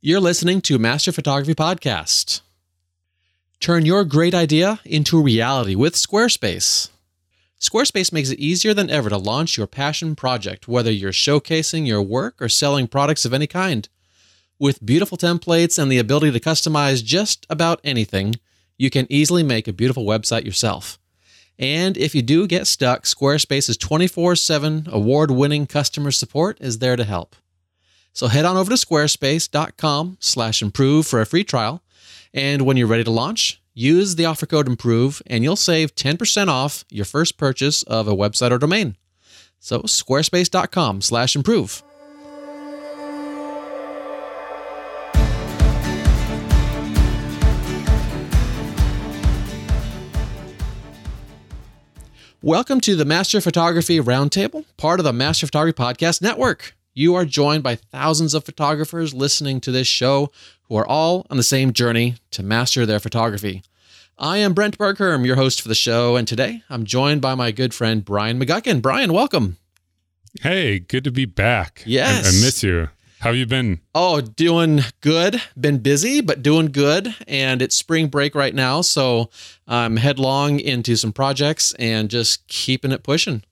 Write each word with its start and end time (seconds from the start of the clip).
You're 0.00 0.20
listening 0.20 0.60
to 0.60 0.78
Master 0.78 1.10
Photography 1.10 1.56
Podcast. 1.56 2.42
Turn 3.58 3.84
your 3.84 4.04
great 4.04 4.32
idea 4.32 4.78
into 4.84 5.20
reality 5.20 5.74
with 5.74 5.96
Squarespace. 5.96 6.90
Squarespace 7.60 8.12
makes 8.12 8.30
it 8.30 8.38
easier 8.38 8.72
than 8.72 8.90
ever 8.90 9.08
to 9.08 9.16
launch 9.16 9.56
your 9.56 9.66
passion 9.66 10.14
project, 10.14 10.68
whether 10.68 10.92
you're 10.92 11.10
showcasing 11.10 11.84
your 11.84 12.00
work 12.00 12.40
or 12.40 12.48
selling 12.48 12.86
products 12.86 13.24
of 13.24 13.34
any 13.34 13.48
kind. 13.48 13.88
With 14.56 14.86
beautiful 14.86 15.18
templates 15.18 15.82
and 15.82 15.90
the 15.90 15.98
ability 15.98 16.30
to 16.30 16.38
customize 16.38 17.04
just 17.04 17.44
about 17.50 17.80
anything, 17.82 18.36
you 18.76 18.90
can 18.90 19.08
easily 19.10 19.42
make 19.42 19.66
a 19.66 19.72
beautiful 19.72 20.04
website 20.04 20.44
yourself. 20.44 21.00
And 21.58 21.96
if 21.96 22.14
you 22.14 22.22
do 22.22 22.46
get 22.46 22.68
stuck, 22.68 23.02
Squarespace's 23.02 23.76
24 23.76 24.36
7 24.36 24.86
award 24.92 25.32
winning 25.32 25.66
customer 25.66 26.12
support 26.12 26.56
is 26.60 26.78
there 26.78 26.94
to 26.94 27.02
help. 27.02 27.34
So 28.18 28.26
head 28.26 28.44
on 28.44 28.56
over 28.56 28.68
to 28.68 28.74
squarespace.com 28.74 30.16
slash 30.18 30.60
improve 30.60 31.06
for 31.06 31.20
a 31.20 31.24
free 31.24 31.44
trial. 31.44 31.84
And 32.34 32.62
when 32.62 32.76
you're 32.76 32.88
ready 32.88 33.04
to 33.04 33.12
launch, 33.12 33.62
use 33.74 34.16
the 34.16 34.24
offer 34.24 34.44
code 34.44 34.66
improve 34.66 35.22
and 35.28 35.44
you'll 35.44 35.54
save 35.54 35.94
10% 35.94 36.48
off 36.48 36.84
your 36.90 37.04
first 37.04 37.38
purchase 37.38 37.84
of 37.84 38.08
a 38.08 38.16
website 38.16 38.50
or 38.50 38.58
domain. 38.58 38.96
So 39.60 39.82
squarespace.com 39.82 41.02
slash 41.02 41.36
improve. 41.36 41.84
Welcome 52.42 52.80
to 52.80 52.96
the 52.96 53.04
Master 53.04 53.40
Photography 53.40 54.00
Roundtable, 54.00 54.64
part 54.76 54.98
of 54.98 55.04
the 55.04 55.12
Master 55.12 55.46
Photography 55.46 55.80
Podcast 55.80 56.20
Network. 56.20 56.74
You 56.98 57.14
are 57.14 57.24
joined 57.24 57.62
by 57.62 57.76
thousands 57.76 58.34
of 58.34 58.42
photographers 58.42 59.14
listening 59.14 59.60
to 59.60 59.70
this 59.70 59.86
show 59.86 60.32
who 60.64 60.74
are 60.74 60.84
all 60.84 61.28
on 61.30 61.36
the 61.36 61.44
same 61.44 61.72
journey 61.72 62.16
to 62.32 62.42
master 62.42 62.84
their 62.84 62.98
photography. 62.98 63.62
I 64.18 64.38
am 64.38 64.52
Brent 64.52 64.78
Bergherm, 64.78 65.24
your 65.24 65.36
host 65.36 65.62
for 65.62 65.68
the 65.68 65.76
show, 65.76 66.16
and 66.16 66.26
today 66.26 66.64
I'm 66.68 66.84
joined 66.84 67.22
by 67.22 67.36
my 67.36 67.52
good 67.52 67.72
friend 67.72 68.04
Brian 68.04 68.40
McGuckin. 68.40 68.82
Brian, 68.82 69.12
welcome. 69.12 69.58
Hey, 70.40 70.80
good 70.80 71.04
to 71.04 71.12
be 71.12 71.24
back. 71.24 71.84
Yes. 71.86 72.26
I, 72.26 72.30
I 72.30 72.44
miss 72.44 72.64
you. 72.64 72.88
How 73.20 73.30
have 73.30 73.36
you 73.36 73.46
been? 73.46 73.80
Oh, 73.94 74.20
doing 74.20 74.80
good. 75.00 75.40
Been 75.56 75.78
busy, 75.78 76.20
but 76.20 76.42
doing 76.42 76.66
good. 76.66 77.14
And 77.28 77.62
it's 77.62 77.76
spring 77.76 78.08
break 78.08 78.34
right 78.34 78.54
now. 78.56 78.80
So 78.80 79.30
I'm 79.68 79.98
headlong 79.98 80.58
into 80.58 80.96
some 80.96 81.12
projects 81.12 81.74
and 81.74 82.10
just 82.10 82.48
keeping 82.48 82.90
it 82.90 83.04
pushing. 83.04 83.44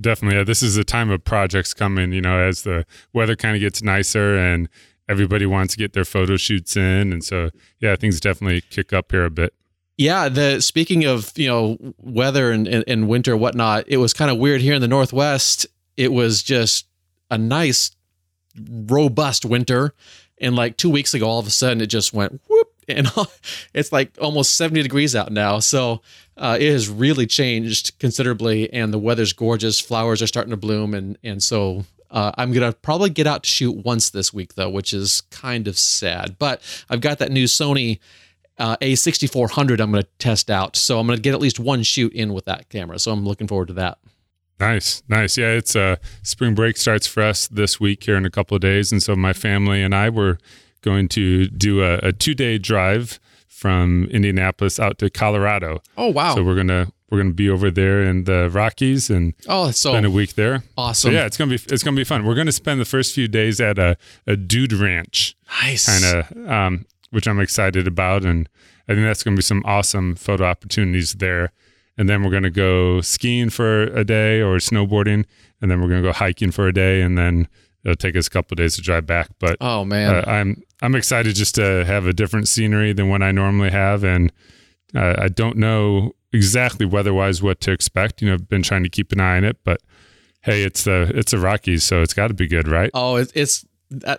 Definitely. 0.00 0.38
Yeah, 0.38 0.44
this 0.44 0.62
is 0.62 0.76
a 0.76 0.84
time 0.84 1.10
of 1.10 1.24
projects 1.24 1.74
coming, 1.74 2.12
you 2.12 2.20
know, 2.20 2.38
as 2.38 2.62
the 2.62 2.86
weather 3.12 3.36
kind 3.36 3.56
of 3.56 3.60
gets 3.60 3.82
nicer 3.82 4.36
and 4.36 4.68
everybody 5.08 5.46
wants 5.46 5.74
to 5.74 5.78
get 5.78 5.92
their 5.92 6.04
photo 6.04 6.36
shoots 6.36 6.76
in. 6.76 7.12
And 7.12 7.24
so, 7.24 7.50
yeah, 7.80 7.96
things 7.96 8.20
definitely 8.20 8.60
kick 8.60 8.92
up 8.92 9.10
here 9.10 9.24
a 9.24 9.30
bit. 9.30 9.54
Yeah, 9.96 10.28
the 10.28 10.60
speaking 10.60 11.04
of 11.04 11.32
you 11.36 11.48
know 11.48 11.76
weather 11.98 12.52
and, 12.52 12.68
and, 12.68 12.84
and 12.86 13.08
winter 13.08 13.32
and 13.32 13.40
whatnot, 13.40 13.84
it 13.88 13.96
was 13.96 14.14
kind 14.14 14.30
of 14.30 14.38
weird 14.38 14.60
here 14.60 14.74
in 14.74 14.80
the 14.80 14.86
Northwest. 14.86 15.66
It 15.96 16.12
was 16.12 16.40
just 16.44 16.86
a 17.32 17.36
nice 17.36 17.90
robust 18.56 19.44
winter. 19.44 19.94
And 20.40 20.54
like 20.54 20.76
two 20.76 20.88
weeks 20.88 21.14
ago, 21.14 21.26
all 21.26 21.40
of 21.40 21.48
a 21.48 21.50
sudden 21.50 21.80
it 21.80 21.86
just 21.86 22.12
went 22.12 22.40
whoop, 22.48 22.68
and 22.86 23.10
it's 23.74 23.90
like 23.90 24.16
almost 24.20 24.56
70 24.56 24.82
degrees 24.82 25.16
out 25.16 25.32
now. 25.32 25.58
So 25.58 26.00
uh, 26.38 26.56
it 26.58 26.70
has 26.70 26.88
really 26.88 27.26
changed 27.26 27.98
considerably, 27.98 28.72
and 28.72 28.92
the 28.92 28.98
weather's 28.98 29.32
gorgeous. 29.32 29.80
Flowers 29.80 30.22
are 30.22 30.26
starting 30.26 30.50
to 30.50 30.56
bloom, 30.56 30.94
and 30.94 31.18
and 31.24 31.42
so 31.42 31.84
uh, 32.10 32.32
I'm 32.36 32.52
gonna 32.52 32.72
probably 32.72 33.10
get 33.10 33.26
out 33.26 33.42
to 33.42 33.48
shoot 33.48 33.72
once 33.84 34.10
this 34.10 34.32
week 34.32 34.54
though, 34.54 34.70
which 34.70 34.94
is 34.94 35.20
kind 35.30 35.66
of 35.66 35.76
sad. 35.76 36.36
But 36.38 36.62
I've 36.88 37.00
got 37.00 37.18
that 37.18 37.32
new 37.32 37.44
Sony 37.44 37.98
uh, 38.58 38.76
A6400 38.76 39.80
I'm 39.80 39.90
gonna 39.90 40.04
test 40.18 40.50
out, 40.50 40.76
so 40.76 40.98
I'm 40.98 41.06
gonna 41.06 41.18
get 41.18 41.34
at 41.34 41.40
least 41.40 41.58
one 41.58 41.82
shoot 41.82 42.12
in 42.12 42.32
with 42.32 42.44
that 42.44 42.68
camera. 42.68 42.98
So 42.98 43.12
I'm 43.12 43.24
looking 43.24 43.48
forward 43.48 43.68
to 43.68 43.74
that. 43.74 43.98
Nice, 44.60 45.02
nice. 45.08 45.36
Yeah, 45.36 45.50
it's 45.50 45.76
uh, 45.76 45.96
spring 46.22 46.54
break 46.54 46.76
starts 46.76 47.06
for 47.06 47.22
us 47.22 47.46
this 47.46 47.78
week 47.78 48.04
here 48.04 48.16
in 48.16 48.24
a 48.24 48.30
couple 48.30 48.54
of 48.54 48.60
days, 48.60 48.90
and 48.90 49.02
so 49.02 49.14
my 49.14 49.32
family 49.32 49.82
and 49.82 49.94
I 49.94 50.08
were 50.08 50.38
going 50.82 51.08
to 51.08 51.48
do 51.48 51.82
a, 51.82 51.98
a 51.98 52.12
two 52.12 52.34
day 52.34 52.58
drive 52.58 53.18
from 53.48 54.08
Indianapolis 54.10 54.78
out 54.78 54.98
to 54.98 55.10
Colorado. 55.10 55.82
Oh 55.96 56.08
wow! 56.08 56.34
So 56.34 56.44
we're 56.44 56.54
gonna 56.56 56.92
we're 57.10 57.18
gonna 57.18 57.34
be 57.34 57.50
over 57.50 57.70
there 57.70 58.02
in 58.02 58.24
the 58.24 58.50
Rockies 58.50 59.10
and 59.10 59.34
oh, 59.48 59.70
so 59.70 59.90
spend 59.90 60.06
a 60.06 60.10
week 60.10 60.34
there. 60.34 60.62
Awesome. 60.76 61.10
So 61.10 61.14
yeah, 61.14 61.26
it's 61.26 61.36
gonna 61.36 61.50
be 61.50 61.62
it's 61.70 61.82
gonna 61.82 61.96
be 61.96 62.04
fun. 62.04 62.24
We're 62.24 62.34
gonna 62.34 62.52
spend 62.52 62.80
the 62.80 62.84
first 62.84 63.14
few 63.14 63.28
days 63.28 63.60
at 63.60 63.78
a 63.78 63.96
a 64.26 64.36
dude 64.36 64.72
ranch. 64.72 65.36
Nice. 65.62 65.86
Kind 65.86 66.26
of, 66.26 66.48
um, 66.50 66.86
which 67.10 67.26
I'm 67.26 67.40
excited 67.40 67.86
about, 67.86 68.24
and 68.24 68.48
I 68.88 68.94
think 68.94 69.06
that's 69.06 69.22
gonna 69.22 69.36
be 69.36 69.42
some 69.42 69.62
awesome 69.64 70.14
photo 70.14 70.44
opportunities 70.44 71.14
there 71.14 71.52
and 71.98 72.08
then 72.08 72.22
we're 72.22 72.30
going 72.30 72.44
to 72.44 72.50
go 72.50 73.00
skiing 73.00 73.50
for 73.50 73.82
a 73.82 74.04
day 74.04 74.40
or 74.40 74.56
snowboarding 74.58 75.24
and 75.60 75.70
then 75.70 75.82
we're 75.82 75.88
going 75.88 76.00
to 76.00 76.08
go 76.08 76.12
hiking 76.12 76.52
for 76.52 76.68
a 76.68 76.72
day 76.72 77.02
and 77.02 77.18
then 77.18 77.48
it'll 77.84 77.96
take 77.96 78.16
us 78.16 78.26
a 78.26 78.30
couple 78.30 78.54
days 78.54 78.76
to 78.76 78.82
drive 78.82 79.06
back 79.06 79.28
but 79.38 79.56
oh 79.60 79.84
man 79.84 80.16
uh, 80.16 80.24
i'm 80.26 80.62
i'm 80.82 80.94
excited 80.94 81.34
just 81.34 81.54
to 81.54 81.84
have 81.84 82.06
a 82.06 82.12
different 82.12 82.48
scenery 82.48 82.92
than 82.92 83.08
what 83.08 83.22
i 83.22 83.30
normally 83.30 83.70
have 83.70 84.04
and 84.04 84.32
uh, 84.94 85.14
i 85.18 85.28
don't 85.28 85.56
know 85.56 86.12
exactly 86.32 86.84
weather-wise 86.84 87.42
what 87.42 87.60
to 87.60 87.72
expect 87.72 88.20
you 88.20 88.28
know 88.28 88.34
i've 88.34 88.48
been 88.48 88.62
trying 88.62 88.82
to 88.82 88.90
keep 88.90 89.12
an 89.12 89.20
eye 89.20 89.36
on 89.36 89.44
it 89.44 89.56
but 89.64 89.80
hey 90.42 90.62
it's 90.62 90.84
the 90.84 91.10
it's 91.14 91.32
the 91.32 91.38
rockies 91.38 91.84
so 91.84 92.02
it's 92.02 92.14
got 92.14 92.28
to 92.28 92.34
be 92.34 92.46
good 92.46 92.68
right 92.68 92.90
oh 92.94 93.16
it's 93.16 93.64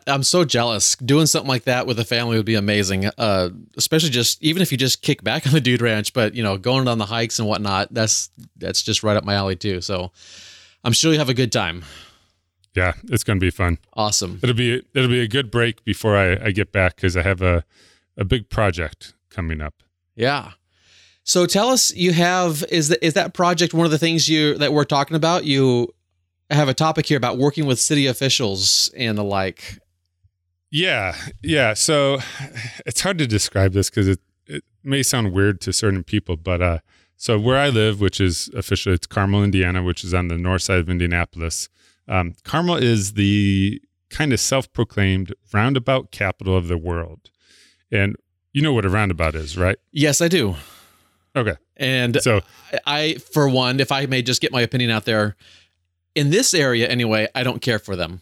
I'm 0.07 0.23
so 0.23 0.45
jealous. 0.45 0.95
Doing 0.95 1.27
something 1.27 1.47
like 1.47 1.65
that 1.65 1.85
with 1.85 1.99
a 1.99 2.05
family 2.05 2.37
would 2.37 2.45
be 2.45 2.55
amazing. 2.55 3.09
Uh, 3.17 3.49
especially 3.77 4.09
just 4.09 4.41
even 4.43 4.61
if 4.61 4.71
you 4.71 4.77
just 4.77 5.01
kick 5.01 5.23
back 5.23 5.45
on 5.47 5.53
the 5.53 5.61
dude 5.61 5.81
ranch, 5.81 6.13
but 6.13 6.33
you 6.33 6.43
know, 6.43 6.57
going 6.57 6.87
on 6.87 6.97
the 6.97 7.05
hikes 7.05 7.39
and 7.39 7.47
whatnot, 7.47 7.93
that's 7.93 8.29
that's 8.57 8.81
just 8.81 9.03
right 9.03 9.15
up 9.15 9.23
my 9.23 9.35
alley 9.35 9.55
too. 9.55 9.81
So 9.81 10.11
I'm 10.83 10.93
sure 10.93 11.11
you 11.11 11.19
have 11.19 11.29
a 11.29 11.35
good 11.35 11.51
time. 11.51 11.83
Yeah, 12.75 12.93
it's 13.05 13.23
gonna 13.23 13.39
be 13.39 13.49
fun. 13.49 13.77
Awesome. 13.93 14.39
It'll 14.43 14.55
be 14.55 14.83
it'll 14.93 15.09
be 15.09 15.21
a 15.21 15.27
good 15.27 15.51
break 15.51 15.83
before 15.83 16.15
I, 16.15 16.47
I 16.47 16.51
get 16.51 16.71
back 16.71 16.95
because 16.95 17.17
I 17.17 17.23
have 17.23 17.41
a 17.41 17.63
a 18.17 18.23
big 18.23 18.49
project 18.49 19.13
coming 19.29 19.61
up. 19.61 19.75
Yeah. 20.15 20.51
So 21.23 21.45
tell 21.45 21.69
us, 21.69 21.93
you 21.93 22.13
have 22.13 22.63
is 22.69 22.87
that 22.89 23.05
is 23.05 23.13
that 23.13 23.33
project 23.33 23.73
one 23.73 23.85
of 23.85 23.91
the 23.91 23.97
things 23.97 24.27
you 24.27 24.57
that 24.57 24.73
we're 24.73 24.83
talking 24.83 25.15
about? 25.15 25.45
You 25.45 25.93
have 26.49 26.67
a 26.67 26.73
topic 26.73 27.05
here 27.05 27.17
about 27.17 27.37
working 27.37 27.65
with 27.65 27.79
city 27.79 28.07
officials 28.07 28.91
and 28.97 29.17
the 29.17 29.23
like. 29.23 29.79
Yeah, 30.71 31.15
yeah. 31.43 31.73
So 31.73 32.19
it's 32.85 33.01
hard 33.01 33.17
to 33.19 33.27
describe 33.27 33.73
this 33.73 33.89
because 33.89 34.07
it, 34.07 34.19
it 34.45 34.63
may 34.83 35.03
sound 35.03 35.33
weird 35.33 35.61
to 35.61 35.73
certain 35.73 36.03
people, 36.03 36.35
but 36.35 36.61
uh, 36.61 36.79
so 37.15 37.39
where 37.39 37.57
I 37.57 37.69
live, 37.69 37.99
which 37.99 38.21
is 38.21 38.49
officially 38.55 38.95
it's 38.95 39.07
Carmel, 39.07 39.43
Indiana, 39.43 39.83
which 39.83 40.03
is 40.03 40.13
on 40.13 40.29
the 40.29 40.37
north 40.37 40.61
side 40.61 40.79
of 40.79 40.89
Indianapolis. 40.89 41.69
Um, 42.09 42.33
Carmel 42.43 42.75
is 42.75 43.13
the 43.13 43.81
kind 44.09 44.33
of 44.33 44.39
self-proclaimed 44.39 45.33
roundabout 45.53 46.11
capital 46.11 46.57
of 46.57 46.67
the 46.67 46.77
world, 46.77 47.29
and 47.91 48.15
you 48.51 48.61
know 48.61 48.73
what 48.73 48.83
a 48.83 48.89
roundabout 48.89 49.35
is, 49.35 49.57
right? 49.57 49.77
Yes, 49.91 50.19
I 50.19 50.27
do. 50.27 50.55
Okay. 51.35 51.55
And 51.77 52.21
so 52.21 52.41
I, 52.85 53.13
for 53.13 53.47
one, 53.47 53.79
if 53.79 53.91
I 53.91 54.05
may 54.07 54.21
just 54.21 54.41
get 54.41 54.51
my 54.51 54.61
opinion 54.61 54.91
out 54.91 55.05
there, 55.05 55.35
in 56.15 56.31
this 56.31 56.53
area 56.53 56.87
anyway, 56.87 57.27
I 57.35 57.43
don't 57.43 57.61
care 57.61 57.79
for 57.79 57.95
them. 57.95 58.21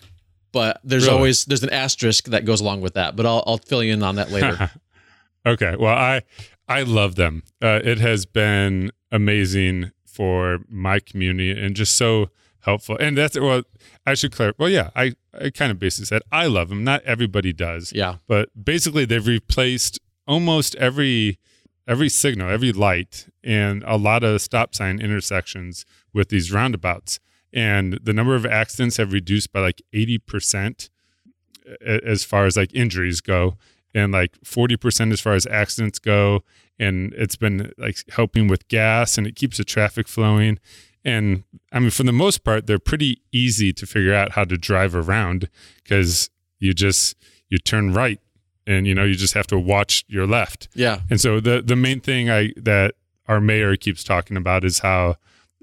But 0.52 0.80
there's 0.84 1.06
really? 1.06 1.18
always 1.18 1.46
there's 1.46 1.64
an 1.64 1.72
asterisk 1.72 2.26
that 2.26 2.46
goes 2.46 2.62
along 2.62 2.82
with 2.82 2.94
that. 2.94 3.16
But 3.16 3.26
I'll 3.26 3.44
I'll 3.46 3.58
fill 3.58 3.84
you 3.84 3.94
in 3.94 4.04
on 4.04 4.16
that 4.16 4.32
later. 4.32 4.72
okay. 5.46 5.76
Well, 5.78 5.96
I 5.96 6.22
I 6.68 6.84
love 6.84 7.16
them. 7.16 7.44
Uh, 7.62 7.80
it 7.84 8.00
has 8.00 8.26
been 8.26 8.92
amazing 9.12 9.92
for 10.06 10.60
my 10.70 11.00
community 11.00 11.52
and 11.52 11.76
just 11.76 11.96
so 11.96 12.30
helpful. 12.68 12.98
And 13.00 13.18
that's 13.18 13.40
well, 13.40 13.64
I 14.06 14.14
should 14.14 14.32
clarify. 14.32 14.56
Well, 14.60 14.70
yeah, 14.70 14.92
I 14.96 15.14
I 15.34 15.50
kind 15.50 15.72
of 15.72 15.80
basically 15.80 16.06
said 16.06 16.22
I 16.32 16.46
love 16.48 16.70
them. 16.70 16.84
Not 16.84 17.04
everybody 17.04 17.54
does. 17.54 17.92
Yeah. 17.94 18.16
But 18.28 18.50
basically, 18.64 19.06
they've 19.06 19.26
replaced 19.26 20.00
almost 20.28 20.76
every 20.76 21.40
every 21.88 22.10
signal, 22.10 22.50
every 22.50 22.72
light, 22.72 23.28
and 23.44 23.84
a 23.88 23.98
lot 23.98 24.24
of 24.24 24.42
stop 24.42 24.76
sign 24.76 25.00
intersections 25.00 25.86
with 26.14 26.30
these 26.30 26.52
roundabouts 26.52 27.20
and 27.54 28.00
the 28.04 28.14
number 28.14 28.36
of 28.36 28.46
accidents 28.46 28.98
have 28.98 29.14
reduced 29.14 29.52
by 29.52 29.62
like 29.62 29.82
80% 29.94 30.90
as 31.82 32.24
far 32.24 32.46
as 32.46 32.58
like 32.58 32.74
injuries 32.74 33.22
go 33.22 33.58
and 33.94 34.12
like 34.12 34.38
40% 34.42 35.12
as 35.12 35.20
far 35.20 35.34
as 35.34 35.46
accidents 35.48 36.00
go 36.00 36.44
and 36.80 37.14
it's 37.14 37.36
been 37.36 37.74
like 37.78 37.98
helping 38.10 38.48
with 38.48 38.68
gas 38.68 39.18
and 39.18 39.26
it 39.26 39.36
keeps 39.36 39.58
the 39.58 39.64
traffic 39.64 40.08
flowing 40.08 40.60
and 41.08 41.44
i 41.72 41.80
mean 41.80 41.90
for 41.90 42.04
the 42.04 42.12
most 42.12 42.44
part 42.44 42.68
they're 42.68 42.78
pretty 42.80 43.22
easy 43.32 43.74
to 43.74 43.86
figure 43.86 44.14
out 44.14 44.34
how 44.34 44.44
to 44.44 44.58
drive 44.58 44.94
around 44.96 45.50
because 45.84 46.30
you 46.60 46.74
just 46.74 47.16
you 47.50 47.58
turn 47.58 47.94
right 47.94 48.20
and 48.68 48.86
you 48.86 48.94
know 48.94 49.04
you 49.04 49.16
just 49.16 49.34
have 49.34 49.48
to 49.48 49.58
watch 49.58 50.04
your 50.08 50.28
left 50.28 50.68
yeah 50.76 51.02
and 51.10 51.20
so 51.20 51.40
the 51.40 51.62
the 51.62 51.76
main 51.76 52.00
thing 52.00 52.30
i 52.30 52.52
that 52.56 52.94
our 53.28 53.42
mayor 53.42 53.76
keeps 53.76 54.04
talking 54.04 54.38
about 54.38 54.64
is 54.64 54.80
how 54.80 55.16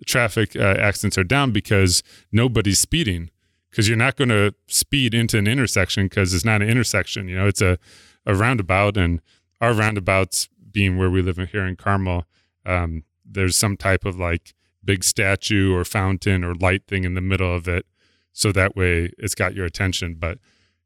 traffic 0.06 0.56
uh, 0.56 0.60
accidents 0.78 1.16
are 1.16 1.24
down 1.24 1.50
because 1.50 2.02
nobody's 2.32 2.78
speeding 2.78 3.30
because 3.74 3.88
you're 3.88 3.98
not 3.98 4.14
going 4.14 4.28
to 4.28 4.54
speed 4.68 5.14
into 5.14 5.36
an 5.36 5.48
intersection 5.48 6.06
because 6.06 6.32
it's 6.32 6.44
not 6.44 6.62
an 6.62 6.68
intersection. 6.68 7.26
You 7.26 7.36
know, 7.36 7.48
it's 7.48 7.60
a, 7.60 7.76
a 8.24 8.32
roundabout, 8.32 8.96
and 8.96 9.20
our 9.60 9.72
roundabouts 9.72 10.48
being 10.70 10.96
where 10.96 11.10
we 11.10 11.22
live 11.22 11.38
here 11.50 11.66
in 11.66 11.74
Carmel, 11.74 12.24
um, 12.64 13.02
there's 13.24 13.56
some 13.56 13.76
type 13.76 14.04
of 14.04 14.16
like 14.16 14.54
big 14.84 15.04
statue 15.04 15.74
or 15.74 15.84
fountain 15.84 16.44
or 16.44 16.54
light 16.54 16.86
thing 16.86 17.04
in 17.04 17.14
the 17.14 17.20
middle 17.20 17.54
of 17.54 17.68
it, 17.68 17.86
so 18.32 18.52
that 18.52 18.76
way 18.76 19.12
it's 19.18 19.34
got 19.34 19.54
your 19.54 19.66
attention. 19.66 20.14
But 20.14 20.38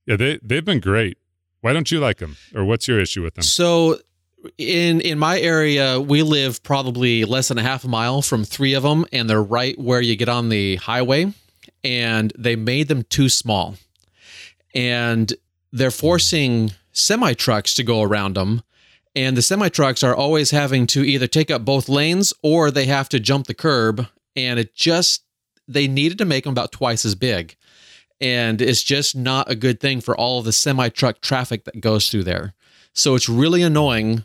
yeah, 0.06 0.16
they 0.16 0.38
they've 0.42 0.64
been 0.64 0.80
great. 0.80 1.18
Why 1.60 1.72
don't 1.72 1.90
you 1.90 2.00
like 2.00 2.18
them, 2.18 2.36
or 2.54 2.64
what's 2.64 2.86
your 2.86 3.00
issue 3.00 3.22
with 3.22 3.34
them? 3.34 3.42
So 3.42 3.98
in 4.56 5.00
in 5.00 5.18
my 5.18 5.40
area, 5.40 6.00
we 6.00 6.22
live 6.22 6.62
probably 6.62 7.24
less 7.24 7.48
than 7.48 7.58
a 7.58 7.62
half 7.62 7.84
a 7.84 7.88
mile 7.88 8.22
from 8.22 8.44
three 8.44 8.74
of 8.74 8.82
them, 8.82 9.04
and 9.12 9.28
they're 9.28 9.42
right 9.42 9.78
where 9.78 10.00
you 10.00 10.16
get 10.16 10.28
on 10.28 10.48
the 10.48 10.76
highway. 10.76 11.32
And 11.84 12.32
they 12.36 12.56
made 12.56 12.88
them 12.88 13.04
too 13.04 13.28
small, 13.28 13.76
and 14.74 15.32
they're 15.72 15.90
forcing 15.92 16.72
semi 16.92 17.34
trucks 17.34 17.74
to 17.74 17.84
go 17.84 18.02
around 18.02 18.34
them. 18.34 18.62
And 19.14 19.36
the 19.36 19.42
semi 19.42 19.68
trucks 19.68 20.02
are 20.02 20.14
always 20.14 20.50
having 20.50 20.86
to 20.88 21.04
either 21.04 21.26
take 21.26 21.50
up 21.50 21.64
both 21.64 21.88
lanes 21.88 22.32
or 22.42 22.70
they 22.70 22.86
have 22.86 23.08
to 23.10 23.20
jump 23.20 23.46
the 23.46 23.54
curb. 23.54 24.06
And 24.36 24.58
it 24.58 24.74
just 24.74 25.24
they 25.66 25.86
needed 25.86 26.18
to 26.18 26.24
make 26.24 26.44
them 26.44 26.52
about 26.52 26.72
twice 26.72 27.04
as 27.04 27.14
big. 27.14 27.56
And 28.20 28.60
it's 28.60 28.82
just 28.82 29.14
not 29.14 29.50
a 29.50 29.54
good 29.54 29.80
thing 29.80 30.00
for 30.00 30.16
all 30.16 30.38
of 30.38 30.44
the 30.44 30.52
semi 30.52 30.88
truck 30.88 31.20
traffic 31.20 31.64
that 31.64 31.80
goes 31.80 32.10
through 32.10 32.24
there. 32.24 32.54
So 32.92 33.14
it's 33.14 33.28
really 33.28 33.62
annoying, 33.62 34.24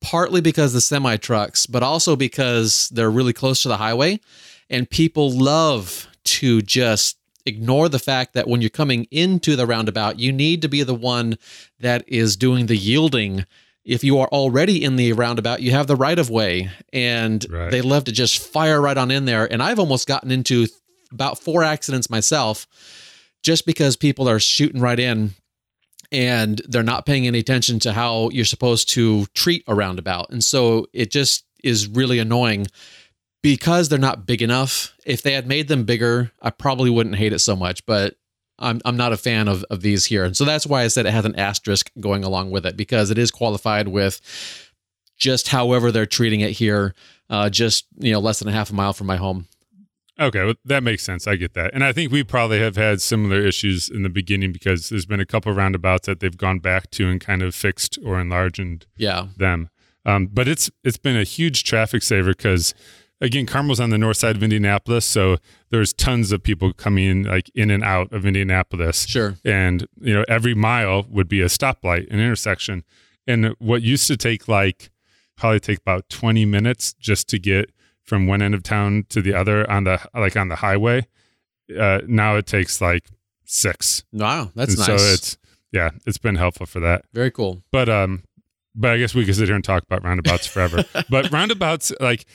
partly 0.00 0.40
because 0.40 0.72
the 0.72 0.80
semi 0.80 1.16
trucks, 1.16 1.66
but 1.66 1.82
also 1.82 2.16
because 2.16 2.88
they're 2.90 3.10
really 3.10 3.32
close 3.32 3.62
to 3.62 3.68
the 3.68 3.76
highway. 3.76 4.20
And 4.70 4.88
people 4.88 5.30
love 5.30 6.08
to 6.24 6.62
just 6.62 7.18
ignore 7.46 7.90
the 7.90 7.98
fact 7.98 8.32
that 8.32 8.48
when 8.48 8.62
you're 8.62 8.70
coming 8.70 9.06
into 9.10 9.56
the 9.56 9.66
roundabout, 9.66 10.18
you 10.18 10.32
need 10.32 10.62
to 10.62 10.68
be 10.68 10.82
the 10.82 10.94
one 10.94 11.36
that 11.80 12.04
is 12.08 12.36
doing 12.36 12.66
the 12.66 12.76
yielding. 12.76 13.44
If 13.84 14.02
you 14.02 14.18
are 14.18 14.28
already 14.28 14.82
in 14.82 14.96
the 14.96 15.12
roundabout, 15.12 15.60
you 15.60 15.72
have 15.72 15.86
the 15.86 15.96
right 15.96 16.18
of 16.18 16.30
way, 16.30 16.70
and 16.92 17.44
Right. 17.50 17.70
they 17.70 17.82
love 17.82 18.04
to 18.04 18.12
just 18.12 18.38
fire 18.38 18.80
right 18.80 18.96
on 18.96 19.10
in 19.10 19.24
there. 19.26 19.50
And 19.50 19.62
I've 19.62 19.78
almost 19.78 20.08
gotten 20.08 20.30
into 20.30 20.66
about 21.12 21.38
four 21.38 21.62
accidents 21.62 22.08
myself 22.10 22.66
just 23.42 23.66
because 23.66 23.96
people 23.96 24.28
are 24.28 24.40
shooting 24.40 24.80
right 24.80 24.98
in 24.98 25.34
and 26.10 26.62
they're 26.68 26.82
not 26.82 27.06
paying 27.06 27.26
any 27.26 27.38
attention 27.40 27.78
to 27.80 27.92
how 27.92 28.30
you're 28.30 28.44
supposed 28.44 28.88
to 28.90 29.26
treat 29.34 29.64
a 29.66 29.74
roundabout. 29.74 30.30
And 30.30 30.42
so 30.42 30.86
it 30.92 31.10
just 31.10 31.44
is 31.62 31.86
really 31.86 32.18
annoying 32.18 32.66
because 33.42 33.88
they're 33.88 33.98
not 33.98 34.26
big 34.26 34.40
enough. 34.40 34.94
If 35.04 35.22
they 35.22 35.32
had 35.32 35.46
made 35.46 35.68
them 35.68 35.84
bigger, 35.84 36.32
I 36.40 36.50
probably 36.50 36.88
wouldn't 36.90 37.16
hate 37.16 37.32
it 37.34 37.40
so 37.40 37.54
much, 37.54 37.84
but 37.84 38.16
I'm 38.58 38.80
I'm 38.84 38.96
not 38.96 39.12
a 39.12 39.16
fan 39.16 39.48
of, 39.48 39.64
of 39.70 39.80
these 39.82 40.06
here. 40.06 40.24
And 40.24 40.36
so 40.36 40.44
that's 40.44 40.66
why 40.66 40.82
I 40.82 40.88
said 40.88 41.06
it 41.06 41.12
has 41.12 41.24
an 41.24 41.34
asterisk 41.36 41.90
going 42.00 42.22
along 42.24 42.50
with 42.50 42.64
it 42.66 42.76
because 42.76 43.10
it 43.10 43.18
is 43.18 43.30
qualified 43.30 43.88
with 43.88 44.20
just 45.16 45.48
however 45.48 45.90
they're 45.92 46.06
treating 46.06 46.40
it 46.40 46.50
here, 46.52 46.94
uh, 47.30 47.48
just 47.50 47.86
you 47.98 48.12
know, 48.12 48.20
less 48.20 48.38
than 48.38 48.48
a 48.48 48.52
half 48.52 48.70
a 48.70 48.74
mile 48.74 48.92
from 48.92 49.06
my 49.06 49.16
home. 49.16 49.46
Okay, 50.20 50.44
well, 50.44 50.54
that 50.64 50.84
makes 50.84 51.02
sense. 51.02 51.26
I 51.26 51.34
get 51.34 51.54
that. 51.54 51.74
And 51.74 51.82
I 51.82 51.92
think 51.92 52.12
we 52.12 52.22
probably 52.22 52.60
have 52.60 52.76
had 52.76 53.02
similar 53.02 53.40
issues 53.40 53.88
in 53.88 54.04
the 54.04 54.08
beginning 54.08 54.52
because 54.52 54.88
there's 54.88 55.06
been 55.06 55.18
a 55.18 55.26
couple 55.26 55.52
roundabouts 55.52 56.06
that 56.06 56.20
they've 56.20 56.36
gone 56.36 56.60
back 56.60 56.90
to 56.92 57.08
and 57.08 57.20
kind 57.20 57.42
of 57.42 57.52
fixed 57.52 57.98
or 58.04 58.20
enlarged 58.20 58.86
Yeah. 58.96 59.26
them. 59.36 59.70
Um, 60.06 60.26
but 60.26 60.46
it's 60.46 60.70
it's 60.84 60.98
been 60.98 61.16
a 61.16 61.24
huge 61.24 61.64
traffic 61.64 62.02
saver 62.04 62.30
because 62.30 62.74
again, 63.20 63.46
Carmel's 63.46 63.80
on 63.80 63.90
the 63.90 63.98
north 63.98 64.16
side 64.16 64.36
of 64.36 64.42
Indianapolis, 64.42 65.04
so 65.04 65.38
there's 65.70 65.92
tons 65.92 66.32
of 66.32 66.42
people 66.42 66.72
coming 66.72 67.04
in 67.04 67.22
like 67.24 67.50
in 67.54 67.70
and 67.70 67.82
out 67.82 68.12
of 68.12 68.26
Indianapolis. 68.26 69.06
Sure. 69.06 69.36
And 69.44 69.86
you 70.00 70.14
know, 70.14 70.24
every 70.28 70.54
mile 70.54 71.06
would 71.08 71.28
be 71.28 71.40
a 71.40 71.46
stoplight, 71.46 72.10
an 72.10 72.20
intersection. 72.20 72.84
And 73.26 73.54
what 73.58 73.82
used 73.82 74.06
to 74.08 74.16
take 74.16 74.48
like 74.48 74.90
probably 75.36 75.60
take 75.60 75.78
about 75.78 76.08
20 76.08 76.44
minutes 76.44 76.92
just 76.94 77.28
to 77.28 77.38
get 77.38 77.70
from 78.02 78.26
one 78.26 78.42
end 78.42 78.54
of 78.54 78.62
town 78.62 79.06
to 79.08 79.22
the 79.22 79.34
other 79.34 79.68
on 79.70 79.84
the 79.84 79.98
like 80.14 80.36
on 80.36 80.48
the 80.48 80.56
highway, 80.56 81.06
uh, 81.78 82.00
now 82.06 82.36
it 82.36 82.46
takes 82.46 82.80
like 82.80 83.06
six. 83.44 84.04
Wow, 84.12 84.50
that's 84.54 84.74
and 84.74 84.88
nice. 84.88 85.02
so 85.02 85.12
it's 85.12 85.38
yeah, 85.72 85.90
it's 86.06 86.18
been 86.18 86.36
helpful 86.36 86.66
for 86.66 86.80
that. 86.80 87.04
Very 87.12 87.30
cool. 87.30 87.62
But 87.72 87.88
um, 87.88 88.22
but 88.74 88.90
I 88.90 88.98
guess 88.98 89.14
we 89.14 89.24
could 89.24 89.36
sit 89.36 89.46
here 89.46 89.54
and 89.54 89.64
talk 89.64 89.84
about 89.84 90.04
roundabouts 90.04 90.46
forever. 90.46 90.84
but 91.10 91.30
roundabouts, 91.30 91.92
like 92.00 92.26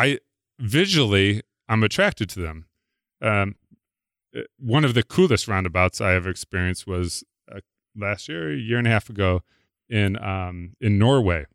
I 0.00 0.18
visually, 0.58 1.42
I'm 1.68 1.82
attracted 1.82 2.28
to 2.30 2.40
them. 2.40 2.66
Um, 3.22 3.54
uh, 4.36 4.40
one 4.58 4.84
of 4.84 4.94
the 4.94 5.02
coolest 5.02 5.48
roundabouts 5.48 6.00
I 6.00 6.14
ever 6.14 6.30
experienced 6.30 6.86
was 6.86 7.24
uh, 7.52 7.60
last 7.96 8.28
year, 8.28 8.52
a 8.52 8.56
year 8.56 8.78
and 8.78 8.86
a 8.86 8.90
half 8.90 9.10
ago, 9.10 9.42
in 9.88 10.16
um 10.22 10.76
in 10.80 10.98
Norway. 10.98 11.46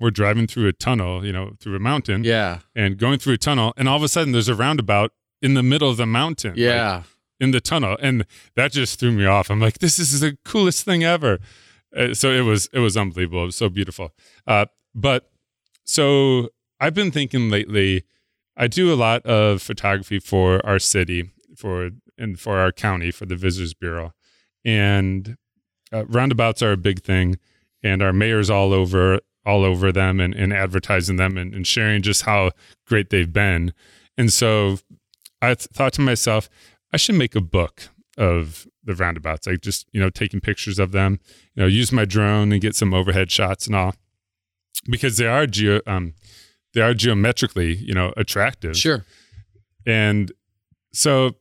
We're 0.00 0.10
driving 0.10 0.48
through 0.48 0.66
a 0.66 0.72
tunnel, 0.72 1.24
you 1.24 1.32
know, 1.32 1.52
through 1.60 1.76
a 1.76 1.78
mountain, 1.78 2.24
Yeah. 2.24 2.58
and 2.74 2.98
going 2.98 3.18
through 3.20 3.34
a 3.34 3.38
tunnel, 3.38 3.72
and 3.76 3.88
all 3.88 3.96
of 3.96 4.02
a 4.02 4.08
sudden 4.08 4.32
there's 4.32 4.48
a 4.48 4.54
roundabout 4.56 5.12
in 5.40 5.54
the 5.54 5.62
middle 5.62 5.88
of 5.88 5.96
the 5.96 6.06
mountain. 6.06 6.50
like, 6.52 6.58
Yeah. 6.58 7.02
in 7.40 7.50
the 7.52 7.60
tunnel 7.60 7.96
and 8.00 8.24
that 8.56 8.72
just 8.72 8.98
threw 9.00 9.10
me 9.12 9.26
off 9.26 9.50
i'm 9.50 9.60
like 9.60 9.78
this 9.80 9.98
is 9.98 10.20
the 10.20 10.36
coolest 10.44 10.84
thing 10.84 11.02
ever 11.02 11.38
uh, 11.96 12.14
so 12.14 12.30
it 12.30 12.40
was 12.42 12.68
it 12.72 12.78
was 12.78 12.96
unbelievable 12.96 13.42
it 13.42 13.46
was 13.46 13.56
so 13.56 13.68
beautiful 13.68 14.12
uh, 14.46 14.66
but 14.94 15.30
so 15.84 16.48
i've 16.84 16.94
been 16.94 17.10
thinking 17.10 17.50
lately 17.50 18.04
i 18.56 18.66
do 18.66 18.92
a 18.92 18.96
lot 18.96 19.24
of 19.26 19.62
photography 19.62 20.18
for 20.18 20.64
our 20.66 20.78
city 20.78 21.30
for 21.56 21.90
and 22.18 22.38
for 22.38 22.58
our 22.58 22.72
county 22.72 23.10
for 23.10 23.26
the 23.26 23.36
visitors 23.36 23.74
bureau 23.74 24.12
and 24.64 25.36
uh, 25.92 26.04
roundabouts 26.06 26.62
are 26.62 26.72
a 26.72 26.76
big 26.76 27.02
thing 27.02 27.38
and 27.82 28.02
our 28.02 28.12
mayor's 28.12 28.50
all 28.50 28.72
over 28.72 29.20
all 29.46 29.62
over 29.62 29.92
them 29.92 30.20
and, 30.20 30.34
and 30.34 30.54
advertising 30.54 31.16
them 31.16 31.36
and, 31.36 31.54
and 31.54 31.66
sharing 31.66 32.00
just 32.00 32.22
how 32.22 32.50
great 32.86 33.10
they've 33.10 33.32
been 33.32 33.72
and 34.16 34.32
so 34.32 34.78
i 35.42 35.48
th- 35.48 35.68
thought 35.72 35.92
to 35.92 36.00
myself 36.00 36.48
I 36.94 36.96
should 36.96 37.16
make 37.16 37.34
a 37.34 37.40
book 37.40 37.88
of 38.16 38.68
the 38.84 38.94
roundabouts. 38.94 39.48
Like 39.48 39.62
just, 39.62 39.88
you 39.90 40.00
know, 40.00 40.10
taking 40.10 40.40
pictures 40.40 40.78
of 40.78 40.92
them, 40.92 41.18
you 41.56 41.62
know, 41.62 41.66
use 41.66 41.90
my 41.90 42.04
drone 42.04 42.52
and 42.52 42.60
get 42.60 42.76
some 42.76 42.94
overhead 42.94 43.32
shots 43.32 43.66
and 43.66 43.74
all. 43.74 43.96
Because 44.88 45.16
they 45.16 45.26
are 45.26 45.48
geo 45.48 45.80
um 45.88 46.14
they 46.74 46.80
are 46.80 46.94
geometrically, 46.94 47.74
you 47.76 47.94
know, 47.94 48.12
attractive. 48.16 48.76
Sure. 48.76 49.04
And 49.86 50.32
so 50.92 51.36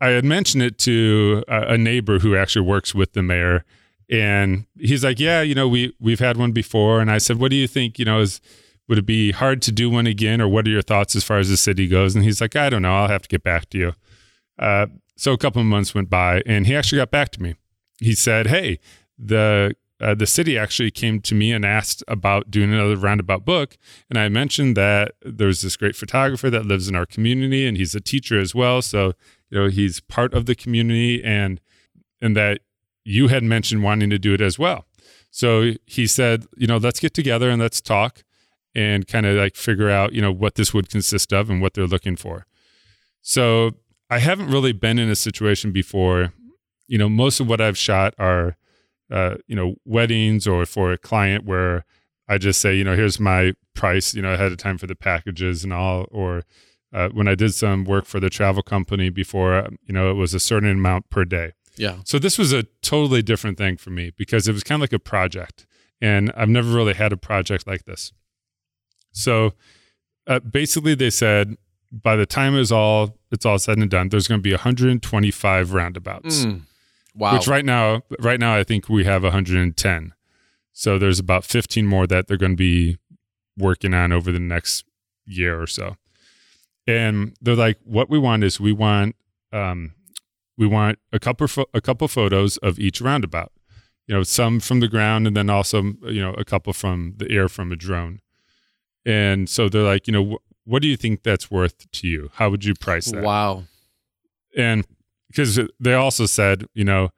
I 0.00 0.08
had 0.08 0.24
mentioned 0.24 0.62
it 0.62 0.78
to 0.80 1.44
a, 1.48 1.74
a 1.74 1.78
neighbor 1.78 2.18
who 2.18 2.36
actually 2.36 2.66
works 2.66 2.94
with 2.94 3.12
the 3.12 3.22
mayor 3.22 3.64
and 4.10 4.66
he's 4.78 5.02
like, 5.02 5.18
"Yeah, 5.18 5.40
you 5.40 5.54
know, 5.54 5.66
we 5.66 5.94
we've 5.98 6.20
had 6.20 6.36
one 6.36 6.52
before." 6.52 7.00
And 7.00 7.10
I 7.10 7.18
said, 7.18 7.38
"What 7.38 7.50
do 7.50 7.56
you 7.56 7.66
think, 7.66 7.98
you 7.98 8.04
know, 8.04 8.20
is 8.20 8.40
would 8.88 8.98
it 8.98 9.06
be 9.06 9.32
hard 9.32 9.62
to 9.62 9.72
do 9.72 9.88
one 9.88 10.06
again 10.06 10.40
or 10.40 10.48
what 10.48 10.66
are 10.66 10.70
your 10.70 10.82
thoughts 10.82 11.16
as 11.16 11.24
far 11.24 11.38
as 11.38 11.48
the 11.48 11.56
city 11.56 11.88
goes?" 11.88 12.14
And 12.14 12.22
he's 12.22 12.40
like, 12.40 12.54
"I 12.54 12.68
don't 12.68 12.82
know. 12.82 12.92
I'll 12.94 13.08
have 13.08 13.22
to 13.22 13.28
get 13.28 13.42
back 13.42 13.70
to 13.70 13.78
you." 13.78 13.92
Uh, 14.58 14.86
so 15.16 15.32
a 15.32 15.38
couple 15.38 15.60
of 15.60 15.66
months 15.66 15.94
went 15.94 16.10
by, 16.10 16.42
and 16.44 16.66
he 16.66 16.76
actually 16.76 16.98
got 16.98 17.10
back 17.10 17.30
to 17.30 17.42
me. 17.42 17.54
He 18.00 18.14
said, 18.14 18.48
"Hey, 18.48 18.80
the 19.18 19.74
uh, 20.02 20.14
the 20.14 20.26
city 20.26 20.58
actually 20.58 20.90
came 20.90 21.20
to 21.20 21.34
me 21.34 21.52
and 21.52 21.64
asked 21.64 22.02
about 22.08 22.50
doing 22.50 22.72
another 22.72 22.96
roundabout 22.96 23.44
book, 23.44 23.76
and 24.10 24.18
I 24.18 24.28
mentioned 24.28 24.76
that 24.76 25.12
there's 25.22 25.62
this 25.62 25.76
great 25.76 25.96
photographer 25.96 26.50
that 26.50 26.66
lives 26.66 26.88
in 26.88 26.96
our 26.96 27.06
community, 27.06 27.66
and 27.66 27.76
he's 27.76 27.94
a 27.94 28.00
teacher 28.00 28.40
as 28.40 28.54
well. 28.54 28.82
So 28.82 29.12
you 29.50 29.58
know 29.58 29.68
he's 29.68 30.00
part 30.00 30.34
of 30.34 30.46
the 30.46 30.54
community, 30.54 31.22
and 31.22 31.60
and 32.20 32.36
that 32.36 32.60
you 33.04 33.28
had 33.28 33.42
mentioned 33.42 33.82
wanting 33.82 34.10
to 34.10 34.18
do 34.18 34.34
it 34.34 34.40
as 34.40 34.58
well. 34.58 34.86
So 35.30 35.72
he 35.86 36.06
said, 36.06 36.46
you 36.56 36.66
know, 36.66 36.76
let's 36.76 37.00
get 37.00 37.14
together 37.14 37.48
and 37.48 37.60
let's 37.60 37.80
talk 37.80 38.22
and 38.74 39.06
kind 39.06 39.26
of 39.26 39.36
like 39.36 39.56
figure 39.56 39.90
out, 39.90 40.12
you 40.12 40.20
know, 40.20 40.32
what 40.32 40.54
this 40.54 40.72
would 40.72 40.90
consist 40.90 41.32
of 41.32 41.50
and 41.50 41.60
what 41.60 41.74
they're 41.74 41.86
looking 41.86 42.16
for. 42.16 42.46
So 43.22 43.72
I 44.10 44.18
haven't 44.18 44.50
really 44.50 44.72
been 44.72 44.98
in 44.98 45.08
a 45.08 45.16
situation 45.16 45.72
before. 45.72 46.32
You 46.86 46.98
know, 46.98 47.08
most 47.08 47.40
of 47.40 47.48
what 47.48 47.60
I've 47.60 47.78
shot 47.78 48.14
are, 48.18 48.56
uh, 49.12 49.36
you 49.46 49.54
know, 49.54 49.74
weddings 49.84 50.46
or 50.46 50.66
for 50.66 50.90
a 50.92 50.98
client 50.98 51.44
where 51.44 51.84
I 52.28 52.38
just 52.38 52.60
say, 52.60 52.74
you 52.74 52.82
know, 52.84 52.96
here's 52.96 53.20
my 53.20 53.52
price, 53.74 54.14
you 54.14 54.22
know, 54.22 54.32
ahead 54.32 54.50
of 54.52 54.58
time 54.58 54.78
for 54.78 54.86
the 54.86 54.94
packages 54.94 55.64
and 55.64 55.72
all. 55.72 56.06
Or 56.10 56.42
uh, 56.92 57.10
when 57.10 57.28
I 57.28 57.34
did 57.34 57.54
some 57.54 57.84
work 57.84 58.06
for 58.06 58.20
the 58.20 58.30
travel 58.30 58.62
company 58.62 59.10
before, 59.10 59.54
uh, 59.54 59.68
you 59.86 59.92
know, 59.94 60.10
it 60.10 60.14
was 60.14 60.34
a 60.34 60.40
certain 60.40 60.70
amount 60.70 61.10
per 61.10 61.24
day. 61.24 61.52
Yeah. 61.76 61.96
So 62.04 62.18
this 62.18 62.38
was 62.38 62.52
a 62.52 62.64
totally 62.82 63.22
different 63.22 63.58
thing 63.58 63.76
for 63.76 63.90
me 63.90 64.12
because 64.16 64.48
it 64.48 64.52
was 64.52 64.62
kind 64.62 64.76
of 64.82 64.82
like 64.82 64.92
a 64.92 64.98
project, 64.98 65.66
and 66.00 66.32
I've 66.36 66.48
never 66.48 66.74
really 66.74 66.94
had 66.94 67.12
a 67.12 67.16
project 67.16 67.66
like 67.66 67.84
this. 67.84 68.12
So 69.12 69.52
uh, 70.26 70.40
basically, 70.40 70.94
they 70.94 71.10
said 71.10 71.56
by 71.90 72.16
the 72.16 72.26
time 72.26 72.56
it's 72.56 72.70
all 72.72 73.18
it's 73.30 73.44
all 73.46 73.58
said 73.58 73.78
and 73.78 73.90
done, 73.90 74.08
there's 74.08 74.28
going 74.28 74.38
to 74.38 74.42
be 74.42 74.52
125 74.52 75.72
roundabouts, 75.72 76.44
Mm. 76.44 76.62
Wow. 77.14 77.34
which 77.34 77.46
right 77.46 77.64
now, 77.64 78.02
right 78.18 78.40
now, 78.40 78.54
I 78.56 78.64
think 78.64 78.88
we 78.88 79.04
have 79.04 79.22
110. 79.22 80.14
So 80.72 80.98
there's 80.98 81.18
about 81.18 81.44
15 81.44 81.86
more 81.86 82.06
that 82.06 82.26
they're 82.26 82.36
going 82.38 82.52
to 82.52 82.56
be 82.56 82.98
working 83.58 83.92
on 83.92 84.12
over 84.12 84.32
the 84.32 84.40
next 84.40 84.84
year 85.26 85.60
or 85.60 85.66
so. 85.66 85.96
And 86.86 87.36
they're 87.40 87.54
like, 87.54 87.78
what 87.84 88.08
we 88.10 88.18
want 88.18 88.42
is 88.44 88.58
we 88.58 88.72
want 88.72 89.14
um, 89.52 89.92
we 90.56 90.66
want 90.66 90.98
a 91.12 91.18
couple 91.18 91.46
fo- 91.46 91.66
a 91.74 91.80
couple 91.80 92.08
photos 92.08 92.56
of 92.58 92.78
each 92.78 93.00
roundabout. 93.00 93.52
You 94.06 94.16
know, 94.16 94.22
some 94.24 94.58
from 94.58 94.80
the 94.80 94.88
ground, 94.88 95.26
and 95.26 95.36
then 95.36 95.48
also 95.48 95.82
you 96.02 96.20
know 96.20 96.32
a 96.34 96.44
couple 96.44 96.72
from 96.72 97.14
the 97.18 97.30
air 97.30 97.48
from 97.48 97.70
a 97.70 97.76
drone. 97.76 98.20
And 99.06 99.48
so 99.48 99.68
they're 99.68 99.82
like, 99.82 100.06
you 100.08 100.12
know, 100.12 100.24
wh- 100.24 100.68
what 100.68 100.82
do 100.82 100.88
you 100.88 100.96
think 100.96 101.22
that's 101.22 101.50
worth 101.50 101.90
to 101.90 102.08
you? 102.08 102.30
How 102.34 102.50
would 102.50 102.64
you 102.64 102.74
price 102.74 103.10
that? 103.12 103.22
Wow. 103.22 103.64
And 104.56 104.84
because 105.32 105.60
they 105.80 105.94
also 105.94 106.26
said, 106.26 106.66
you 106.74 106.84
know, 106.84 107.10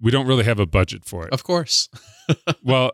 we 0.00 0.10
don't 0.10 0.26
really 0.26 0.44
have 0.44 0.60
a 0.60 0.66
budget 0.66 1.04
for 1.04 1.26
it. 1.26 1.32
Of 1.32 1.44
course. 1.44 1.88
well, 2.62 2.92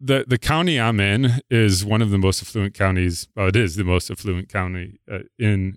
the 0.00 0.24
the 0.26 0.38
county 0.38 0.80
I'm 0.80 1.00
in 1.00 1.40
is 1.50 1.84
one 1.84 2.02
of 2.02 2.10
the 2.10 2.18
most 2.18 2.42
affluent 2.42 2.74
counties. 2.74 3.28
Well, 3.36 3.48
it 3.48 3.56
is 3.56 3.76
the 3.76 3.84
most 3.84 4.10
affluent 4.10 4.48
county 4.48 5.00
uh, 5.10 5.20
in 5.38 5.76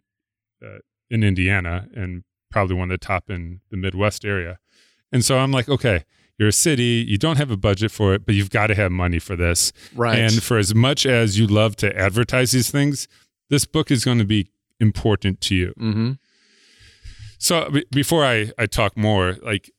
uh, 0.64 0.80
in 1.10 1.24
Indiana, 1.24 1.88
and 1.94 2.24
probably 2.52 2.76
one 2.76 2.92
of 2.92 3.00
the 3.00 3.06
top 3.06 3.30
in 3.30 3.62
the 3.70 3.78
Midwest 3.78 4.26
area. 4.26 4.60
And 5.12 5.24
so 5.24 5.38
I'm 5.38 5.52
like, 5.52 5.70
okay, 5.70 6.04
you're 6.38 6.50
a 6.50 6.54
city, 6.54 7.06
you 7.08 7.18
don't 7.18 7.38
have 7.38 7.52
a 7.52 7.58
budget 7.58 7.92
for 7.92 8.14
it, 8.14 8.26
but 8.26 8.36
you've 8.36 8.50
got 8.50 8.68
to 8.68 8.76
have 8.76 8.92
money 8.92 9.20
for 9.20 9.36
this. 9.36 9.72
Right. 9.96 10.20
And 10.20 10.44
for 10.44 10.58
as 10.58 10.76
much 10.76 11.06
as 11.06 11.40
you 11.40 11.48
love 11.48 11.76
to 11.78 11.98
advertise 11.98 12.52
these 12.52 12.70
things, 12.70 13.08
this 13.50 13.66
book 13.66 13.90
is 13.90 14.06
going 14.06 14.20
to 14.20 14.26
be 14.26 14.50
important 14.80 15.42
to 15.42 15.56
you. 15.56 15.74
mm-hmm. 15.80 16.12
So 17.48 17.70
b- 17.70 17.86
before 17.92 18.26
I 18.26 18.52
I 18.58 18.66
talk 18.66 18.98
more, 18.98 19.38
like, 19.42 19.72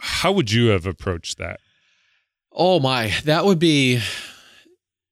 how 0.00 0.32
would 0.32 0.50
you 0.50 0.68
have 0.68 0.86
approached 0.86 1.36
that? 1.36 1.60
Oh 2.50 2.80
my, 2.80 3.12
that 3.24 3.44
would 3.44 3.58
be 3.58 4.00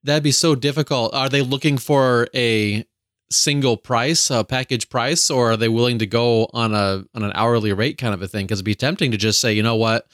that'd 0.02 0.22
be 0.22 0.32
so 0.32 0.54
difficult. 0.54 1.12
Are 1.12 1.28
they 1.28 1.42
looking 1.42 1.76
for 1.76 2.28
a 2.34 2.86
single 3.30 3.76
price, 3.76 4.30
a 4.30 4.42
package 4.42 4.88
price, 4.88 5.28
or 5.30 5.50
are 5.50 5.56
they 5.58 5.68
willing 5.68 5.98
to 5.98 6.06
go 6.06 6.48
on 6.54 6.72
a 6.72 7.04
on 7.14 7.22
an 7.22 7.32
hourly 7.34 7.74
rate 7.74 7.98
kind 7.98 8.14
of 8.14 8.22
a 8.22 8.28
thing? 8.28 8.46
Because 8.46 8.60
it'd 8.60 8.64
be 8.64 8.74
tempting 8.74 9.10
to 9.10 9.18
just 9.18 9.38
say, 9.38 9.52
you 9.52 9.62
know 9.62 9.76
what, 9.76 10.06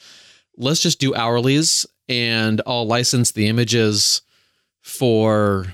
let's 0.57 0.81
just 0.81 0.99
do 0.99 1.13
hourlies, 1.13 1.85
and 2.09 2.61
I'll 2.67 2.85
license 2.85 3.31
the 3.31 3.47
images 3.47 4.21
for 4.81 5.67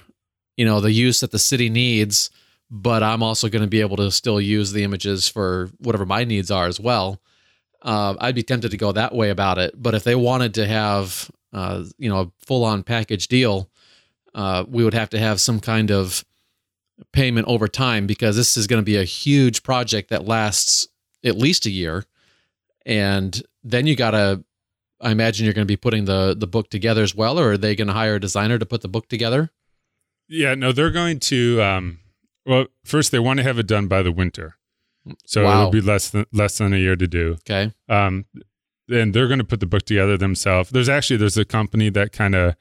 you 0.55 0.65
know 0.65 0.81
the 0.81 0.91
use 0.91 1.22
that 1.22 1.31
the 1.31 1.39
city 1.39 1.67
needs, 1.67 2.29
but 2.69 3.03
I'm 3.03 3.23
also 3.23 3.49
going 3.49 3.63
to 3.63 3.69
be 3.69 3.81
able 3.81 3.97
to 3.97 4.11
still 4.11 4.39
use 4.39 4.71
the 4.71 4.83
images 4.83 5.27
for 5.27 5.69
whatever 5.79 6.05
my 6.05 6.23
needs 6.23 6.51
are 6.51 6.67
as 6.67 6.79
well. 6.79 7.19
Uh, 7.81 8.15
I'd 8.19 8.35
be 8.35 8.43
tempted 8.43 8.71
to 8.71 8.77
go 8.77 8.91
that 8.91 9.13
way 9.13 9.29
about 9.29 9.57
it. 9.57 9.81
But 9.81 9.95
if 9.95 10.03
they 10.03 10.15
wanted 10.15 10.53
to 10.55 10.67
have, 10.67 11.31
uh, 11.53 11.85
you 11.97 12.09
know, 12.09 12.19
a 12.19 12.31
full-on 12.45 12.83
package 12.83 13.27
deal, 13.27 13.69
uh, 14.35 14.65
we 14.67 14.83
would 14.83 14.93
have 14.93 15.09
to 15.11 15.19
have 15.19 15.41
some 15.41 15.59
kind 15.59 15.89
of 15.89 16.23
payment 17.11 17.47
over 17.47 17.67
time 17.67 18.05
because 18.05 18.35
this 18.35 18.57
is 18.57 18.67
going 18.67 18.81
to 18.81 18.85
be 18.85 18.97
a 18.97 19.03
huge 19.03 19.63
project 19.63 20.09
that 20.09 20.25
lasts 20.25 20.88
at 21.23 21.38
least 21.38 21.65
a 21.65 21.71
year, 21.71 22.05
and 22.85 23.41
then 23.63 23.88
you 23.88 23.95
got 23.95 24.11
to. 24.11 24.43
I 25.01 25.11
imagine 25.11 25.45
you're 25.45 25.53
going 25.53 25.65
to 25.65 25.71
be 25.71 25.77
putting 25.77 26.05
the 26.05 26.35
the 26.38 26.47
book 26.47 26.69
together 26.69 27.03
as 27.03 27.15
well, 27.15 27.39
or 27.39 27.53
are 27.53 27.57
they 27.57 27.75
going 27.75 27.88
to 27.88 27.93
hire 27.93 28.15
a 28.15 28.19
designer 28.19 28.57
to 28.59 28.65
put 28.65 28.81
the 28.81 28.88
book 28.88 29.07
together? 29.07 29.49
Yeah, 30.27 30.55
no, 30.55 30.71
they're 30.71 30.91
going 30.91 31.19
to. 31.21 31.61
Um, 31.61 31.99
well, 32.50 32.65
first 32.84 33.12
they 33.12 33.20
want 33.20 33.38
to 33.38 33.44
have 33.44 33.60
it 33.60 33.68
done 33.68 33.88
by 33.88 34.01
the 34.01 34.12
winter, 34.12 34.56
so 35.25 35.44
Wow. 35.46 35.60
it'll 35.60 35.72
be 35.72 35.82
less 35.82 36.10
than 36.10 36.25
less 36.34 36.58
than 36.58 36.74
a 36.74 36.77
year 36.77 36.96
to 36.96 37.08
do. 37.08 37.34
Okay. 37.50 37.72
Um, 37.88 38.25
and 38.89 39.13
they're 39.13 39.27
going 39.27 39.39
to 39.39 39.46
put 39.46 39.60
the 39.60 39.68
book 39.68 39.84
together 39.84 40.18
themselves. 40.18 40.72
There's 40.72 40.89
actually 40.89 41.18
there's 41.18 41.38
a 41.38 41.46
company 41.46 41.89
that 41.91 42.12
kind 42.12 42.34
of 42.36 42.56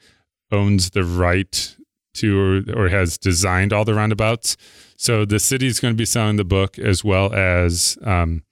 owns 0.52 0.90
the 0.90 1.02
right 1.04 1.76
to 2.14 2.38
or, 2.38 2.84
or 2.84 2.88
has 2.88 3.16
designed 3.18 3.72
all 3.72 3.84
the 3.84 3.94
roundabouts. 3.94 4.56
So 4.96 5.24
the 5.24 5.38
city's 5.38 5.80
going 5.80 5.94
to 5.94 5.98
be 5.98 6.04
selling 6.04 6.36
the 6.36 6.44
book 6.44 6.78
as 6.78 7.02
well 7.04 7.32
as 7.32 7.96
um, 8.04 8.42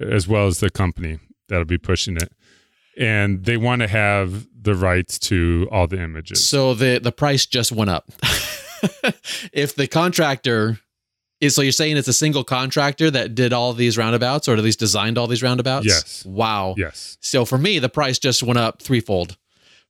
as 0.00 0.26
well 0.28 0.46
as 0.46 0.60
the 0.60 0.70
company 0.70 1.18
that'll 1.48 1.64
be 1.64 1.78
pushing 1.78 2.16
it, 2.16 2.32
and 2.98 3.44
they 3.44 3.56
want 3.56 3.82
to 3.82 3.88
have 3.88 4.46
the 4.62 4.74
rights 4.74 5.18
to 5.18 5.68
all 5.70 5.86
the 5.86 6.00
images. 6.00 6.48
So 6.48 6.72
the 6.74 6.98
the 7.02 7.12
price 7.12 7.44
just 7.46 7.72
went 7.72 7.90
up. 7.90 8.10
if 9.52 9.74
the 9.74 9.86
contractor 9.86 10.78
is 11.40 11.54
so 11.54 11.62
you're 11.62 11.72
saying 11.72 11.96
it's 11.96 12.08
a 12.08 12.12
single 12.12 12.44
contractor 12.44 13.10
that 13.10 13.34
did 13.34 13.52
all 13.52 13.72
these 13.72 13.98
roundabouts 13.98 14.48
or 14.48 14.54
at 14.54 14.58
least 14.60 14.78
designed 14.78 15.18
all 15.18 15.26
these 15.26 15.42
roundabouts? 15.42 15.86
Yes. 15.86 16.24
Wow. 16.24 16.74
yes. 16.78 17.18
So 17.20 17.44
for 17.44 17.58
me, 17.58 17.78
the 17.78 17.88
price 17.88 18.18
just 18.18 18.42
went 18.42 18.58
up 18.58 18.80
threefold 18.80 19.36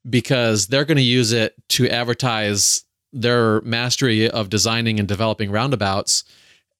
because 0.08 0.66
they're 0.66 0.84
going 0.84 0.96
to 0.96 1.02
use 1.02 1.32
it 1.32 1.54
to 1.70 1.88
advertise 1.88 2.84
their 3.12 3.60
mastery 3.62 4.28
of 4.28 4.50
designing 4.50 4.98
and 4.98 5.06
developing 5.08 5.50
roundabouts. 5.50 6.24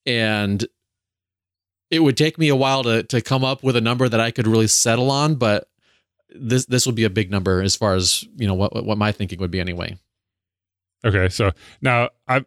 And 0.04 0.66
it 1.90 2.00
would 2.00 2.16
take 2.16 2.38
me 2.38 2.48
a 2.48 2.56
while 2.56 2.82
to, 2.82 3.02
to 3.04 3.20
come 3.20 3.44
up 3.44 3.62
with 3.62 3.76
a 3.76 3.80
number 3.80 4.08
that 4.08 4.20
I 4.20 4.30
could 4.30 4.46
really 4.46 4.66
settle 4.66 5.10
on, 5.10 5.36
but 5.36 5.68
this 6.28 6.66
this 6.66 6.86
would 6.86 6.94
be 6.94 7.04
a 7.04 7.10
big 7.10 7.30
number 7.30 7.62
as 7.62 7.76
far 7.76 7.94
as 7.94 8.24
you 8.36 8.46
know 8.46 8.54
what 8.54 8.84
what 8.84 8.98
my 8.98 9.12
thinking 9.12 9.38
would 9.38 9.50
be 9.50 9.60
anyway. 9.60 9.96
Okay, 11.04 11.28
so 11.28 11.52
now 11.80 12.08
I'm 12.28 12.46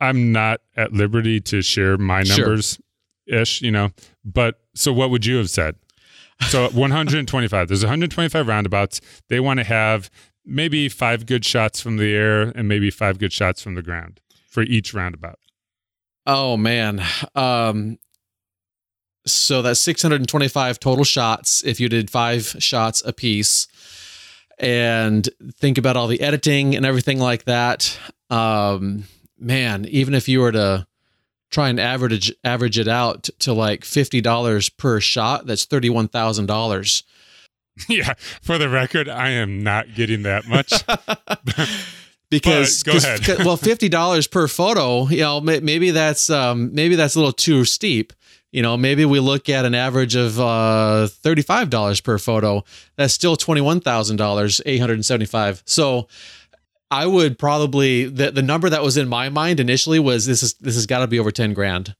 I'm 0.00 0.32
not 0.32 0.60
at 0.76 0.92
liberty 0.92 1.40
to 1.42 1.60
share 1.62 1.98
my 1.98 2.22
Sure. 2.24 2.38
numbers 2.46 2.80
ish, 3.26 3.60
you 3.62 3.70
know. 3.70 3.90
But 4.24 4.60
so 4.74 4.92
what 4.92 5.10
would 5.10 5.26
you 5.26 5.36
have 5.36 5.50
said? 5.50 5.76
So 6.48 6.68
125. 6.72 7.68
There's 7.68 7.82
125 7.82 8.46
roundabouts. 8.46 9.00
They 9.28 9.40
want 9.40 9.58
to 9.58 9.64
have 9.64 10.08
maybe 10.44 10.88
five 10.88 11.26
good 11.26 11.44
shots 11.44 11.80
from 11.80 11.96
the 11.98 12.14
air 12.14 12.42
and 12.54 12.68
maybe 12.68 12.90
five 12.90 13.18
good 13.18 13.32
shots 13.32 13.60
from 13.60 13.74
the 13.74 13.82
ground 13.82 14.20
for 14.48 14.62
each 14.62 14.94
roundabout. 14.94 15.38
Oh 16.26 16.56
man. 16.56 17.02
Um 17.34 17.98
so 19.26 19.60
that's 19.60 19.80
625 19.80 20.80
total 20.80 21.04
shots 21.04 21.62
if 21.64 21.78
you 21.80 21.88
did 21.90 22.08
5 22.08 22.56
shots 22.60 23.02
a 23.04 23.12
piece. 23.12 23.66
And 24.60 25.28
think 25.54 25.78
about 25.78 25.96
all 25.96 26.08
the 26.08 26.20
editing 26.20 26.74
and 26.74 26.84
everything 26.84 27.18
like 27.18 27.44
that. 27.44 27.98
Um 28.30 29.04
man, 29.38 29.84
even 29.86 30.14
if 30.14 30.28
you 30.28 30.40
were 30.40 30.52
to 30.52 30.86
try 31.50 31.68
and 31.68 31.80
average 31.80 32.32
average 32.44 32.78
it 32.78 32.88
out 32.88 33.30
to 33.40 33.52
like 33.52 33.82
$50 33.82 34.76
per 34.76 35.00
shot, 35.00 35.46
that's 35.46 35.66
$31,000. 35.66 37.02
yeah, 37.88 38.14
for 38.42 38.58
the 38.58 38.68
record, 38.68 39.08
I 39.08 39.30
am 39.30 39.62
not 39.62 39.94
getting 39.94 40.22
that 40.24 40.46
much. 40.46 40.72
because 42.30 42.82
go 42.82 42.96
ahead. 42.96 43.20
well, 43.44 43.56
fifty 43.56 43.88
dollars 43.88 44.26
per 44.26 44.48
photo. 44.48 45.06
You 45.08 45.20
know, 45.20 45.40
maybe 45.40 45.90
that's 45.90 46.30
um, 46.30 46.74
maybe 46.74 46.96
that's 46.96 47.14
a 47.14 47.18
little 47.18 47.32
too 47.32 47.64
steep. 47.64 48.12
You 48.50 48.62
know, 48.62 48.76
maybe 48.76 49.04
we 49.04 49.20
look 49.20 49.48
at 49.48 49.64
an 49.66 49.74
average 49.74 50.14
of 50.14 50.40
uh, 50.40 51.08
thirty-five 51.08 51.68
dollars 51.68 52.00
per 52.00 52.18
photo. 52.18 52.64
That's 52.96 53.12
still 53.12 53.36
twenty-one 53.36 53.80
thousand 53.80 54.16
dollars, 54.16 54.60
eight 54.64 54.78
hundred 54.78 54.94
and 54.94 55.04
seventy-five. 55.04 55.62
So, 55.66 56.08
I 56.90 57.06
would 57.06 57.38
probably 57.38 58.06
the 58.06 58.30
the 58.30 58.42
number 58.42 58.70
that 58.70 58.82
was 58.82 58.96
in 58.96 59.08
my 59.08 59.28
mind 59.28 59.60
initially 59.60 59.98
was 59.98 60.24
this 60.24 60.42
is 60.42 60.54
this 60.54 60.76
has 60.76 60.86
got 60.86 61.00
to 61.00 61.06
be 61.06 61.18
over 61.18 61.30
ten 61.30 61.52
grand, 61.52 61.94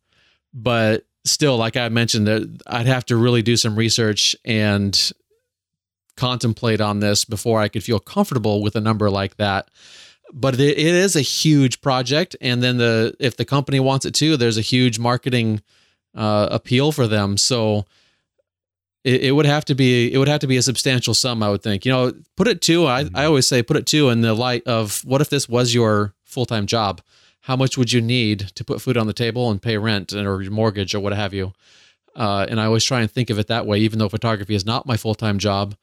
but 0.55 1.05
still, 1.26 1.59
like 1.59 1.76
I 1.76 1.90
mentioned, 1.90 2.26
that 2.26 2.62
I'd 2.67 2.87
have 2.87 3.05
to 3.07 3.17
really 3.17 3.43
do 3.43 3.57
some 3.59 3.76
research 3.76 4.35
and 4.45 5.12
contemplate 6.17 6.81
on 6.81 7.00
this 7.00 7.25
before 7.25 7.61
I 7.61 7.69
could 7.69 7.85
feel 7.85 8.00
comfortable 8.00 8.62
with 8.62 8.75
a 8.75 8.81
number 8.81 9.09
like 9.09 9.37
that 9.37 9.71
but 10.33 10.59
it 10.61 10.76
is 10.76 11.17
a 11.17 11.21
huge 11.21 11.81
project 11.81 12.37
and 12.40 12.62
then 12.62 12.76
the 12.76 13.14
if 13.19 13.37
the 13.37 13.45
company 13.45 13.81
wants 13.81 14.05
it 14.05 14.14
too 14.14 14.37
there's 14.37 14.59
a 14.59 14.62
huge 14.62 14.99
marketing 14.99 15.62
uh, 16.15 16.49
appeal 16.50 16.93
for 16.93 17.07
them. 17.07 17.37
So 17.37 17.87
it, 19.05 19.23
it 19.23 19.33
would 19.33 19.47
have 19.47 19.65
to 19.67 19.75
be 19.75 20.12
it 20.12 20.19
would 20.19 20.29
have 20.29 20.41
to 20.41 20.47
be 20.47 20.57
a 20.57 20.62
substantial 20.62 21.15
sum 21.15 21.43
i 21.43 21.49
would 21.49 21.62
think. 21.62 21.85
You 21.85 21.93
know 21.93 22.12
put 22.37 22.49
it 22.49 22.61
to 22.62 22.87
I, 22.87 23.09
I 23.15 23.25
always 23.25 23.47
say 23.47 23.62
put 23.62 23.77
it 23.77 23.87
to 23.87 24.11
in 24.11 24.21
the 24.21 24.35
light 24.35 24.67
of 24.67 25.03
what 25.05 25.21
if 25.21 25.31
this 25.31 25.49
was 25.49 25.75
your 25.75 26.15
full-time 26.25 26.67
job? 26.67 27.00
How 27.43 27.57
much 27.57 27.79
would 27.79 27.93
you 27.93 28.03
need 28.03 28.41
to 28.55 28.65
put 28.65 28.83
food 28.83 28.97
on 28.97 29.07
the 29.07 29.12
table 29.12 29.50
and 29.50 29.62
pay 29.62 29.79
rent 29.79 30.12
and 30.12 30.27
or 30.27 30.43
your 30.43 30.53
mortgage 30.53 30.95
or 30.95 31.00
what 31.00 31.15
have 31.15 31.33
you? 31.33 31.53
Uh, 32.15 32.47
and 32.49 32.61
i 32.61 32.65
always 32.65 32.85
try 32.85 33.00
and 33.00 33.11
think 33.11 33.31
of 33.31 33.38
it 33.38 33.47
that 33.47 33.67
way 33.67 33.79
even 33.79 33.99
though 33.99 34.09
photography 34.09 34.55
is 34.55 34.67
not 34.67 34.87
my 34.87 34.97
full-time 34.97 35.38
job. 35.38 35.75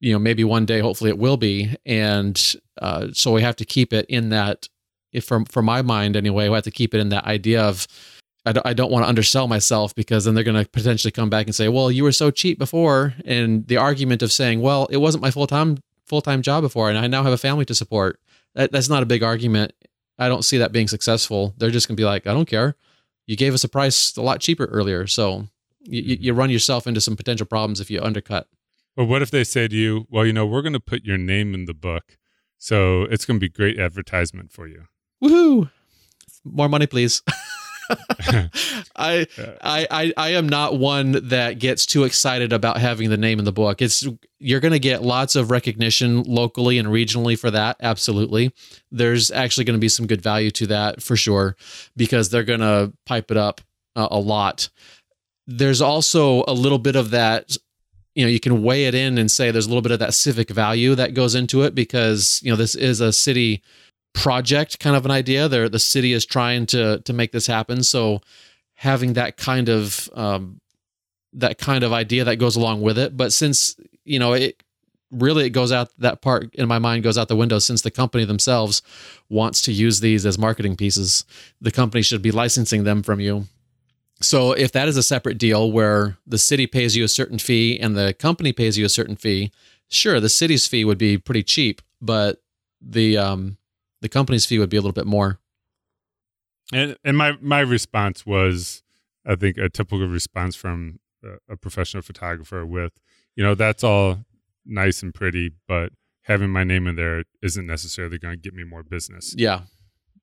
You 0.00 0.12
know 0.12 0.18
maybe 0.18 0.44
one 0.44 0.66
day 0.66 0.80
hopefully 0.80 1.10
it 1.10 1.18
will 1.18 1.36
be. 1.36 1.76
And 1.84 2.54
uh, 2.80 3.08
so 3.12 3.32
we 3.32 3.42
have 3.42 3.56
to 3.56 3.64
keep 3.64 3.92
it 3.92 4.06
in 4.08 4.30
that 4.30 4.68
if 5.12 5.24
from 5.24 5.44
for 5.44 5.62
my 5.62 5.82
mind 5.82 6.16
anyway 6.16 6.48
we 6.48 6.54
have 6.54 6.64
to 6.64 6.70
keep 6.70 6.94
it 6.94 7.00
in 7.00 7.10
that 7.10 7.24
idea 7.24 7.62
of 7.62 7.86
I 8.48 8.52
don't, 8.52 8.66
I 8.66 8.72
don't 8.72 8.90
want 8.90 9.04
to 9.04 9.08
undersell 9.08 9.48
myself 9.48 9.94
because 9.94 10.24
then 10.24 10.34
they're 10.34 10.44
going 10.44 10.62
to 10.62 10.68
potentially 10.70 11.12
come 11.12 11.30
back 11.30 11.46
and 11.46 11.54
say 11.54 11.68
well 11.68 11.90
you 11.90 12.02
were 12.04 12.12
so 12.12 12.30
cheap 12.30 12.58
before 12.58 13.14
and 13.24 13.66
the 13.66 13.76
argument 13.76 14.22
of 14.22 14.32
saying 14.32 14.60
well 14.60 14.86
it 14.90 14.98
wasn't 14.98 15.22
my 15.22 15.30
full-time 15.30 15.78
full-time 16.06 16.42
job 16.42 16.62
before 16.62 16.88
and 16.88 16.98
I 16.98 17.06
now 17.06 17.22
have 17.22 17.32
a 17.32 17.38
family 17.38 17.64
to 17.66 17.74
support 17.74 18.18
that, 18.54 18.72
that's 18.72 18.88
not 18.88 19.02
a 19.02 19.06
big 19.06 19.22
argument 19.22 19.72
I 20.18 20.28
don't 20.28 20.44
see 20.44 20.58
that 20.58 20.72
being 20.72 20.88
successful 20.88 21.54
they're 21.58 21.70
just 21.70 21.86
going 21.88 21.96
to 21.96 22.00
be 22.00 22.04
like 22.06 22.26
I 22.26 22.32
don't 22.32 22.48
care 22.48 22.74
you 23.26 23.36
gave 23.36 23.54
us 23.54 23.64
a 23.64 23.68
price 23.68 24.16
a 24.16 24.22
lot 24.22 24.40
cheaper 24.40 24.64
earlier 24.66 25.06
so 25.06 25.46
you, 25.82 26.02
you- 26.02 26.18
you 26.20 26.32
mm-hmm. 26.32 26.40
run 26.40 26.50
yourself 26.50 26.86
into 26.86 27.00
some 27.00 27.16
potential 27.16 27.46
problems 27.46 27.80
if 27.80 27.90
you 27.90 28.00
undercut 28.00 28.46
But 28.96 29.04
what 29.04 29.22
if 29.22 29.30
they 29.30 29.44
say 29.44 29.68
to 29.68 29.76
you, 29.76 30.06
well, 30.10 30.26
you 30.26 30.32
know, 30.32 30.44
we're 30.44 30.62
going 30.62 30.72
to 30.72 30.80
put 30.80 31.04
your 31.04 31.18
name 31.18 31.54
in 31.54 31.66
the 31.66 31.74
book. 31.74 32.18
So 32.58 33.02
it's 33.12 33.24
going 33.24 33.38
to 33.38 33.40
be 33.40 33.48
great 33.48 33.78
advertisement 33.78 34.50
for 34.50 34.66
you. 34.66 34.86
Woohoo! 35.22 35.70
More 36.44 36.68
money, 36.68 36.88
please. 36.88 37.22
I, 38.96 39.26
I 39.36 40.12
I 40.16 40.28
am 40.30 40.48
not 40.48 40.78
one 40.78 41.28
that 41.28 41.58
gets 41.58 41.86
too 41.86 42.04
excited 42.04 42.52
about 42.52 42.78
having 42.78 43.10
the 43.10 43.16
name 43.16 43.38
in 43.38 43.44
the 43.44 43.52
book. 43.52 43.80
It's 43.80 44.06
you're 44.38 44.60
going 44.60 44.72
to 44.72 44.78
get 44.78 45.02
lots 45.02 45.36
of 45.36 45.50
recognition 45.50 46.22
locally 46.24 46.78
and 46.78 46.88
regionally 46.88 47.38
for 47.38 47.50
that. 47.50 47.76
Absolutely, 47.80 48.52
there's 48.90 49.30
actually 49.30 49.64
going 49.64 49.78
to 49.78 49.80
be 49.80 49.88
some 49.88 50.06
good 50.06 50.22
value 50.22 50.50
to 50.52 50.66
that 50.68 51.02
for 51.02 51.16
sure 51.16 51.56
because 51.96 52.30
they're 52.30 52.44
going 52.44 52.60
to 52.60 52.92
pipe 53.06 53.30
it 53.30 53.36
up 53.36 53.60
uh, 53.96 54.08
a 54.10 54.18
lot. 54.18 54.68
There's 55.46 55.80
also 55.80 56.44
a 56.46 56.52
little 56.52 56.78
bit 56.78 56.96
of 56.96 57.10
that 57.10 57.56
you 58.14 58.24
know 58.24 58.30
you 58.30 58.40
can 58.40 58.62
weigh 58.62 58.86
it 58.86 58.94
in 58.94 59.16
and 59.16 59.30
say 59.30 59.50
there's 59.50 59.66
a 59.66 59.68
little 59.68 59.82
bit 59.82 59.92
of 59.92 60.00
that 60.00 60.12
civic 60.12 60.50
value 60.50 60.94
that 60.96 61.14
goes 61.14 61.34
into 61.36 61.62
it 61.62 61.74
because 61.74 62.40
you 62.42 62.50
know 62.50 62.56
this 62.56 62.74
is 62.74 63.00
a 63.00 63.12
city 63.12 63.62
project 64.12 64.80
kind 64.80 64.96
of 64.96 65.04
an 65.04 65.10
idea. 65.10 65.48
There 65.48 65.68
the 65.68 65.78
city 65.78 66.12
is 66.12 66.26
trying 66.26 66.66
to 66.66 67.00
to 67.00 67.12
make 67.12 67.32
this 67.32 67.46
happen. 67.46 67.82
So 67.82 68.20
having 68.74 69.14
that 69.14 69.36
kind 69.36 69.68
of 69.68 70.08
um, 70.14 70.60
that 71.32 71.58
kind 71.58 71.84
of 71.84 71.92
idea 71.92 72.24
that 72.24 72.36
goes 72.36 72.56
along 72.56 72.80
with 72.82 72.98
it. 72.98 73.16
But 73.16 73.32
since 73.32 73.76
you 74.04 74.18
know 74.18 74.32
it 74.32 74.62
really 75.10 75.46
it 75.46 75.50
goes 75.50 75.72
out 75.72 75.90
that 75.98 76.20
part 76.20 76.54
in 76.54 76.68
my 76.68 76.78
mind 76.78 77.02
goes 77.02 77.16
out 77.16 77.28
the 77.28 77.36
window 77.36 77.58
since 77.58 77.82
the 77.82 77.90
company 77.90 78.24
themselves 78.24 78.82
wants 79.30 79.62
to 79.62 79.72
use 79.72 80.00
these 80.00 80.26
as 80.26 80.38
marketing 80.38 80.76
pieces. 80.76 81.24
The 81.60 81.70
company 81.70 82.02
should 82.02 82.22
be 82.22 82.30
licensing 82.30 82.84
them 82.84 83.02
from 83.02 83.20
you. 83.20 83.46
So 84.20 84.52
if 84.52 84.72
that 84.72 84.88
is 84.88 84.96
a 84.96 85.02
separate 85.02 85.38
deal 85.38 85.70
where 85.70 86.16
the 86.26 86.38
city 86.38 86.66
pays 86.66 86.96
you 86.96 87.04
a 87.04 87.08
certain 87.08 87.38
fee 87.38 87.78
and 87.78 87.96
the 87.96 88.14
company 88.14 88.52
pays 88.52 88.76
you 88.76 88.84
a 88.84 88.88
certain 88.88 89.14
fee, 89.14 89.52
sure, 89.88 90.18
the 90.18 90.28
city's 90.28 90.66
fee 90.66 90.84
would 90.84 90.98
be 90.98 91.18
pretty 91.18 91.44
cheap, 91.44 91.80
but 92.00 92.42
the 92.80 93.16
um 93.16 93.57
the 94.00 94.08
company's 94.08 94.46
fee 94.46 94.58
would 94.58 94.70
be 94.70 94.76
a 94.76 94.80
little 94.80 94.92
bit 94.92 95.06
more. 95.06 95.38
And 96.72 96.96
and 97.04 97.16
my 97.16 97.36
my 97.40 97.60
response 97.60 98.26
was, 98.26 98.82
I 99.26 99.34
think, 99.34 99.56
a 99.56 99.68
typical 99.68 100.06
response 100.06 100.54
from 100.54 101.00
a, 101.24 101.52
a 101.54 101.56
professional 101.56 102.02
photographer. 102.02 102.66
With 102.66 102.92
you 103.36 103.42
know, 103.42 103.54
that's 103.54 103.82
all 103.82 104.24
nice 104.66 105.02
and 105.02 105.14
pretty, 105.14 105.52
but 105.66 105.92
having 106.22 106.50
my 106.50 106.64
name 106.64 106.86
in 106.86 106.96
there 106.96 107.24
isn't 107.42 107.66
necessarily 107.66 108.18
going 108.18 108.34
to 108.34 108.40
get 108.40 108.52
me 108.54 108.64
more 108.64 108.82
business. 108.82 109.34
Yeah, 109.36 109.62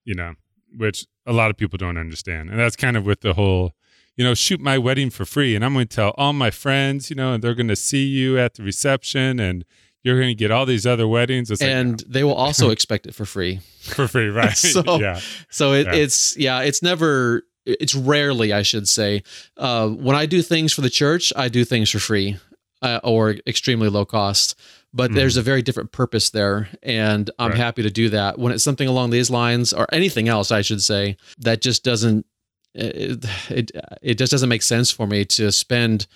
you 0.04 0.14
know, 0.14 0.36
which 0.76 1.08
a 1.26 1.34
lot 1.34 1.50
of 1.50 1.58
people 1.58 1.78
don't 1.78 1.98
understand, 1.98 2.50
and 2.50 2.60
that's 2.60 2.76
kind 2.76 2.96
of 2.96 3.06
with 3.06 3.22
the 3.22 3.34
whole 3.34 3.74
you 4.16 4.24
know, 4.24 4.34
shoot 4.34 4.60
my 4.60 4.78
wedding 4.78 5.10
for 5.10 5.26
free. 5.26 5.56
And 5.56 5.66
I'm 5.66 5.74
going 5.74 5.88
to 5.88 5.96
tell 5.96 6.14
all 6.18 6.34
my 6.34 6.52
friends, 6.52 7.10
you 7.10 7.16
know, 7.16 7.34
and 7.34 7.44
they're 7.44 7.54
going 7.54 7.68
to 7.68 7.76
see 7.76 8.06
you 8.06 8.40
at 8.40 8.54
the 8.56 8.64
reception 8.64 9.40
and 9.40 9.66
you're 10.06 10.18
going 10.18 10.30
to 10.30 10.36
get 10.36 10.52
all 10.52 10.68
these 10.68 10.86
other 10.86 11.08
weddings. 11.08 11.50
It's 11.50 11.64
and 11.64 12.00
like, 12.00 12.08
they 12.08 12.24
will 12.24 12.36
also 12.36 12.70
expect 12.72 13.08
it 13.08 13.16
for 13.16 13.26
free. 13.26 13.60
For 13.82 14.08
free, 14.08 14.28
right? 14.30 14.56
so, 14.56 15.00
yeah. 15.00 15.20
So 15.50 15.74
it, 15.74 15.88
yeah. 15.88 15.96
it's, 15.96 16.38
yeah, 16.38 16.60
it's 16.62 16.84
never, 16.84 17.42
it's 17.66 17.96
rarely, 17.96 18.54
I 18.54 18.62
should 18.62 18.88
say. 18.88 19.24
Uh, 19.58 19.90
when 19.90 20.16
I 20.16 20.28
do 20.28 20.44
things 20.44 20.72
for 20.72 20.82
the 20.82 20.92
church, 20.92 21.34
I 21.36 21.50
do 21.50 21.66
things 21.66 21.90
for 21.90 21.98
free 21.98 22.38
uh, 22.84 23.00
or 23.04 23.32
extremely 23.48 23.90
low 23.90 24.06
cost. 24.06 24.60
But 24.94 25.10
mm. 25.10 25.16
there's 25.16 25.38
a 25.38 25.42
very 25.42 25.64
different 25.64 25.92
purpose 25.92 26.30
there. 26.30 26.70
And 26.84 27.32
I'm 27.40 27.50
right. 27.50 27.58
happy 27.58 27.82
to 27.82 27.90
do 27.90 28.10
that. 28.10 28.38
When 28.38 28.54
it's 28.54 28.64
something 28.64 28.88
along 28.88 29.10
these 29.10 29.32
lines 29.32 29.74
or 29.74 29.88
anything 29.92 30.30
else, 30.30 30.52
I 30.52 30.62
should 30.62 30.84
say, 30.84 31.18
that 31.40 31.62
just 31.62 31.84
doesn't 31.84 32.28
it, 32.76 33.26
it, 33.50 33.72
it 34.02 34.16
just 34.16 34.32
doesn't 34.32 34.50
make 34.50 34.62
sense 34.62 34.92
for 34.92 35.08
me 35.08 35.26
to 35.26 35.52
spend 35.52 36.08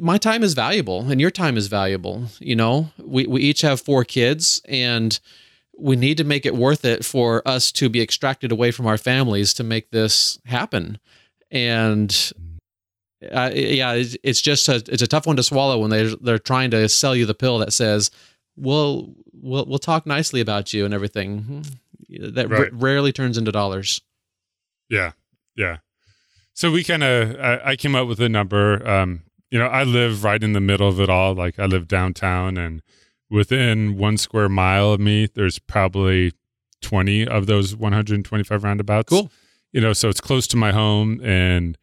my 0.00 0.18
time 0.18 0.42
is 0.42 0.54
valuable 0.54 1.10
and 1.10 1.20
your 1.20 1.30
time 1.30 1.56
is 1.56 1.66
valuable 1.66 2.24
you 2.38 2.56
know 2.56 2.90
we, 2.98 3.26
we 3.26 3.40
each 3.40 3.60
have 3.60 3.80
four 3.80 4.04
kids 4.04 4.60
and 4.66 5.20
we 5.78 5.96
need 5.96 6.16
to 6.16 6.24
make 6.24 6.46
it 6.46 6.54
worth 6.54 6.84
it 6.84 7.04
for 7.04 7.46
us 7.46 7.70
to 7.70 7.88
be 7.88 8.00
extracted 8.00 8.50
away 8.50 8.70
from 8.70 8.86
our 8.86 8.98
families 8.98 9.52
to 9.54 9.64
make 9.64 9.90
this 9.90 10.38
happen 10.46 10.98
and 11.50 12.32
uh, 13.32 13.50
yeah 13.52 13.92
it's, 13.92 14.16
it's 14.22 14.40
just 14.40 14.68
a, 14.68 14.76
it's 14.88 15.02
a 15.02 15.06
tough 15.06 15.26
one 15.26 15.36
to 15.36 15.42
swallow 15.42 15.78
when 15.78 15.90
they 15.90 16.14
they're 16.20 16.38
trying 16.38 16.70
to 16.70 16.88
sell 16.88 17.14
you 17.14 17.26
the 17.26 17.34
pill 17.34 17.58
that 17.58 17.72
says 17.72 18.10
we'll 18.56 19.12
we'll 19.32 19.66
we'll 19.66 19.78
talk 19.78 20.06
nicely 20.06 20.40
about 20.40 20.72
you 20.72 20.84
and 20.84 20.94
everything 20.94 21.40
hmm. 21.40 22.32
that 22.32 22.48
right. 22.48 22.60
r- 22.60 22.68
rarely 22.72 23.12
turns 23.12 23.36
into 23.36 23.52
dollars 23.52 24.00
yeah 24.88 25.12
yeah. 25.56 25.78
So 26.52 26.70
we 26.70 26.84
kind 26.84 27.02
of, 27.02 27.38
I, 27.40 27.60
I, 27.64 27.76
came 27.76 27.94
up 27.94 28.06
with 28.06 28.20
a 28.20 28.28
number. 28.28 28.86
Um, 28.88 29.22
you 29.56 29.62
know, 29.62 29.68
I 29.68 29.84
live 29.84 30.22
right 30.22 30.42
in 30.42 30.52
the 30.52 30.60
middle 30.60 30.86
of 30.86 31.00
it 31.00 31.08
all. 31.08 31.34
Like 31.34 31.58
I 31.58 31.64
live 31.64 31.88
downtown, 31.88 32.58
and 32.58 32.82
within 33.30 33.96
one 33.96 34.18
square 34.18 34.50
mile 34.50 34.92
of 34.92 35.00
me, 35.00 35.28
there's 35.34 35.58
probably 35.58 36.32
20 36.82 37.26
of 37.26 37.46
those 37.46 37.74
125 37.74 38.62
roundabouts. 38.62 39.08
Cool. 39.08 39.32
You 39.72 39.80
know, 39.80 39.94
so 39.94 40.10
it's 40.10 40.20
close 40.20 40.46
to 40.48 40.58
my 40.58 40.72
home. 40.72 41.22
And 41.24 41.78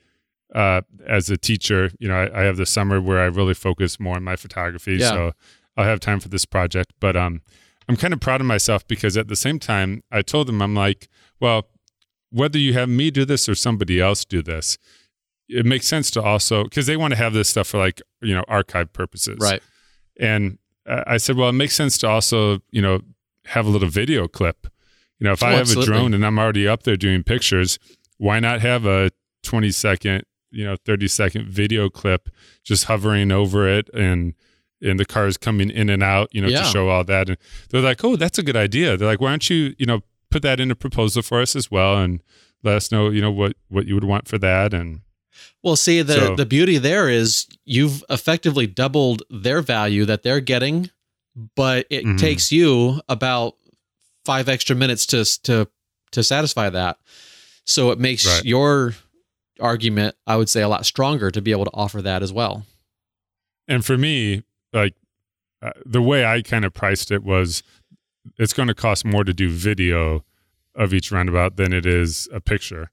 uh, 0.53 0.81
as 1.07 1.31
a 1.31 1.35
teacher, 1.35 1.89
you 1.97 2.07
know, 2.07 2.13
I, 2.13 2.41
I, 2.41 2.43
have 2.43 2.57
the 2.57 2.67
summer 2.67 3.01
where 3.01 3.19
I 3.19 3.25
really 3.25 3.55
focus 3.55 3.99
more 3.99 4.17
on 4.17 4.23
my 4.23 4.35
photography. 4.35 4.97
Yeah. 4.97 5.09
So 5.09 5.31
I'll 5.75 5.85
have 5.85 5.99
time 5.99 6.19
for 6.19 6.29
this 6.29 6.45
project. 6.45 6.93
But 6.99 7.17
um, 7.17 7.41
I'm 7.89 7.97
kind 7.97 8.13
of 8.13 8.19
proud 8.19 8.39
of 8.39 8.45
myself 8.45 8.87
because 8.87 9.17
at 9.17 9.29
the 9.29 9.35
same 9.35 9.57
time, 9.57 10.03
I 10.11 10.21
told 10.21 10.47
them, 10.47 10.61
I'm 10.61 10.75
like, 10.75 11.07
well, 11.39 11.69
whether 12.29 12.59
you 12.59 12.73
have 12.73 12.87
me 12.87 13.09
do 13.09 13.25
this 13.25 13.49
or 13.49 13.55
somebody 13.55 13.99
else 13.99 14.25
do 14.25 14.43
this, 14.43 14.77
it 15.53 15.65
makes 15.65 15.87
sense 15.87 16.11
to 16.11 16.21
also 16.21 16.63
because 16.63 16.85
they 16.85 16.97
want 16.97 17.11
to 17.11 17.17
have 17.17 17.33
this 17.33 17.49
stuff 17.49 17.67
for 17.67 17.77
like 17.77 18.01
you 18.21 18.33
know 18.33 18.43
archive 18.47 18.91
purposes, 18.93 19.37
right? 19.39 19.61
And 20.19 20.57
I 20.85 21.17
said, 21.17 21.37
well, 21.37 21.49
it 21.49 21.53
makes 21.53 21.75
sense 21.75 21.97
to 21.99 22.09
also 22.09 22.59
you 22.71 22.81
know 22.81 23.01
have 23.45 23.65
a 23.65 23.69
little 23.69 23.89
video 23.89 24.27
clip. 24.27 24.67
You 25.19 25.25
know, 25.25 25.33
if 25.33 25.43
oh, 25.43 25.47
I 25.47 25.51
have 25.51 25.61
absolutely. 25.61 25.95
a 25.95 25.97
drone 25.97 26.13
and 26.13 26.25
I'm 26.25 26.39
already 26.39 26.67
up 26.67 26.83
there 26.83 26.97
doing 26.97 27.23
pictures, 27.23 27.79
why 28.17 28.39
not 28.39 28.61
have 28.61 28.85
a 28.85 29.11
20 29.43 29.71
second, 29.71 30.23
you 30.51 30.65
know, 30.65 30.75
30 30.85 31.07
second 31.07 31.47
video 31.47 31.89
clip 31.89 32.29
just 32.63 32.85
hovering 32.85 33.31
over 33.31 33.67
it 33.67 33.89
and 33.93 34.33
and 34.81 34.99
the 34.99 35.05
cars 35.05 35.37
coming 35.37 35.69
in 35.69 35.89
and 35.89 36.03
out, 36.03 36.27
you 36.33 36.41
know, 36.41 36.49
yeah. 36.49 36.63
to 36.63 36.65
show 36.65 36.89
all 36.89 37.05
that. 37.05 37.29
And 37.29 37.37
they're 37.69 37.81
like, 37.81 38.03
oh, 38.03 38.17
that's 38.17 38.37
a 38.37 38.43
good 38.43 38.57
idea. 38.57 38.97
They're 38.97 39.07
like, 39.07 39.21
why 39.21 39.29
don't 39.29 39.49
you, 39.49 39.73
you 39.77 39.85
know, 39.85 40.01
put 40.29 40.41
that 40.41 40.59
in 40.59 40.71
a 40.71 40.75
proposal 40.75 41.21
for 41.21 41.41
us 41.41 41.55
as 41.55 41.71
well 41.71 41.97
and 41.97 42.21
let 42.63 42.75
us 42.75 42.91
know, 42.91 43.09
you 43.09 43.21
know, 43.21 43.31
what 43.31 43.55
what 43.69 43.85
you 43.87 43.95
would 43.95 44.03
want 44.03 44.27
for 44.27 44.37
that 44.39 44.73
and 44.73 45.01
well, 45.61 45.75
see 45.75 46.01
the 46.01 46.13
so, 46.13 46.35
the 46.35 46.45
beauty 46.45 46.77
there 46.77 47.09
is 47.09 47.47
you've 47.65 48.03
effectively 48.09 48.67
doubled 48.67 49.23
their 49.29 49.61
value 49.61 50.05
that 50.05 50.23
they're 50.23 50.41
getting, 50.41 50.89
but 51.55 51.85
it 51.89 52.05
mm-hmm. 52.05 52.17
takes 52.17 52.51
you 52.51 52.99
about 53.09 53.55
5 54.25 54.49
extra 54.49 54.75
minutes 54.75 55.05
to 55.07 55.23
to 55.43 55.67
to 56.11 56.23
satisfy 56.23 56.69
that. 56.69 56.97
So 57.65 57.91
it 57.91 57.99
makes 57.99 58.25
right. 58.25 58.45
your 58.45 58.95
argument, 59.59 60.15
I 60.27 60.35
would 60.35 60.49
say, 60.49 60.61
a 60.61 60.67
lot 60.67 60.85
stronger 60.85 61.31
to 61.31 61.41
be 61.41 61.51
able 61.51 61.65
to 61.65 61.73
offer 61.73 62.01
that 62.01 62.21
as 62.21 62.33
well. 62.33 62.65
And 63.67 63.85
for 63.85 63.97
me, 63.97 64.43
like 64.73 64.95
uh, 65.61 65.71
the 65.85 66.01
way 66.01 66.25
I 66.25 66.41
kind 66.41 66.65
of 66.65 66.73
priced 66.73 67.11
it 67.11 67.23
was 67.23 67.63
it's 68.37 68.53
going 68.53 68.67
to 68.67 68.73
cost 68.73 69.05
more 69.05 69.23
to 69.23 69.33
do 69.33 69.49
video 69.49 70.23
of 70.75 70.93
each 70.93 71.11
roundabout 71.11 71.55
than 71.55 71.71
it 71.71 71.85
is 71.85 72.27
a 72.33 72.41
picture 72.41 72.91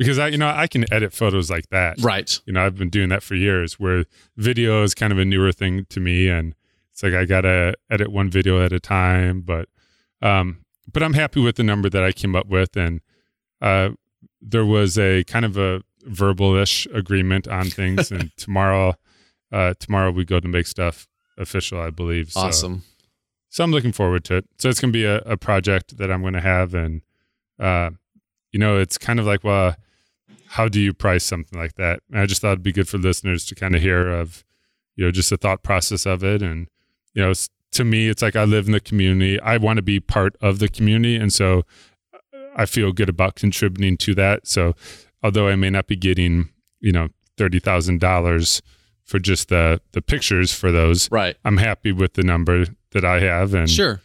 because 0.00 0.18
I, 0.18 0.28
you 0.28 0.38
know, 0.38 0.48
I 0.48 0.66
can 0.66 0.90
edit 0.90 1.12
photos 1.12 1.50
like 1.50 1.68
that. 1.68 2.00
Right. 2.00 2.40
You 2.46 2.54
know, 2.54 2.64
I've 2.64 2.74
been 2.74 2.88
doing 2.88 3.10
that 3.10 3.22
for 3.22 3.34
years. 3.34 3.78
Where 3.78 4.06
video 4.34 4.82
is 4.82 4.94
kind 4.94 5.12
of 5.12 5.18
a 5.18 5.26
newer 5.26 5.52
thing 5.52 5.84
to 5.90 6.00
me, 6.00 6.26
and 6.26 6.54
it's 6.90 7.02
like 7.02 7.12
I 7.12 7.26
gotta 7.26 7.74
edit 7.90 8.10
one 8.10 8.30
video 8.30 8.64
at 8.64 8.72
a 8.72 8.80
time. 8.80 9.42
But, 9.42 9.68
um, 10.22 10.64
but 10.90 11.02
I'm 11.02 11.12
happy 11.12 11.42
with 11.42 11.56
the 11.56 11.64
number 11.64 11.90
that 11.90 12.02
I 12.02 12.12
came 12.12 12.34
up 12.34 12.46
with, 12.46 12.78
and 12.78 13.02
uh, 13.60 13.90
there 14.40 14.64
was 14.64 14.98
a 14.98 15.22
kind 15.24 15.44
of 15.44 15.58
a 15.58 15.82
verbal-ish 16.06 16.86
agreement 16.94 17.46
on 17.46 17.68
things. 17.68 18.10
and 18.10 18.34
tomorrow, 18.38 18.94
uh, 19.52 19.74
tomorrow 19.78 20.10
we 20.12 20.24
go 20.24 20.40
to 20.40 20.48
make 20.48 20.66
stuff 20.66 21.08
official, 21.36 21.78
I 21.78 21.90
believe. 21.90 22.32
Awesome. 22.34 22.78
So, 22.78 23.04
so 23.50 23.64
I'm 23.64 23.70
looking 23.70 23.92
forward 23.92 24.24
to 24.24 24.36
it. 24.36 24.46
So 24.56 24.70
it's 24.70 24.80
going 24.80 24.94
to 24.94 24.98
be 24.98 25.04
a, 25.04 25.18
a, 25.18 25.36
project 25.36 25.98
that 25.98 26.10
I'm 26.10 26.22
going 26.22 26.32
to 26.32 26.40
have, 26.40 26.72
and 26.72 27.02
uh, 27.58 27.90
you 28.50 28.58
know, 28.58 28.78
it's 28.78 28.96
kind 28.96 29.20
of 29.20 29.26
like, 29.26 29.44
well, 29.44 29.76
how 30.50 30.66
do 30.66 30.80
you 30.80 30.92
price 30.92 31.24
something 31.24 31.56
like 31.56 31.76
that? 31.76 32.00
And 32.10 32.20
I 32.20 32.26
just 32.26 32.40
thought 32.40 32.52
it'd 32.52 32.62
be 32.64 32.72
good 32.72 32.88
for 32.88 32.98
listeners 32.98 33.46
to 33.46 33.54
kind 33.54 33.76
of 33.76 33.82
hear 33.82 34.08
of, 34.08 34.44
you 34.96 35.04
know, 35.04 35.12
just 35.12 35.30
the 35.30 35.36
thought 35.36 35.62
process 35.62 36.06
of 36.06 36.24
it, 36.24 36.42
and 36.42 36.66
you 37.14 37.22
know, 37.22 37.32
to 37.72 37.84
me, 37.84 38.08
it's 38.08 38.20
like 38.20 38.34
I 38.34 38.42
live 38.44 38.66
in 38.66 38.72
the 38.72 38.80
community. 38.80 39.40
I 39.40 39.58
want 39.58 39.76
to 39.76 39.82
be 39.82 40.00
part 40.00 40.34
of 40.40 40.58
the 40.58 40.68
community, 40.68 41.14
and 41.14 41.32
so 41.32 41.62
uh, 42.12 42.38
I 42.56 42.66
feel 42.66 42.92
good 42.92 43.08
about 43.08 43.36
contributing 43.36 43.96
to 43.98 44.14
that. 44.16 44.48
So, 44.48 44.74
although 45.22 45.46
I 45.46 45.54
may 45.54 45.70
not 45.70 45.86
be 45.86 45.94
getting, 45.94 46.48
you 46.80 46.90
know, 46.90 47.10
thirty 47.36 47.60
thousand 47.60 48.00
dollars 48.00 48.60
for 49.04 49.20
just 49.20 49.50
the 49.50 49.80
the 49.92 50.02
pictures 50.02 50.52
for 50.52 50.72
those, 50.72 51.08
right? 51.12 51.36
I'm 51.44 51.58
happy 51.58 51.92
with 51.92 52.14
the 52.14 52.24
number 52.24 52.66
that 52.90 53.04
I 53.04 53.20
have, 53.20 53.54
and 53.54 53.70
sure, 53.70 54.00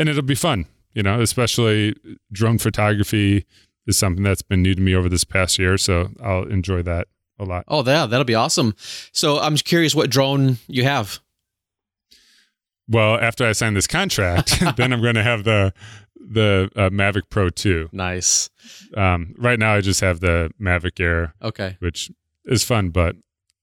and 0.00 0.08
it'll 0.08 0.22
be 0.22 0.34
fun. 0.34 0.66
You 0.92 1.04
know, 1.04 1.20
especially 1.20 1.94
drone 2.32 2.58
photography 2.58 3.46
is 3.86 3.98
something 3.98 4.22
that's 4.24 4.42
been 4.42 4.62
new 4.62 4.74
to 4.74 4.80
me 4.80 4.94
over 4.94 5.08
this 5.08 5.24
past 5.24 5.58
year, 5.58 5.76
so 5.78 6.10
I'll 6.22 6.44
enjoy 6.44 6.82
that 6.82 7.08
a 7.38 7.44
lot. 7.44 7.64
Oh, 7.68 7.84
yeah, 7.84 8.06
that'll 8.06 8.24
be 8.24 8.34
awesome. 8.34 8.74
So 9.12 9.38
I'm 9.38 9.56
curious 9.56 9.94
what 9.94 10.10
drone 10.10 10.58
you 10.68 10.84
have. 10.84 11.18
Well, 12.88 13.18
after 13.18 13.46
I 13.46 13.52
sign 13.52 13.74
this 13.74 13.86
contract, 13.86 14.62
then 14.76 14.92
I'm 14.92 15.00
going 15.02 15.14
to 15.14 15.22
have 15.22 15.44
the 15.44 15.72
the 16.26 16.70
uh, 16.74 16.88
Mavic 16.90 17.22
Pro 17.28 17.50
2. 17.50 17.90
Nice. 17.92 18.48
Um, 18.96 19.34
right 19.36 19.58
now, 19.58 19.74
I 19.74 19.80
just 19.82 20.00
have 20.00 20.20
the 20.20 20.50
Mavic 20.60 20.98
Air, 20.98 21.34
Okay. 21.42 21.76
which 21.80 22.10
is 22.46 22.64
fun, 22.64 22.88
but 22.90 23.14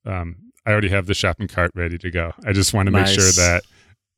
um, 0.05 0.35
I 0.65 0.71
already 0.71 0.89
have 0.89 1.07
the 1.07 1.15
shopping 1.15 1.47
cart 1.47 1.71
ready 1.73 1.97
to 1.97 2.11
go. 2.11 2.33
I 2.45 2.53
just 2.53 2.71
want 2.73 2.85
to 2.85 2.91
make 2.91 3.07
sure 3.07 3.23
that 3.23 3.63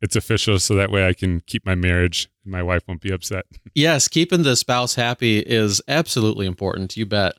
it's 0.04 0.16
official 0.16 0.60
so 0.60 0.76
that 0.76 0.92
way 0.92 1.08
I 1.08 1.14
can 1.14 1.40
keep 1.48 1.66
my 1.66 1.74
marriage 1.76 2.30
and 2.44 2.52
my 2.52 2.62
wife 2.62 2.84
won't 2.88 3.02
be 3.02 3.12
upset. 3.12 3.46
Yes, 3.76 4.08
keeping 4.08 4.44
the 4.44 4.56
spouse 4.56 4.94
happy 4.94 5.40
is 5.40 5.82
absolutely 5.88 6.46
important. 6.46 6.96
You 6.96 7.08
bet. 7.08 7.34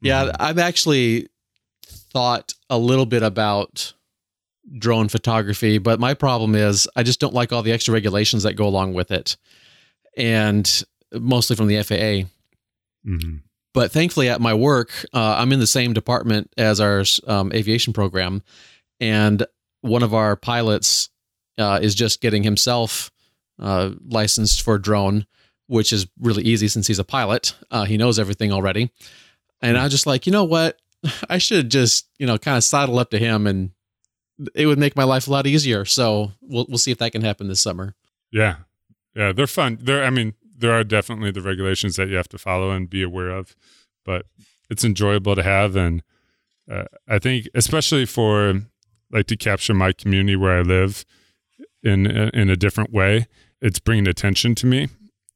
Yeah, 0.00 0.24
Mhm. 0.24 0.36
I've 0.40 0.58
actually 0.58 1.28
thought 1.86 2.54
a 2.68 2.78
little 2.78 3.06
bit 3.06 3.22
about 3.22 3.92
drone 4.78 5.08
photography, 5.08 5.78
but 5.78 6.00
my 6.00 6.14
problem 6.14 6.54
is 6.56 6.88
I 6.96 7.02
just 7.04 7.20
don't 7.20 7.34
like 7.34 7.52
all 7.52 7.62
the 7.62 7.70
extra 7.72 7.94
regulations 7.94 8.42
that 8.42 8.54
go 8.54 8.66
along 8.66 8.94
with 8.94 9.10
it. 9.12 9.36
And 10.16 10.66
mostly 11.12 11.54
from 11.56 11.68
the 11.68 11.76
FAA. 11.76 12.24
Mhm. 13.06 13.42
But 13.74 13.92
thankfully, 13.92 14.28
at 14.28 14.40
my 14.40 14.52
work, 14.54 14.90
uh, 15.14 15.36
I'm 15.38 15.52
in 15.52 15.60
the 15.60 15.66
same 15.66 15.92
department 15.92 16.52
as 16.56 16.80
our 16.80 17.04
um, 17.26 17.52
aviation 17.52 17.92
program, 17.92 18.42
and 19.00 19.46
one 19.80 20.02
of 20.02 20.12
our 20.12 20.36
pilots 20.36 21.08
uh, 21.58 21.78
is 21.82 21.94
just 21.94 22.20
getting 22.20 22.42
himself 22.42 23.10
uh, 23.58 23.90
licensed 24.06 24.62
for 24.62 24.78
drone, 24.78 25.26
which 25.66 25.92
is 25.92 26.06
really 26.20 26.42
easy 26.42 26.68
since 26.68 26.86
he's 26.86 26.98
a 26.98 27.04
pilot. 27.04 27.54
Uh, 27.70 27.84
he 27.84 27.96
knows 27.96 28.18
everything 28.18 28.52
already, 28.52 28.90
and 29.60 29.76
I 29.76 29.84
was 29.84 29.92
just 29.92 30.06
like, 30.06 30.26
you 30.26 30.32
know 30.32 30.44
what, 30.44 30.78
I 31.28 31.38
should 31.38 31.70
just 31.70 32.08
you 32.18 32.26
know 32.26 32.38
kind 32.38 32.56
of 32.56 32.64
saddle 32.64 32.98
up 32.98 33.10
to 33.10 33.18
him, 33.18 33.46
and 33.46 33.70
it 34.54 34.66
would 34.66 34.78
make 34.78 34.96
my 34.96 35.04
life 35.04 35.26
a 35.26 35.30
lot 35.30 35.46
easier. 35.46 35.84
So 35.84 36.32
we'll 36.40 36.66
we'll 36.68 36.78
see 36.78 36.90
if 36.90 36.98
that 36.98 37.12
can 37.12 37.22
happen 37.22 37.48
this 37.48 37.60
summer. 37.60 37.94
Yeah. 38.30 38.56
Yeah, 39.14 39.32
they're 39.32 39.46
fun. 39.46 39.78
There 39.80 40.04
I 40.04 40.10
mean, 40.10 40.34
there 40.56 40.72
are 40.72 40.84
definitely 40.84 41.30
the 41.30 41.42
regulations 41.42 41.96
that 41.96 42.08
you 42.08 42.16
have 42.16 42.28
to 42.28 42.38
follow 42.38 42.70
and 42.70 42.88
be 42.88 43.02
aware 43.02 43.30
of, 43.30 43.54
but 44.04 44.26
it's 44.70 44.84
enjoyable 44.84 45.36
to 45.36 45.42
have 45.42 45.76
and 45.76 46.02
uh, 46.70 46.84
I 47.08 47.18
think 47.18 47.48
especially 47.54 48.06
for 48.06 48.62
like 49.10 49.26
to 49.26 49.36
capture 49.36 49.74
my 49.74 49.92
community 49.92 50.36
where 50.36 50.58
I 50.58 50.62
live 50.62 51.04
in 51.82 52.06
in 52.06 52.50
a 52.50 52.56
different 52.56 52.92
way, 52.92 53.26
it's 53.60 53.78
bringing 53.78 54.08
attention 54.08 54.54
to 54.56 54.66
me. 54.66 54.88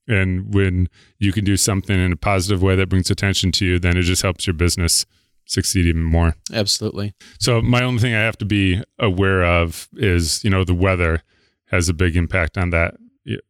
And 0.08 0.54
when 0.54 0.88
you 1.18 1.32
can 1.32 1.44
do 1.44 1.56
something 1.56 1.98
in 1.98 2.12
a 2.12 2.16
positive 2.16 2.62
way 2.62 2.76
that 2.76 2.88
brings 2.88 3.10
attention 3.10 3.50
to 3.52 3.66
you, 3.66 3.78
then 3.78 3.96
it 3.96 4.02
just 4.02 4.22
helps 4.22 4.46
your 4.46 4.54
business 4.54 5.04
succeed 5.46 5.86
even 5.86 6.04
more. 6.04 6.36
Absolutely. 6.52 7.14
So 7.40 7.60
my 7.60 7.82
only 7.82 8.00
thing 8.00 8.14
I 8.14 8.20
have 8.20 8.38
to 8.38 8.44
be 8.44 8.82
aware 8.98 9.44
of 9.44 9.88
is, 9.94 10.44
you 10.44 10.50
know, 10.50 10.64
the 10.64 10.74
weather 10.74 11.22
has 11.66 11.88
a 11.88 11.94
big 11.94 12.16
impact 12.16 12.56
on 12.56 12.70
that, 12.70 12.94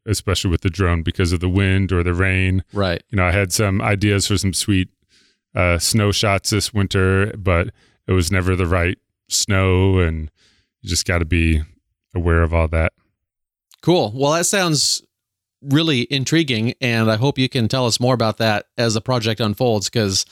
especially 0.07 0.51
with 0.51 0.63
the 0.63 0.71
drone 0.71 1.03
because 1.03 1.33
of 1.33 1.41
the 1.41 1.49
wind 1.49 1.93
or 1.93 2.03
the 2.03 2.15
rain. 2.15 2.65
Right. 2.73 3.03
You 3.11 3.17
know, 3.17 3.25
I 3.25 3.33
had 3.33 3.53
some 3.53 3.83
ideas 3.83 4.27
for 4.27 4.39
some 4.39 4.55
sweet 4.55 4.89
uh, 5.55 5.79
snow 5.79 6.13
shots 6.13 6.51
this 6.51 6.73
winter, 6.73 7.33
but 7.37 7.69
it 8.07 8.13
was 8.13 8.31
never 8.31 8.57
the 8.57 8.67
right 8.67 8.99
snow, 9.29 9.99
and 9.99 10.31
you 10.81 10.89
just 10.89 11.07
got 11.07 11.19
to 11.19 11.25
be 11.25 11.63
aware 12.17 12.43
of 12.43 12.53
all 12.53 12.69
that. 12.69 12.93
Cool. 13.83 14.13
Well, 14.15 14.33
that 14.33 14.47
sounds 14.47 15.03
really 15.63 16.07
intriguing, 16.11 16.75
and 16.81 17.11
I 17.11 17.17
hope 17.17 17.39
you 17.39 17.49
can 17.49 17.69
tell 17.69 17.87
us 17.87 18.01
more 18.01 18.15
about 18.15 18.39
that 18.39 18.67
as 18.77 18.95
the 18.95 19.01
project 19.01 19.41
unfolds. 19.41 19.89
Because 19.89 20.27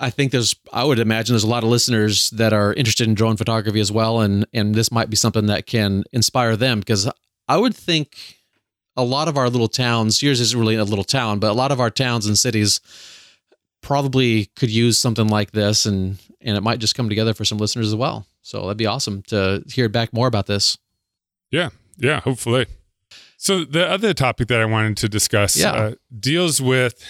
I 0.00 0.10
think 0.10 0.32
there's, 0.32 0.54
I 0.72 0.84
would 0.84 0.98
imagine 0.98 1.34
there's 1.34 1.44
a 1.44 1.48
lot 1.48 1.64
of 1.64 1.70
listeners 1.70 2.30
that 2.30 2.52
are 2.52 2.72
interested 2.72 3.06
in 3.06 3.14
drone 3.14 3.36
photography 3.36 3.80
as 3.80 3.92
well, 3.92 4.20
and 4.20 4.46
and 4.52 4.74
this 4.74 4.90
might 4.90 5.10
be 5.10 5.16
something 5.16 5.46
that 5.46 5.66
can 5.66 6.04
inspire 6.12 6.56
them. 6.56 6.80
Because 6.80 7.10
I 7.48 7.56
would 7.56 7.76
think 7.76 8.38
a 8.96 9.04
lot 9.04 9.28
of 9.28 9.36
our 9.36 9.50
little 9.50 9.68
towns, 9.68 10.22
yours 10.22 10.40
isn't 10.40 10.58
really 10.58 10.76
a 10.76 10.84
little 10.84 11.04
town, 11.04 11.38
but 11.38 11.50
a 11.50 11.54
lot 11.54 11.72
of 11.72 11.80
our 11.80 11.90
towns 11.90 12.26
and 12.26 12.38
cities 12.38 12.80
probably 13.80 14.46
could 14.56 14.70
use 14.70 14.98
something 14.98 15.28
like 15.28 15.50
this, 15.52 15.84
and 15.86 16.18
and 16.40 16.56
it 16.56 16.62
might 16.62 16.78
just 16.78 16.94
come 16.94 17.08
together 17.08 17.34
for 17.34 17.44
some 17.44 17.58
listeners 17.58 17.88
as 17.88 17.94
well. 17.94 18.26
So 18.42 18.62
that'd 18.62 18.76
be 18.76 18.86
awesome 18.86 19.22
to 19.28 19.62
hear 19.68 19.88
back 19.88 20.12
more 20.12 20.26
about 20.26 20.46
this. 20.46 20.78
Yeah, 21.52 21.68
yeah, 21.98 22.20
hopefully. 22.20 22.66
So 23.36 23.64
the 23.64 23.88
other 23.88 24.14
topic 24.14 24.48
that 24.48 24.60
I 24.60 24.64
wanted 24.64 24.96
to 24.98 25.08
discuss 25.08 25.56
Yeah. 25.56 25.72
uh, 25.72 25.94
deals 26.18 26.60
with 26.60 27.04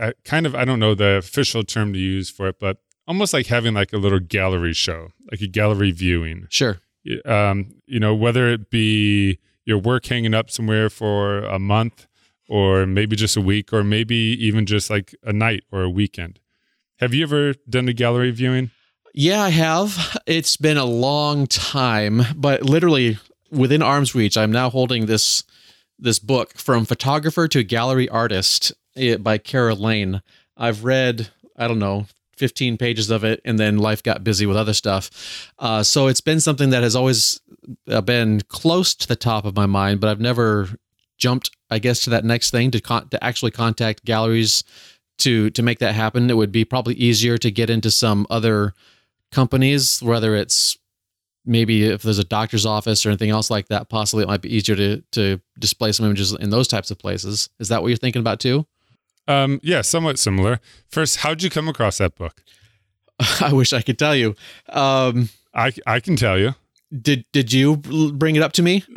uh, 0.00 0.12
kind 0.24 0.46
of 0.46 0.54
I 0.54 0.64
don't 0.64 0.78
know 0.78 0.94
the 0.94 1.16
official 1.16 1.64
term 1.64 1.92
to 1.92 1.98
use 1.98 2.30
for 2.30 2.46
it, 2.48 2.60
but 2.60 2.76
almost 3.06 3.32
like 3.32 3.46
having 3.46 3.74
like 3.74 3.92
a 3.92 3.96
little 3.96 4.20
gallery 4.20 4.72
show, 4.74 5.08
like 5.30 5.40
a 5.40 5.46
gallery 5.48 5.90
viewing. 5.90 6.46
Sure. 6.50 6.78
Um, 7.24 7.74
you 7.86 7.98
know, 7.98 8.14
whether 8.14 8.48
it 8.52 8.70
be 8.70 9.38
your 9.64 9.78
work 9.78 10.06
hanging 10.06 10.34
up 10.34 10.50
somewhere 10.50 10.90
for 10.90 11.38
a 11.44 11.58
month, 11.58 12.06
or 12.48 12.86
maybe 12.86 13.16
just 13.16 13.36
a 13.36 13.40
week, 13.40 13.72
or 13.72 13.82
maybe 13.84 14.14
even 14.16 14.66
just 14.66 14.90
like 14.90 15.14
a 15.22 15.32
night 15.32 15.64
or 15.72 15.82
a 15.82 15.90
weekend. 15.90 16.38
Have 16.98 17.14
you 17.14 17.22
ever 17.22 17.54
done 17.68 17.88
a 17.88 17.92
gallery 17.92 18.30
viewing? 18.30 18.70
Yeah, 19.14 19.42
I 19.42 19.50
have. 19.50 20.16
It's 20.26 20.56
been 20.56 20.76
a 20.76 20.84
long 20.84 21.46
time, 21.46 22.22
but 22.36 22.62
literally 22.64 23.18
within 23.50 23.82
arm's 23.82 24.14
reach, 24.14 24.36
I'm 24.36 24.52
now 24.52 24.70
holding 24.70 25.06
this 25.06 25.44
this 25.98 26.18
book 26.18 26.56
from 26.56 26.84
photographer 26.84 27.48
to 27.48 27.64
gallery 27.64 28.08
artist 28.08 28.72
eh, 28.96 29.16
by 29.16 29.36
Kara 29.36 29.74
Lane. 29.74 30.22
I've 30.56 30.84
read, 30.84 31.30
I 31.56 31.66
don't 31.66 31.80
know, 31.80 32.06
15 32.36 32.78
pages 32.78 33.10
of 33.10 33.24
it, 33.24 33.40
and 33.44 33.58
then 33.58 33.78
life 33.78 34.02
got 34.02 34.22
busy 34.22 34.46
with 34.46 34.56
other 34.56 34.74
stuff. 34.74 35.50
Uh, 35.58 35.82
so 35.82 36.06
it's 36.06 36.20
been 36.20 36.40
something 36.40 36.70
that 36.70 36.84
has 36.84 36.94
always 36.94 37.40
uh, 37.88 38.00
been 38.00 38.42
close 38.48 38.94
to 38.94 39.08
the 39.08 39.16
top 39.16 39.44
of 39.44 39.56
my 39.56 39.66
mind, 39.66 40.00
but 40.00 40.08
I've 40.08 40.20
never 40.20 40.68
jumped, 41.16 41.50
I 41.68 41.80
guess, 41.80 42.00
to 42.02 42.10
that 42.10 42.24
next 42.24 42.52
thing 42.52 42.70
to 42.70 42.80
con- 42.80 43.08
to 43.08 43.22
actually 43.22 43.50
contact 43.50 44.04
galleries 44.04 44.62
to 45.18 45.50
to 45.50 45.62
make 45.62 45.80
that 45.80 45.94
happen. 45.94 46.30
It 46.30 46.36
would 46.36 46.52
be 46.52 46.64
probably 46.64 46.94
easier 46.94 47.36
to 47.38 47.50
get 47.50 47.70
into 47.70 47.90
some 47.90 48.24
other 48.30 48.72
companies, 49.32 50.00
whether 50.00 50.36
it's 50.36 50.78
maybe 51.48 51.84
if 51.84 52.02
there's 52.02 52.18
a 52.18 52.24
doctor's 52.24 52.66
office 52.66 53.04
or 53.04 53.08
anything 53.08 53.30
else 53.30 53.50
like 53.50 53.68
that, 53.68 53.88
possibly 53.88 54.22
it 54.24 54.28
might 54.28 54.42
be 54.42 54.54
easier 54.54 54.76
to 54.76 55.02
to 55.12 55.40
display 55.58 55.90
some 55.92 56.06
images 56.06 56.32
in 56.34 56.50
those 56.50 56.68
types 56.68 56.90
of 56.90 56.98
places. 56.98 57.48
Is 57.58 57.68
that 57.68 57.82
what 57.82 57.88
you're 57.88 57.96
thinking 57.96 58.20
about 58.20 58.38
too? 58.40 58.66
Um, 59.26 59.60
yeah, 59.62 59.82
somewhat 59.82 60.18
similar. 60.18 60.60
First, 60.88 61.18
how'd 61.18 61.42
you 61.42 61.50
come 61.50 61.68
across 61.68 61.98
that 61.98 62.14
book? 62.14 62.42
I 63.40 63.52
wish 63.52 63.72
I 63.72 63.82
could 63.82 63.98
tell 63.98 64.14
you. 64.14 64.34
Um, 64.68 65.28
I 65.54 65.72
I 65.86 66.00
can 66.00 66.16
tell 66.16 66.38
you. 66.38 66.54
did 67.02 67.24
did 67.32 67.52
you 67.52 67.76
bring 67.76 68.36
it 68.36 68.42
up 68.42 68.52
to 68.52 68.62
me? 68.62 68.84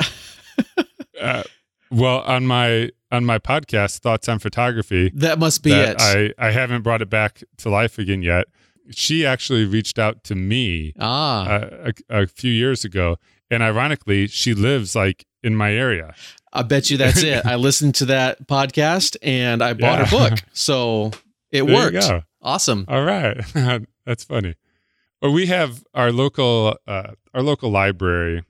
Uh, 1.20 1.42
well, 1.90 2.20
on 2.22 2.46
my 2.46 2.90
on 3.12 3.24
my 3.24 3.38
podcast, 3.38 3.98
Thoughts 4.00 4.28
on 4.28 4.40
Photography, 4.40 5.10
That 5.14 5.38
must 5.38 5.62
be 5.62 5.70
that 5.70 6.00
it. 6.00 6.34
I 6.38 6.48
I 6.48 6.50
haven't 6.50 6.82
brought 6.82 7.00
it 7.00 7.08
back 7.10 7.42
to 7.58 7.70
life 7.70 7.96
again 7.98 8.22
yet. 8.22 8.46
She 8.90 9.24
actually 9.24 9.64
reached 9.64 9.98
out 9.98 10.24
to 10.24 10.34
me 10.34 10.92
ah, 10.98 11.46
uh, 11.46 11.92
a, 12.10 12.22
a 12.22 12.26
few 12.26 12.50
years 12.50 12.84
ago, 12.84 13.16
and 13.50 13.62
ironically, 13.62 14.26
she 14.26 14.54
lives 14.54 14.94
like 14.96 15.24
in 15.42 15.54
my 15.56 15.72
area. 15.72 16.14
I 16.52 16.62
bet 16.62 16.90
you 16.90 16.96
that's 16.98 17.22
it. 17.22 17.46
I 17.54 17.56
listened 17.56 17.94
to 17.96 18.04
that 18.06 18.46
podcast 18.46 19.16
and 19.22 19.62
I 19.62 19.72
bought 19.72 20.06
her 20.06 20.16
book, 20.18 20.38
so 20.52 21.12
it 21.50 21.64
There 21.64 21.74
worked. 21.74 22.10
Awesome. 22.42 22.84
All 22.88 23.04
right, 23.04 23.40
that's 24.04 24.24
funny. 24.24 24.54
Well, 25.20 25.32
we 25.32 25.46
have 25.46 25.84
our 25.94 26.10
local 26.12 26.76
uh, 26.86 27.12
our 27.32 27.42
local 27.42 27.70
library 27.70 28.42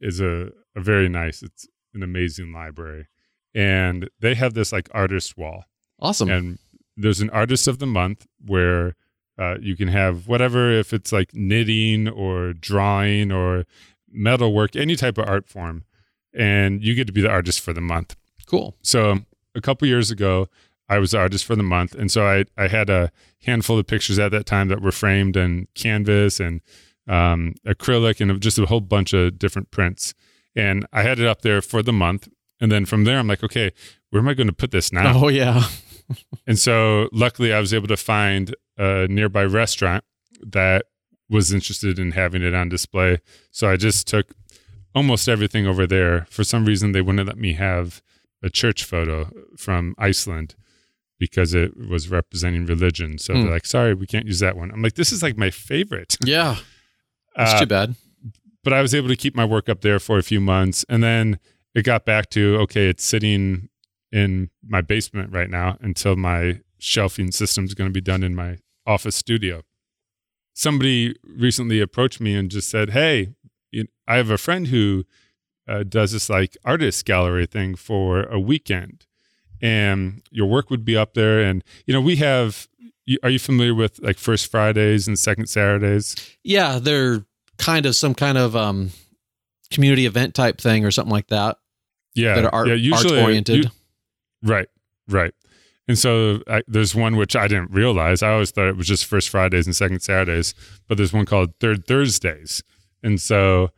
is 0.00 0.20
a, 0.20 0.50
a 0.76 0.80
very 0.80 1.08
nice. 1.08 1.42
It's 1.42 1.66
an 1.94 2.02
amazing 2.02 2.52
library, 2.52 3.08
and 3.54 4.08
they 4.20 4.34
have 4.34 4.54
this 4.54 4.72
like 4.72 4.88
artist 4.92 5.36
wall, 5.36 5.64
Awesome. 6.00 6.30
and 6.30 6.58
there's 6.96 7.20
an 7.20 7.30
artist 7.30 7.66
of 7.66 7.78
the 7.80 7.86
month 7.86 8.26
where 8.44 8.94
uh, 9.38 9.56
you 9.60 9.76
can 9.76 9.88
have 9.88 10.28
whatever 10.28 10.70
if 10.70 10.92
it's 10.92 11.12
like 11.12 11.34
knitting 11.34 12.08
or 12.08 12.52
drawing 12.52 13.32
or 13.32 13.64
metalwork, 14.10 14.76
any 14.76 14.96
type 14.96 15.18
of 15.18 15.28
art 15.28 15.48
form, 15.48 15.84
and 16.32 16.84
you 16.84 16.94
get 16.94 17.06
to 17.06 17.12
be 17.12 17.20
the 17.20 17.30
artist 17.30 17.60
for 17.60 17.72
the 17.72 17.80
month. 17.80 18.16
cool. 18.46 18.76
So 18.82 19.20
a 19.54 19.60
couple 19.60 19.88
years 19.88 20.10
ago, 20.10 20.48
I 20.88 20.98
was 20.98 21.12
the 21.12 21.18
artist 21.18 21.44
for 21.44 21.56
the 21.56 21.62
month, 21.62 21.94
and 21.94 22.10
so 22.10 22.26
I 22.26 22.44
I 22.56 22.68
had 22.68 22.90
a 22.90 23.10
handful 23.42 23.78
of 23.78 23.86
pictures 23.86 24.18
at 24.18 24.30
that 24.32 24.46
time 24.46 24.68
that 24.68 24.80
were 24.80 24.92
framed 24.92 25.36
in 25.36 25.66
canvas 25.74 26.40
and 26.40 26.60
um, 27.08 27.54
acrylic 27.66 28.20
and 28.20 28.40
just 28.40 28.58
a 28.58 28.66
whole 28.66 28.80
bunch 28.80 29.12
of 29.12 29.38
different 29.38 29.70
prints. 29.70 30.14
And 30.56 30.86
I 30.92 31.02
had 31.02 31.18
it 31.18 31.26
up 31.26 31.42
there 31.42 31.60
for 31.60 31.82
the 31.82 31.92
month, 31.92 32.28
and 32.60 32.70
then 32.70 32.86
from 32.86 33.04
there, 33.04 33.18
I'm 33.18 33.26
like, 33.26 33.42
okay, 33.42 33.72
where 34.10 34.20
am 34.20 34.28
I 34.28 34.34
going 34.34 34.46
to 34.46 34.52
put 34.52 34.70
this 34.70 34.92
now? 34.92 35.12
Oh 35.24 35.28
yeah. 35.28 35.64
And 36.46 36.58
so 36.58 37.08
luckily, 37.12 37.52
I 37.52 37.60
was 37.60 37.72
able 37.72 37.88
to 37.88 37.96
find 37.96 38.54
a 38.76 39.06
nearby 39.08 39.44
restaurant 39.44 40.04
that 40.44 40.86
was 41.30 41.52
interested 41.52 41.98
in 41.98 42.12
having 42.12 42.42
it 42.42 42.54
on 42.54 42.68
display. 42.68 43.18
So 43.50 43.70
I 43.70 43.76
just 43.76 44.06
took 44.06 44.32
almost 44.94 45.28
everything 45.28 45.66
over 45.66 45.86
there. 45.86 46.26
For 46.30 46.44
some 46.44 46.64
reason, 46.66 46.92
they 46.92 47.00
wouldn't 47.00 47.26
let 47.26 47.38
me 47.38 47.54
have 47.54 48.02
a 48.42 48.50
church 48.50 48.84
photo 48.84 49.30
from 49.56 49.94
Iceland 49.98 50.54
because 51.18 51.54
it 51.54 51.76
was 51.88 52.10
representing 52.10 52.66
religion. 52.66 53.16
So 53.18 53.32
Hmm. 53.34 53.42
they're 53.42 53.50
like, 53.52 53.66
sorry, 53.66 53.94
we 53.94 54.06
can't 54.06 54.26
use 54.26 54.40
that 54.40 54.56
one. 54.56 54.70
I'm 54.70 54.82
like, 54.82 54.94
this 54.94 55.12
is 55.12 55.22
like 55.22 55.38
my 55.38 55.50
favorite. 55.50 56.16
Yeah. 56.24 56.56
That's 57.36 57.54
Uh, 57.54 57.60
too 57.60 57.66
bad. 57.66 57.94
but 58.62 58.72
I 58.72 58.82
was 58.82 58.94
able 58.94 59.08
to 59.08 59.16
keep 59.16 59.34
my 59.34 59.44
work 59.44 59.68
up 59.68 59.80
there 59.80 59.98
for 59.98 60.18
a 60.18 60.22
few 60.22 60.40
months. 60.40 60.84
And 60.88 61.02
then 61.02 61.38
it 61.74 61.82
got 61.84 62.04
back 62.04 62.30
to, 62.30 62.56
okay, 62.62 62.88
it's 62.88 63.04
sitting 63.04 63.68
in 64.14 64.48
my 64.64 64.80
basement 64.80 65.32
right 65.32 65.50
now 65.50 65.76
until 65.80 66.14
my 66.14 66.60
shelving 66.78 67.32
system 67.32 67.64
is 67.64 67.74
going 67.74 67.88
to 67.88 67.92
be 67.92 68.00
done 68.00 68.22
in 68.22 68.34
my 68.34 68.58
office 68.86 69.16
studio. 69.16 69.62
Somebody 70.54 71.16
recently 71.24 71.80
approached 71.80 72.20
me 72.20 72.36
and 72.36 72.48
just 72.48 72.70
said, 72.70 72.90
"Hey, 72.90 73.34
I 74.06 74.16
have 74.16 74.30
a 74.30 74.38
friend 74.38 74.68
who 74.68 75.04
uh, 75.66 75.82
does 75.82 76.12
this 76.12 76.30
like 76.30 76.56
artist 76.64 77.04
gallery 77.04 77.46
thing 77.46 77.74
for 77.74 78.22
a 78.24 78.38
weekend, 78.38 79.06
and 79.60 80.22
your 80.30 80.46
work 80.46 80.70
would 80.70 80.84
be 80.84 80.96
up 80.96 81.14
there. 81.14 81.40
And 81.40 81.64
you 81.86 81.92
know, 81.92 82.00
we 82.00 82.16
have. 82.16 82.68
Are 83.22 83.28
you 83.28 83.38
familiar 83.38 83.74
with 83.74 83.98
like 83.98 84.16
First 84.16 84.50
Fridays 84.50 85.06
and 85.06 85.18
Second 85.18 85.48
Saturdays? 85.48 86.16
Yeah, 86.42 86.78
they're 86.78 87.26
kind 87.58 87.84
of 87.84 87.94
some 87.94 88.14
kind 88.14 88.38
of 88.38 88.56
um, 88.56 88.92
community 89.70 90.06
event 90.06 90.34
type 90.34 90.58
thing 90.58 90.86
or 90.86 90.90
something 90.90 91.12
like 91.12 91.26
that. 91.26 91.58
Yeah, 92.14 92.36
that 92.36 92.44
are 92.44 92.54
art, 92.54 92.68
yeah, 92.68 92.74
usually 92.74 93.20
oriented. 93.20 93.70
Right, 94.44 94.68
right. 95.08 95.34
And 95.88 95.98
so 95.98 96.40
I, 96.48 96.62
there's 96.66 96.94
one 96.94 97.16
which 97.16 97.34
I 97.34 97.48
didn't 97.48 97.70
realize. 97.70 98.22
I 98.22 98.32
always 98.32 98.50
thought 98.50 98.68
it 98.68 98.76
was 98.76 98.86
just 98.86 99.04
First 99.04 99.28
Fridays 99.28 99.66
and 99.66 99.74
Second 99.74 100.00
Saturdays, 100.00 100.54
but 100.88 100.96
there's 100.96 101.12
one 101.12 101.26
called 101.26 101.54
Third 101.60 101.86
Thursdays. 101.86 102.62
And 103.02 103.20
so 103.20 103.70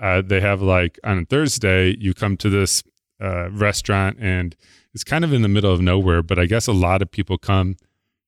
uh, 0.00 0.22
they 0.22 0.40
have 0.40 0.62
like 0.62 0.98
on 1.04 1.18
a 1.18 1.24
Thursday, 1.24 1.96
you 1.98 2.14
come 2.14 2.36
to 2.38 2.48
this 2.48 2.82
uh, 3.20 3.50
restaurant 3.50 4.16
and 4.20 4.56
it's 4.94 5.04
kind 5.04 5.24
of 5.24 5.32
in 5.32 5.42
the 5.42 5.48
middle 5.48 5.72
of 5.72 5.80
nowhere, 5.80 6.22
but 6.22 6.38
I 6.38 6.46
guess 6.46 6.66
a 6.66 6.72
lot 6.72 7.02
of 7.02 7.10
people 7.10 7.36
come 7.36 7.76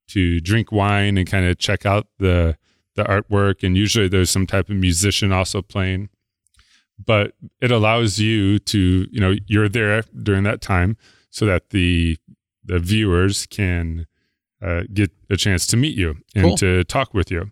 to 0.09 0.41
drink 0.41 0.71
wine 0.71 1.17
and 1.17 1.29
kind 1.29 1.47
of 1.47 1.59
check 1.59 1.87
out 1.87 2.07
the 2.19 2.57
the 2.95 3.05
artwork. 3.05 3.63
And 3.63 3.77
usually 3.77 4.09
there's 4.09 4.31
some 4.31 4.47
type 4.47 4.69
of 4.69 4.77
musician 4.77 5.33
also 5.33 5.63
playing. 5.63 6.11
But 7.03 7.33
it 7.61 7.71
allows 7.71 8.19
you 8.19 8.59
to, 8.59 9.09
you 9.11 9.21
know, 9.21 9.35
you're 9.47 9.71
there 9.71 10.03
during 10.23 10.43
that 10.45 10.61
time 10.61 10.99
so 11.33 11.47
that 11.47 11.71
the 11.71 12.17
the 12.65 12.79
viewers 12.79 13.47
can 13.47 14.07
uh, 14.65 14.83
get 14.95 15.11
a 15.29 15.37
chance 15.37 15.67
to 15.67 15.77
meet 15.77 15.97
you 15.97 16.19
and 16.37 16.45
Cool. 16.45 16.57
to 16.59 16.85
talk 16.85 17.13
with 17.13 17.29
you. 17.33 17.51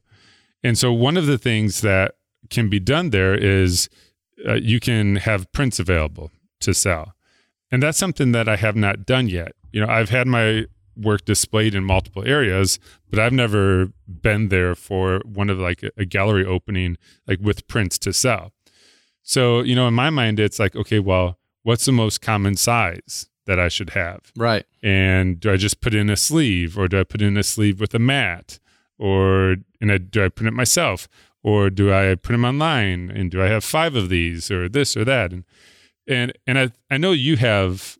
And 0.62 0.78
so 0.78 0.92
one 0.92 1.16
of 1.16 1.26
the 1.26 1.38
things 1.38 1.80
that 1.80 2.14
can 2.50 2.68
be 2.68 2.78
done 2.78 3.10
there 3.10 3.34
is 3.34 3.88
uh, 4.46 4.54
you 4.54 4.78
can 4.78 5.16
have 5.16 5.50
prints 5.50 5.80
available 5.80 6.30
to 6.60 6.72
sell. 6.72 7.14
And 7.72 7.82
that's 7.82 7.98
something 7.98 8.30
that 8.32 8.48
I 8.48 8.56
have 8.56 8.76
not 8.76 9.04
done 9.06 9.28
yet. 9.28 9.52
You 9.72 9.80
know, 9.80 9.88
I've 9.88 10.10
had 10.10 10.28
my 10.28 10.66
work 10.96 11.24
displayed 11.24 11.74
in 11.74 11.82
multiple 11.82 12.22
areas, 12.26 12.78
but 13.08 13.18
I've 13.18 13.32
never 13.32 13.88
been 14.06 14.48
there 14.48 14.74
for 14.74 15.22
one 15.24 15.50
of 15.50 15.58
like 15.58 15.82
a, 15.82 15.90
a 15.96 16.04
gallery 16.04 16.44
opening, 16.44 16.98
like 17.26 17.40
with 17.40 17.66
prints 17.66 17.98
to 18.00 18.12
sell. 18.12 18.52
So, 19.22 19.62
you 19.62 19.74
know, 19.74 19.88
in 19.88 19.94
my 19.94 20.10
mind, 20.10 20.38
it's 20.38 20.58
like, 20.58 20.76
okay, 20.76 20.98
well, 20.98 21.38
what's 21.62 21.86
the 21.86 21.92
most 21.92 22.20
common 22.20 22.56
size 22.56 23.29
that 23.50 23.58
I 23.58 23.66
should 23.66 23.90
have? 23.90 24.30
Right. 24.36 24.64
And 24.80 25.40
do 25.40 25.50
I 25.50 25.56
just 25.56 25.80
put 25.80 25.92
in 25.92 26.08
a 26.08 26.16
sleeve 26.16 26.78
or 26.78 26.86
do 26.86 27.00
I 27.00 27.02
put 27.02 27.20
in 27.20 27.36
a 27.36 27.42
sleeve 27.42 27.80
with 27.80 27.92
a 27.96 27.98
mat? 27.98 28.60
Or 28.96 29.56
and 29.80 29.90
I, 29.90 29.98
do 29.98 30.24
I 30.24 30.28
print 30.28 30.46
it 30.46 30.56
myself? 30.56 31.08
Or 31.42 31.68
do 31.68 31.92
I 31.92 32.14
print 32.14 32.40
them 32.40 32.44
online? 32.44 33.10
And 33.10 33.28
do 33.28 33.42
I 33.42 33.48
have 33.48 33.64
five 33.64 33.96
of 33.96 34.08
these 34.08 34.52
or 34.52 34.68
this 34.68 34.96
or 34.96 35.04
that? 35.04 35.32
And 35.32 35.44
and 36.06 36.32
and 36.46 36.60
I, 36.60 36.70
I 36.92 36.96
know 36.96 37.10
you 37.10 37.38
have 37.38 37.98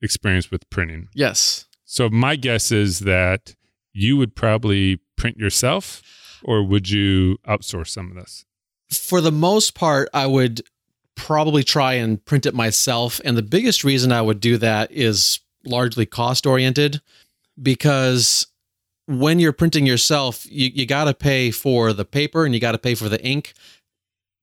experience 0.00 0.52
with 0.52 0.70
printing. 0.70 1.08
Yes. 1.12 1.66
So 1.84 2.08
my 2.08 2.36
guess 2.36 2.70
is 2.70 3.00
that 3.00 3.56
you 3.92 4.16
would 4.16 4.36
probably 4.36 5.00
print 5.16 5.38
yourself 5.38 6.40
or 6.44 6.62
would 6.62 6.88
you 6.88 7.38
outsource 7.48 7.88
some 7.88 8.10
of 8.10 8.14
this? 8.14 8.44
For 8.92 9.20
the 9.20 9.32
most 9.32 9.74
part, 9.74 10.08
I 10.14 10.28
would 10.28 10.62
probably 11.16 11.62
try 11.62 11.94
and 11.94 12.24
print 12.24 12.46
it 12.46 12.54
myself. 12.54 13.20
And 13.24 13.36
the 13.36 13.42
biggest 13.42 13.84
reason 13.84 14.12
I 14.12 14.22
would 14.22 14.40
do 14.40 14.58
that 14.58 14.90
is 14.92 15.40
largely 15.64 16.06
cost 16.06 16.46
oriented 16.46 17.00
because 17.60 18.46
when 19.06 19.38
you're 19.38 19.52
printing 19.52 19.86
yourself, 19.86 20.46
you, 20.50 20.70
you 20.74 20.86
got 20.86 21.04
to 21.04 21.14
pay 21.14 21.50
for 21.50 21.92
the 21.92 22.04
paper 22.04 22.44
and 22.44 22.54
you 22.54 22.60
got 22.60 22.72
to 22.72 22.78
pay 22.78 22.94
for 22.94 23.08
the 23.08 23.22
ink, 23.24 23.52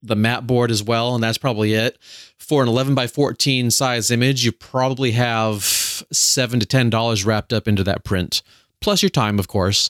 the 0.02 0.16
mat 0.16 0.48
board 0.48 0.72
as 0.72 0.84
well. 0.84 1.16
And 1.16 1.24
that's 1.24 1.38
probably 1.38 1.74
it. 1.74 1.98
For 2.38 2.62
an 2.62 2.70
11 2.70 2.96
by 2.96 3.08
14 3.08 3.72
size 3.72 4.12
image, 4.12 4.46
you 4.46 4.52
probably 4.52 5.12
have 5.12 5.64
seven 6.12 6.60
to 6.60 6.66
$10 6.66 7.26
wrapped 7.26 7.54
up 7.54 7.68
into 7.68 7.84
that 7.84 8.04
print, 8.04 8.42
plus 8.82 9.02
your 9.02 9.10
time, 9.10 9.40
of 9.40 9.48
course. 9.48 9.90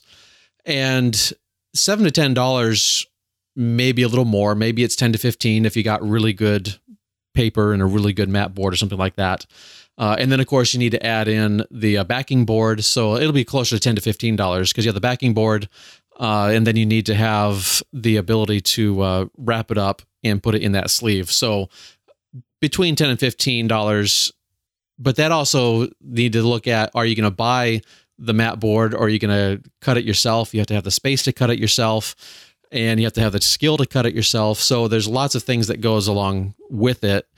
And 0.64 1.32
seven 1.74 2.04
to 2.04 2.10
$10 2.10 3.06
maybe 3.56 4.02
a 4.02 4.08
little 4.08 4.24
more. 4.24 4.54
Maybe 4.54 4.82
it's 4.82 4.96
10 4.96 5.12
to 5.12 5.18
15 5.18 5.66
if 5.66 5.76
you 5.76 5.82
got 5.82 6.02
really 6.02 6.32
good 6.32 6.76
paper 7.34 7.72
and 7.72 7.82
a 7.82 7.86
really 7.86 8.12
good 8.12 8.28
mat 8.28 8.54
board 8.54 8.72
or 8.72 8.76
something 8.76 8.98
like 8.98 9.16
that. 9.16 9.46
Uh, 9.98 10.16
and 10.18 10.32
then, 10.32 10.40
of 10.40 10.46
course, 10.46 10.72
you 10.72 10.78
need 10.78 10.92
to 10.92 11.06
add 11.06 11.28
in 11.28 11.64
the 11.70 11.98
uh, 11.98 12.04
backing 12.04 12.44
board. 12.44 12.82
So 12.82 13.16
it'll 13.16 13.32
be 13.32 13.44
closer 13.44 13.76
to 13.76 13.80
10 13.80 13.96
to 13.96 14.00
$15 14.00 14.68
because 14.68 14.84
you 14.84 14.88
have 14.88 14.94
the 14.94 15.00
backing 15.00 15.34
board. 15.34 15.68
Uh, 16.18 16.50
and 16.52 16.66
then 16.66 16.76
you 16.76 16.86
need 16.86 17.06
to 17.06 17.14
have 17.14 17.82
the 17.92 18.16
ability 18.16 18.60
to 18.60 19.00
uh, 19.00 19.26
wrap 19.36 19.70
it 19.70 19.78
up 19.78 20.02
and 20.22 20.42
put 20.42 20.54
it 20.54 20.62
in 20.62 20.72
that 20.72 20.90
sleeve. 20.90 21.30
So 21.30 21.68
between 22.60 22.96
10 22.96 23.10
and 23.10 23.18
$15. 23.18 24.32
But 24.98 25.16
that 25.16 25.32
also 25.32 25.88
need 26.00 26.32
to 26.34 26.42
look 26.42 26.66
at 26.68 26.90
are 26.94 27.04
you 27.04 27.16
going 27.16 27.28
to 27.28 27.34
buy 27.34 27.80
the 28.18 28.32
mat 28.32 28.60
board 28.60 28.94
or 28.94 29.04
are 29.04 29.08
you 29.08 29.18
going 29.18 29.60
to 29.60 29.70
cut 29.80 29.98
it 29.98 30.04
yourself? 30.04 30.54
You 30.54 30.60
have 30.60 30.68
to 30.68 30.74
have 30.74 30.84
the 30.84 30.90
space 30.90 31.22
to 31.24 31.32
cut 31.32 31.50
it 31.50 31.58
yourself 31.58 32.14
and 32.72 32.98
you 32.98 33.06
have 33.06 33.12
to 33.12 33.20
have 33.20 33.32
the 33.32 33.40
skill 33.40 33.76
to 33.76 33.86
cut 33.86 34.06
it 34.06 34.14
yourself. 34.14 34.58
So 34.58 34.88
there's 34.88 35.06
lots 35.06 35.34
of 35.34 35.42
things 35.42 35.68
that 35.68 35.80
goes 35.80 36.08
along 36.08 36.54
with 36.70 37.04
it. 37.04 37.28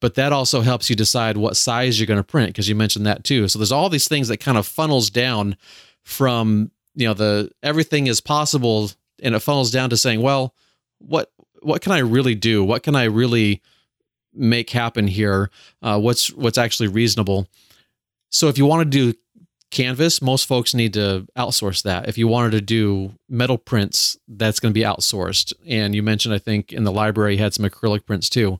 But 0.00 0.14
that 0.14 0.32
also 0.32 0.60
helps 0.60 0.88
you 0.88 0.96
decide 0.96 1.36
what 1.36 1.56
size 1.56 1.98
you're 1.98 2.06
going 2.06 2.20
to 2.20 2.24
print 2.24 2.50
because 2.50 2.68
you 2.68 2.74
mentioned 2.74 3.06
that 3.06 3.24
too. 3.24 3.48
So 3.48 3.58
there's 3.58 3.72
all 3.72 3.88
these 3.88 4.08
things 4.08 4.28
that 4.28 4.38
kind 4.38 4.56
of 4.56 4.66
funnels 4.66 5.10
down 5.10 5.56
from, 6.02 6.70
you 6.94 7.06
know, 7.06 7.14
the 7.14 7.50
everything 7.62 8.06
is 8.06 8.20
possible 8.20 8.90
and 9.22 9.34
it 9.34 9.40
funnels 9.40 9.70
down 9.70 9.90
to 9.90 9.96
saying, 9.96 10.22
well, 10.22 10.54
what 10.98 11.30
what 11.62 11.82
can 11.82 11.92
I 11.92 11.98
really 11.98 12.34
do? 12.34 12.64
What 12.64 12.82
can 12.82 12.96
I 12.96 13.04
really 13.04 13.60
make 14.32 14.70
happen 14.70 15.06
here? 15.06 15.50
Uh, 15.82 15.98
what's 16.00 16.32
what's 16.32 16.58
actually 16.58 16.88
reasonable? 16.88 17.46
So 18.30 18.48
if 18.48 18.56
you 18.56 18.64
want 18.64 18.80
to 18.80 19.12
do 19.12 19.18
canvas, 19.70 20.20
most 20.20 20.46
folks 20.46 20.74
need 20.74 20.94
to 20.94 21.26
outsource 21.36 21.82
that. 21.82 22.08
If 22.08 22.18
you 22.18 22.28
wanted 22.28 22.50
to 22.52 22.60
do 22.60 23.12
metal 23.28 23.58
prints, 23.58 24.18
that's 24.28 24.60
going 24.60 24.72
to 24.72 24.78
be 24.78 24.84
outsourced. 24.84 25.52
And 25.66 25.94
you 25.94 26.02
mentioned, 26.02 26.34
I 26.34 26.38
think, 26.38 26.72
in 26.72 26.84
the 26.84 26.92
library, 26.92 27.34
you 27.34 27.42
had 27.42 27.54
some 27.54 27.64
acrylic 27.64 28.06
prints 28.06 28.28
too. 28.28 28.58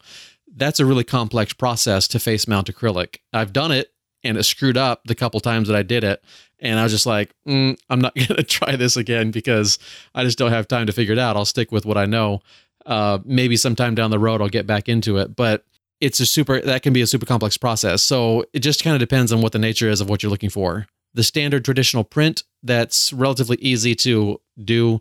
That's 0.53 0.81
a 0.81 0.87
really 0.87 1.05
complex 1.05 1.53
process 1.53 2.09
to 2.09 2.19
face 2.19 2.49
mount 2.49 2.73
acrylic. 2.73 3.19
I've 3.33 3.53
done 3.53 3.73
it 3.73 3.93
and 4.23 4.37
it 4.37 4.45
screwed 4.45 4.77
up 4.77 5.03
the 5.05 5.15
couple 5.15 5.41
times 5.41 5.69
that 5.69 5.77
I 5.77 5.83
did 5.83 6.05
it. 6.05 6.23
And 6.59 6.79
I 6.79 6.83
was 6.83 6.93
just 6.93 7.07
like, 7.07 7.35
mm, 7.47 7.77
I'm 7.89 8.01
not 8.01 8.15
going 8.17 8.29
to 8.29 8.43
try 8.43 8.77
this 8.77 8.97
again 8.97 9.31
because 9.31 9.79
I 10.15 10.25
just 10.25 10.39
don't 10.39 10.53
have 10.53 10.69
time 10.69 10.87
to 10.87 10.93
figure 10.93 11.13
it 11.13 11.19
out. 11.19 11.37
I'll 11.37 11.45
stick 11.45 11.73
with 11.73 11.87
what 11.87 11.97
I 11.97 12.07
know. 12.07 12.41
Uh, 12.87 13.19
maybe 13.25 13.57
sometime 13.57 13.95
down 13.95 14.11
the 14.11 14.19
road, 14.19 14.41
I'll 14.41 14.49
get 14.49 14.67
back 14.67 14.89
into 14.89 15.19
it. 15.19 15.37
But 15.37 15.65
it's 16.01 16.19
a 16.21 16.27
super, 16.27 16.61
that 16.61 16.83
can 16.83 16.93
be 16.93 17.03
a 17.03 17.07
super 17.07 17.27
complex 17.27 17.57
process. 17.57 18.03
So 18.03 18.45
it 18.53 18.61
just 18.61 18.83
kind 18.83 18.95
of 18.95 19.01
depends 19.01 19.33
on 19.33 19.43
what 19.43 19.53
the 19.53 19.59
nature 19.59 19.89
is 19.89 20.01
of 20.01 20.09
what 20.09 20.23
you're 20.23 20.31
looking 20.31 20.51
for 20.51 20.87
the 21.15 21.23
standard 21.23 21.65
traditional 21.65 22.05
print 22.05 22.43
that's 22.63 23.13
relatively 23.13 23.57
easy 23.61 23.95
to 23.95 24.41
do. 24.63 25.01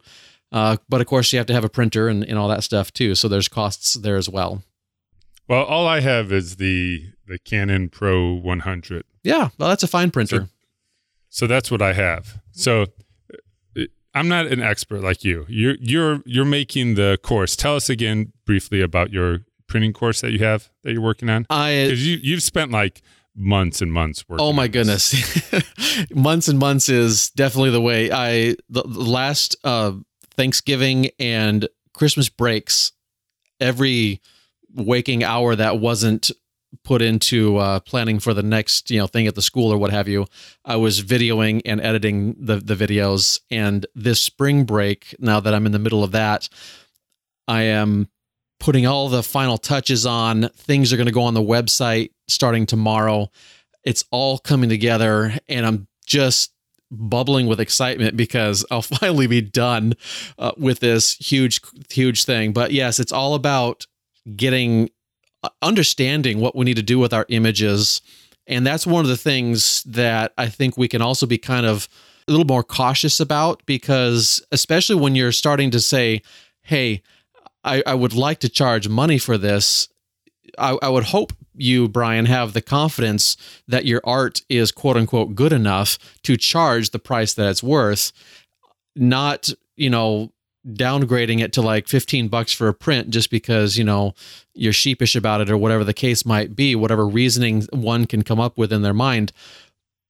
Uh, 0.52 0.78
but 0.88 1.02
of 1.02 1.08
course, 1.08 1.32
you 1.32 1.38
have 1.38 1.46
to 1.48 1.54
have 1.54 1.64
a 1.64 1.70
printer 1.70 2.08
and, 2.08 2.24
and 2.24 2.38
all 2.38 2.48
that 2.48 2.64
stuff 2.64 2.92
too. 2.92 3.16
So 3.16 3.28
there's 3.28 3.48
costs 3.48 3.94
there 3.94 4.18
as 4.18 4.30
well. 4.30 4.64
Well, 5.48 5.64
all 5.64 5.88
I 5.88 6.00
have 6.00 6.32
is 6.32 6.58
the 6.58 7.12
the 7.28 7.40
Canon 7.40 7.90
Pro 7.90 8.34
100. 8.34 9.04
Yeah, 9.24 9.50
well, 9.58 9.70
that's 9.70 9.84
a 9.84 9.88
fine 9.88 10.10
printer. 10.12 10.42
So, 10.42 10.48
so 11.30 11.48
that's 11.48 11.70
what 11.70 11.82
I 11.82 11.94
have. 11.94 12.40
So 12.52 12.88
uh, 13.78 13.84
I'm 14.14 14.28
not 14.28 14.48
an 14.48 14.62
expert 14.62 15.02
like 15.02 15.24
you. 15.24 15.46
You're 15.48 15.76
you're 15.80 16.22
you're 16.26 16.46
making 16.46 16.96
the 16.96 17.20
course. 17.22 17.56
Tell 17.56 17.76
us 17.76 17.90
again 17.90 18.34
briefly 18.46 18.82
about 18.82 19.12
your 19.12 19.40
printing 19.68 19.94
course 19.94 20.22
that 20.22 20.32
you 20.32 20.40
have 20.40 20.70
that 20.84 20.94
you're 20.94 21.02
working 21.02 21.30
on. 21.30 21.46
I 21.50 21.86
Because 21.86 22.08
you 22.08 22.20
you've 22.22 22.44
spent 22.44 22.72
like 22.72 23.02
months 23.36 23.82
and 23.82 23.92
months 23.92 24.28
working. 24.28 24.46
Oh 24.46 24.54
my 24.54 24.68
goodness. 24.68 25.14
months 26.16 26.48
and 26.48 26.60
months 26.60 26.90
is 26.90 27.30
definitely 27.32 27.72
the 27.72 27.82
way. 27.82 28.12
I 28.12 28.56
the, 28.70 28.84
the 28.84 29.04
last 29.04 29.56
uh 29.64 29.94
Thanksgiving 30.36 31.10
and 31.20 31.68
Christmas 31.94 32.30
breaks 32.30 32.92
every 33.60 34.22
waking 34.74 35.24
hour 35.24 35.56
that 35.56 35.80
wasn't 35.80 36.32
put 36.84 37.02
into 37.02 37.58
uh, 37.58 37.80
planning 37.80 38.20
for 38.20 38.34
the 38.34 38.44
next 38.44 38.92
you 38.92 39.00
know 39.00 39.08
thing 39.08 39.28
at 39.28 39.36
the 39.36 39.42
school 39.42 39.74
or 39.74 39.78
what 39.78 39.92
have 39.92 40.08
you 40.08 40.28
i 40.66 40.76
was 40.76 41.02
videoing 41.02 41.62
and 41.66 41.82
editing 41.82 42.36
the 42.40 42.58
the 42.58 42.76
videos 42.76 43.40
and 43.50 43.88
this 43.96 44.22
spring 44.22 44.66
break 44.66 45.16
now 45.20 45.40
that 45.40 45.54
i'm 45.54 45.66
in 45.66 45.72
the 45.72 45.80
middle 45.80 46.04
of 46.04 46.12
that 46.12 46.48
i 47.48 47.64
am 47.64 48.08
putting 48.60 48.86
all 48.86 49.10
the 49.10 49.24
final 49.24 49.58
touches 49.58 50.06
on 50.06 50.50
things 50.50 50.92
are 50.92 50.98
going 50.98 51.08
to 51.08 51.14
go 51.14 51.24
on 51.24 51.34
the 51.34 51.42
website 51.42 52.12
starting 52.28 52.66
tomorrow. 52.66 53.30
It's 53.84 54.04
all 54.12 54.38
coming 54.38 54.70
together 54.70 55.34
and 55.48 55.66
i'm 55.66 55.88
just 56.06 56.54
bubbling 56.92 57.46
with 57.46 57.60
excitement 57.60 58.18
because 58.18 58.66
i'll 58.72 58.82
finally 59.00 59.28
be 59.28 59.42
done 59.42 59.94
uh, 60.38 60.52
with 60.58 60.80
this 60.80 61.16
huge 61.16 61.62
huge 61.90 62.26
thing. 62.26 62.52
But 62.52 62.72
yes 62.72 63.00
it's 63.00 63.12
all 63.12 63.34
about 63.34 63.86
getting 64.36 64.90
uh, 65.44 65.50
understanding 65.62 66.40
what 66.40 66.56
we 66.56 66.66
need 66.66 66.76
to 66.76 66.84
do 66.84 67.00
with 67.00 67.14
our 67.14 67.26
images. 67.30 68.02
And 68.46 68.66
that's 68.66 68.86
one 68.86 69.06
of 69.06 69.10
the 69.10 69.18
things 69.18 69.84
that 69.84 70.34
I 70.38 70.50
think 70.50 70.76
we 70.76 70.88
can 70.88 71.02
also 71.02 71.26
be 71.26 71.38
kind 71.38 71.66
of 71.66 71.88
a 72.28 72.32
little 72.32 72.46
more 72.46 72.64
cautious 72.64 73.20
about 73.20 73.66
because, 73.66 74.46
especially 74.52 74.96
when 74.96 75.16
you're 75.16 75.32
starting 75.32 75.72
to 75.72 75.80
say, 75.80 76.22
hey, 76.64 77.02
I, 77.64 77.84
I 77.86 77.94
would 77.94 78.14
like 78.14 78.40
to 78.40 78.50
charge 78.50 78.88
money 78.88 79.18
for 79.18 79.38
this. 79.38 79.90
I, 80.58 80.78
I 80.82 80.90
would 80.90 81.06
hope 81.06 81.34
you, 81.56 81.88
Brian, 81.88 82.26
have 82.26 82.54
the 82.54 82.62
confidence 82.62 83.38
that 83.68 83.86
your 83.86 84.02
art 84.04 84.42
is 84.50 84.72
quote 84.72 84.98
unquote 84.98 85.36
good 85.36 85.54
enough 85.54 85.98
to 86.24 86.38
charge 86.38 86.92
the 86.92 87.00
price 87.00 87.34
that 87.34 87.50
it's 87.50 87.64
worth, 87.64 88.12
not, 88.96 89.50
you 89.76 89.90
know, 89.90 90.32
downgrading 90.68 91.40
it 91.40 91.54
to 91.54 91.62
like 91.62 91.88
15 91.88 92.28
bucks 92.28 92.52
for 92.54 92.68
a 92.68 92.74
print 92.74 93.10
just 93.10 93.30
because, 93.30 93.78
you 93.78 93.84
know, 93.84 94.14
you're 94.54 94.74
sheepish 94.74 95.16
about 95.16 95.42
it 95.42 95.50
or 95.50 95.58
whatever 95.58 95.84
the 95.84 95.94
case 95.94 96.26
might 96.26 96.56
be, 96.56 96.76
whatever 96.76 97.08
reasoning 97.08 97.68
one 97.72 98.06
can 98.06 98.24
come 98.24 98.40
up 98.40 98.58
with 98.58 98.74
in 98.74 98.82
their 98.82 98.94
mind. 98.94 99.32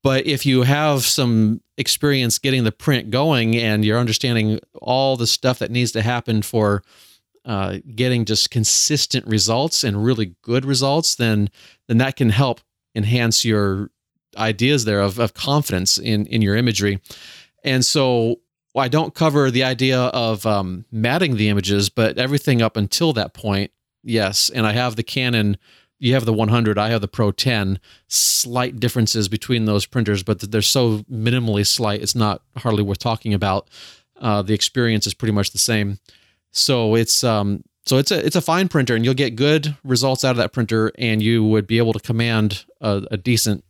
But 0.01 0.25
if 0.25 0.45
you 0.45 0.63
have 0.63 1.03
some 1.03 1.61
experience 1.77 2.39
getting 2.39 2.63
the 2.63 2.71
print 2.71 3.11
going 3.11 3.55
and 3.55 3.83
you're 3.83 3.99
understanding 3.99 4.59
all 4.81 5.17
the 5.17 5.27
stuff 5.27 5.59
that 5.59 5.71
needs 5.71 5.91
to 5.91 6.01
happen 6.01 6.41
for 6.41 6.83
uh, 7.45 7.77
getting 7.95 8.25
just 8.25 8.51
consistent 8.51 9.25
results 9.27 9.83
and 9.83 10.03
really 10.03 10.35
good 10.41 10.65
results, 10.65 11.15
then 11.15 11.49
then 11.87 11.97
that 11.97 12.15
can 12.15 12.29
help 12.29 12.61
enhance 12.95 13.45
your 13.45 13.89
ideas 14.37 14.85
there 14.85 15.01
of, 15.01 15.19
of 15.19 15.33
confidence 15.33 15.97
in 15.97 16.25
in 16.27 16.41
your 16.41 16.55
imagery. 16.55 16.99
And 17.63 17.85
so 17.85 18.39
I 18.75 18.87
don't 18.87 19.13
cover 19.13 19.51
the 19.51 19.63
idea 19.63 19.99
of 19.99 20.45
um, 20.45 20.85
matting 20.91 21.35
the 21.35 21.49
images, 21.49 21.89
but 21.89 22.17
everything 22.17 22.61
up 22.61 22.77
until 22.77 23.13
that 23.13 23.33
point, 23.33 23.71
yes. 24.03 24.49
And 24.49 24.65
I 24.65 24.73
have 24.73 24.95
the 24.95 25.03
Canon 25.03 25.57
you 25.99 26.13
have 26.13 26.25
the 26.25 26.33
100 26.33 26.77
i 26.77 26.89
have 26.89 27.01
the 27.01 27.07
pro 27.07 27.31
10 27.31 27.79
slight 28.07 28.79
differences 28.79 29.27
between 29.27 29.65
those 29.65 29.85
printers 29.85 30.23
but 30.23 30.39
they're 30.51 30.61
so 30.61 30.99
minimally 31.11 31.67
slight 31.67 32.01
it's 32.01 32.15
not 32.15 32.41
hardly 32.57 32.81
worth 32.81 32.99
talking 32.99 33.33
about 33.33 33.67
uh, 34.21 34.41
the 34.41 34.53
experience 34.53 35.05
is 35.05 35.13
pretty 35.13 35.31
much 35.31 35.51
the 35.51 35.57
same 35.57 35.99
so 36.51 36.95
it's 36.95 37.23
um 37.23 37.63
so 37.85 37.97
it's 37.97 38.11
a 38.11 38.25
it's 38.25 38.35
a 38.35 38.41
fine 38.41 38.67
printer 38.67 38.95
and 38.95 39.05
you'll 39.05 39.13
get 39.13 39.35
good 39.35 39.75
results 39.83 40.23
out 40.23 40.31
of 40.31 40.37
that 40.37 40.53
printer 40.53 40.91
and 40.97 41.21
you 41.21 41.43
would 41.43 41.67
be 41.67 41.77
able 41.77 41.93
to 41.93 41.99
command 41.99 42.65
a, 42.81 43.03
a 43.11 43.17
decent 43.17 43.63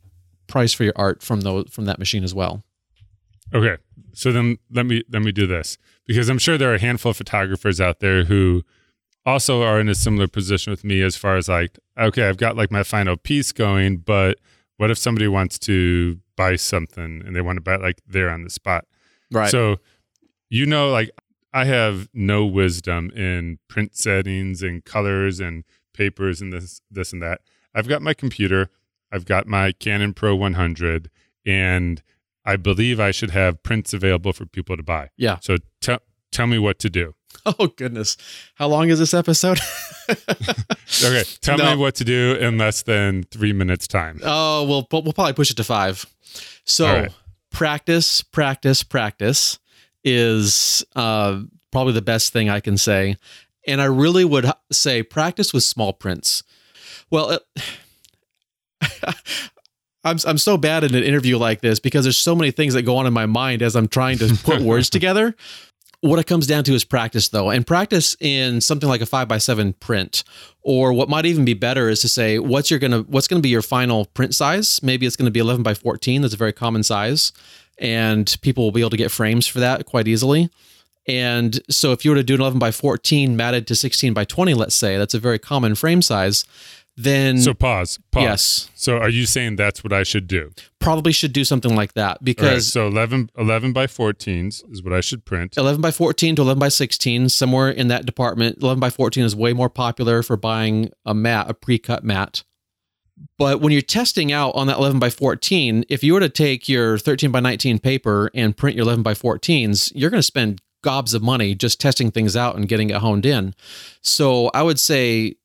price 0.46 0.72
for 0.72 0.84
your 0.84 0.94
art 0.96 1.22
from 1.22 1.42
those 1.42 1.68
from 1.70 1.84
that 1.84 1.98
machine 1.98 2.24
as 2.24 2.34
well 2.34 2.62
okay 3.54 3.76
so 4.12 4.32
then 4.32 4.58
let 4.70 4.86
me 4.86 5.02
let 5.10 5.22
me 5.22 5.32
do 5.32 5.46
this 5.46 5.78
because 6.06 6.28
i'm 6.28 6.38
sure 6.38 6.58
there 6.58 6.70
are 6.70 6.76
a 6.76 6.80
handful 6.80 7.10
of 7.10 7.16
photographers 7.16 7.80
out 7.80 8.00
there 8.00 8.24
who 8.24 8.62
also 9.26 9.62
are 9.62 9.80
in 9.80 9.88
a 9.88 9.94
similar 9.94 10.26
position 10.26 10.70
with 10.70 10.84
me 10.84 11.02
as 11.02 11.16
far 11.16 11.36
as 11.36 11.48
like, 11.48 11.78
okay, 11.98 12.28
I've 12.28 12.36
got 12.36 12.56
like 12.56 12.70
my 12.70 12.82
final 12.82 13.16
piece 13.16 13.52
going, 13.52 13.98
but 13.98 14.38
what 14.76 14.90
if 14.90 14.98
somebody 14.98 15.28
wants 15.28 15.58
to 15.60 16.18
buy 16.36 16.56
something 16.56 17.22
and 17.24 17.36
they 17.36 17.40
want 17.40 17.56
to 17.58 17.60
buy 17.60 17.74
it 17.74 17.82
like 17.82 18.00
there 18.06 18.30
on 18.30 18.44
the 18.44 18.50
spot? 18.50 18.86
Right. 19.30 19.50
So, 19.50 19.76
you 20.48 20.66
know, 20.66 20.90
like 20.90 21.10
I 21.52 21.64
have 21.64 22.08
no 22.14 22.46
wisdom 22.46 23.10
in 23.10 23.58
print 23.68 23.96
settings 23.96 24.62
and 24.62 24.84
colors 24.84 25.40
and 25.40 25.64
papers 25.92 26.40
and 26.40 26.52
this, 26.52 26.80
this 26.90 27.12
and 27.12 27.22
that. 27.22 27.40
I've 27.74 27.88
got 27.88 28.02
my 28.02 28.14
computer, 28.14 28.70
I've 29.12 29.24
got 29.24 29.46
my 29.46 29.72
Canon 29.72 30.14
Pro 30.14 30.36
100, 30.36 31.10
and 31.44 32.02
I 32.44 32.56
believe 32.56 33.00
I 33.00 33.10
should 33.10 33.30
have 33.30 33.62
prints 33.62 33.92
available 33.92 34.32
for 34.32 34.46
people 34.46 34.76
to 34.76 34.82
buy. 34.82 35.10
Yeah. 35.16 35.38
So 35.40 35.56
tell 35.80 35.98
tell 36.32 36.46
me 36.46 36.58
what 36.58 36.78
to 36.80 36.90
do. 36.90 37.14
Oh 37.46 37.68
goodness. 37.68 38.18
How 38.56 38.66
long 38.68 38.90
is 38.90 38.98
this 38.98 39.14
episode? 39.14 39.60
okay. 40.10 41.22
Tell 41.40 41.56
no. 41.56 41.70
me 41.70 41.80
what 41.80 41.94
to 41.94 42.04
do 42.04 42.36
in 42.38 42.58
less 42.58 42.82
than 42.82 43.22
three 43.22 43.54
minutes 43.54 43.88
time. 43.88 44.20
Oh, 44.22 44.64
we'll, 44.64 44.86
we'll 44.92 45.14
probably 45.14 45.32
push 45.32 45.50
it 45.50 45.56
to 45.56 45.64
five. 45.64 46.04
So 46.64 46.92
right. 46.92 47.12
practice, 47.50 48.20
practice, 48.20 48.82
practice 48.82 49.58
is 50.04 50.84
uh, 50.96 51.40
probably 51.70 51.92
the 51.92 52.02
best 52.02 52.32
thing 52.32 52.48
I 52.48 52.60
can 52.60 52.76
say. 52.76 53.16
And 53.66 53.80
I 53.80 53.86
really 53.86 54.24
would 54.24 54.50
say 54.72 55.02
practice 55.02 55.52
with 55.52 55.62
small 55.62 55.92
prints. 55.92 56.42
Well, 57.10 57.30
it, 57.30 57.42
I'm 60.04 60.16
I'm 60.26 60.38
so 60.38 60.56
bad 60.56 60.84
in 60.84 60.94
an 60.94 61.02
interview 61.02 61.36
like 61.36 61.60
this 61.60 61.78
because 61.78 62.04
there's 62.04 62.18
so 62.18 62.34
many 62.34 62.50
things 62.50 62.74
that 62.74 62.82
go 62.82 62.96
on 62.96 63.06
in 63.06 63.12
my 63.12 63.26
mind 63.26 63.62
as 63.62 63.76
I'm 63.76 63.88
trying 63.88 64.18
to 64.18 64.34
put 64.42 64.60
words 64.62 64.88
together. 64.88 65.34
What 66.02 66.18
it 66.18 66.26
comes 66.26 66.46
down 66.46 66.64
to 66.64 66.72
is 66.72 66.82
practice, 66.82 67.28
though, 67.28 67.50
and 67.50 67.66
practice 67.66 68.16
in 68.20 68.62
something 68.62 68.88
like 68.88 69.02
a 69.02 69.06
five 69.06 69.28
by 69.28 69.36
seven 69.36 69.74
print, 69.74 70.24
or 70.62 70.94
what 70.94 71.10
might 71.10 71.26
even 71.26 71.44
be 71.44 71.52
better 71.52 71.90
is 71.90 72.00
to 72.00 72.08
say 72.08 72.38
what's 72.38 72.70
your 72.70 72.80
gonna 72.80 73.00
what's 73.00 73.28
gonna 73.28 73.42
be 73.42 73.50
your 73.50 73.60
final 73.60 74.06
print 74.06 74.34
size. 74.34 74.82
Maybe 74.82 75.04
it's 75.04 75.16
gonna 75.16 75.30
be 75.30 75.40
11 75.40 75.62
by 75.62 75.74
14. 75.74 76.22
That's 76.22 76.32
a 76.32 76.38
very 76.38 76.54
common 76.54 76.82
size, 76.82 77.32
and 77.80 78.36
people 78.42 78.62
will 78.62 78.72
be 78.72 78.80
able 78.80 78.90
to 78.90 78.96
get 78.96 79.10
frames 79.10 79.46
for 79.46 79.58
that 79.58 79.86
quite 79.86 80.06
easily. 80.06 80.50
And 81.08 81.60
so, 81.68 81.92
if 81.92 82.04
you 82.04 82.12
were 82.12 82.16
to 82.18 82.22
do 82.22 82.34
an 82.34 82.40
11 82.40 82.58
by 82.58 82.70
14 82.70 83.34
matted 83.34 83.66
to 83.66 83.74
16 83.74 84.12
by 84.12 84.24
20, 84.24 84.54
let's 84.54 84.76
say, 84.76 84.96
that's 84.96 85.14
a 85.14 85.18
very 85.18 85.38
common 85.38 85.74
frame 85.74 86.02
size 86.02 86.44
then 86.96 87.38
so 87.38 87.54
pause 87.54 87.98
pause. 88.10 88.22
Yes. 88.22 88.70
So 88.74 88.98
are 88.98 89.08
you 89.08 89.26
saying 89.26 89.56
that's 89.56 89.82
what 89.82 89.92
i 89.92 90.02
should 90.02 90.26
do? 90.26 90.52
Probably 90.78 91.12
should 91.12 91.32
do 91.32 91.44
something 91.44 91.74
like 91.74 91.94
that 91.94 92.22
because 92.22 92.76
right, 92.76 92.82
so 92.82 92.88
11 92.88 93.30
11 93.38 93.72
by 93.72 93.86
14s 93.86 94.70
is 94.70 94.82
what 94.82 94.92
i 94.92 95.00
should 95.00 95.24
print. 95.24 95.56
11 95.56 95.80
by 95.80 95.90
14 95.90 96.36
to 96.36 96.42
11 96.42 96.58
by 96.58 96.68
16 96.68 97.28
somewhere 97.28 97.70
in 97.70 97.88
that 97.88 98.06
department 98.06 98.58
11 98.60 98.80
by 98.80 98.90
14 98.90 99.24
is 99.24 99.34
way 99.34 99.52
more 99.52 99.70
popular 99.70 100.22
for 100.22 100.36
buying 100.36 100.90
a 101.06 101.14
mat 101.14 101.48
a 101.48 101.54
pre-cut 101.54 102.04
mat 102.04 102.42
but 103.38 103.60
when 103.60 103.72
you're 103.72 103.82
testing 103.82 104.32
out 104.32 104.54
on 104.54 104.66
that 104.66 104.78
11 104.78 104.98
by 104.98 105.10
14 105.10 105.84
if 105.88 106.02
you 106.02 106.14
were 106.14 106.20
to 106.20 106.28
take 106.28 106.68
your 106.68 106.98
13 106.98 107.30
by 107.30 107.40
19 107.40 107.78
paper 107.78 108.30
and 108.34 108.56
print 108.56 108.76
your 108.76 108.84
11 108.84 109.02
by 109.02 109.14
14s 109.14 109.92
you're 109.94 110.10
going 110.10 110.18
to 110.18 110.22
spend 110.22 110.60
gobs 110.82 111.12
of 111.12 111.22
money 111.22 111.54
just 111.54 111.80
testing 111.80 112.10
things 112.10 112.34
out 112.34 112.56
and 112.56 112.68
getting 112.68 112.90
it 112.90 112.96
honed 112.96 113.26
in 113.26 113.54
so 114.00 114.50
i 114.54 114.62
would 114.62 114.80
say 114.80 115.36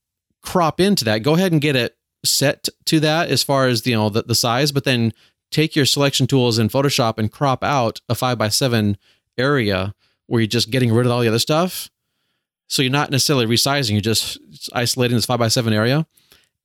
crop 0.46 0.80
into 0.80 1.04
that, 1.04 1.24
go 1.24 1.36
ahead 1.36 1.52
and 1.52 1.60
get 1.60 1.76
it 1.76 1.98
set 2.24 2.70
to 2.86 3.00
that 3.02 3.30
as 3.30 3.44
far 3.44 3.68
as 3.68 3.86
you 3.86 3.96
know 3.96 4.10
the, 4.10 4.22
the 4.22 4.36
size, 4.36 4.72
but 4.72 4.86
then 4.86 5.12
take 5.52 5.76
your 5.76 5.86
selection 5.86 6.28
tools 6.28 6.58
in 6.58 6.70
Photoshop 6.70 7.18
and 7.18 7.32
crop 7.32 7.64
out 7.64 8.00
a 8.08 8.16
five 8.16 8.38
by 8.38 8.50
seven 8.50 8.98
area 9.38 9.94
where 10.28 10.42
you're 10.42 10.48
just 10.48 10.72
getting 10.72 10.94
rid 10.94 11.06
of 11.06 11.12
all 11.12 11.20
the 11.20 11.28
other 11.28 11.40
stuff. 11.40 11.90
So 12.68 12.82
you're 12.82 12.92
not 12.92 13.12
necessarily 13.12 13.46
resizing, 13.46 13.92
you're 13.92 14.02
just 14.02 14.40
isolating 14.74 15.18
this 15.18 15.26
five 15.26 15.40
by 15.40 15.50
seven 15.50 15.74
area. 15.74 16.08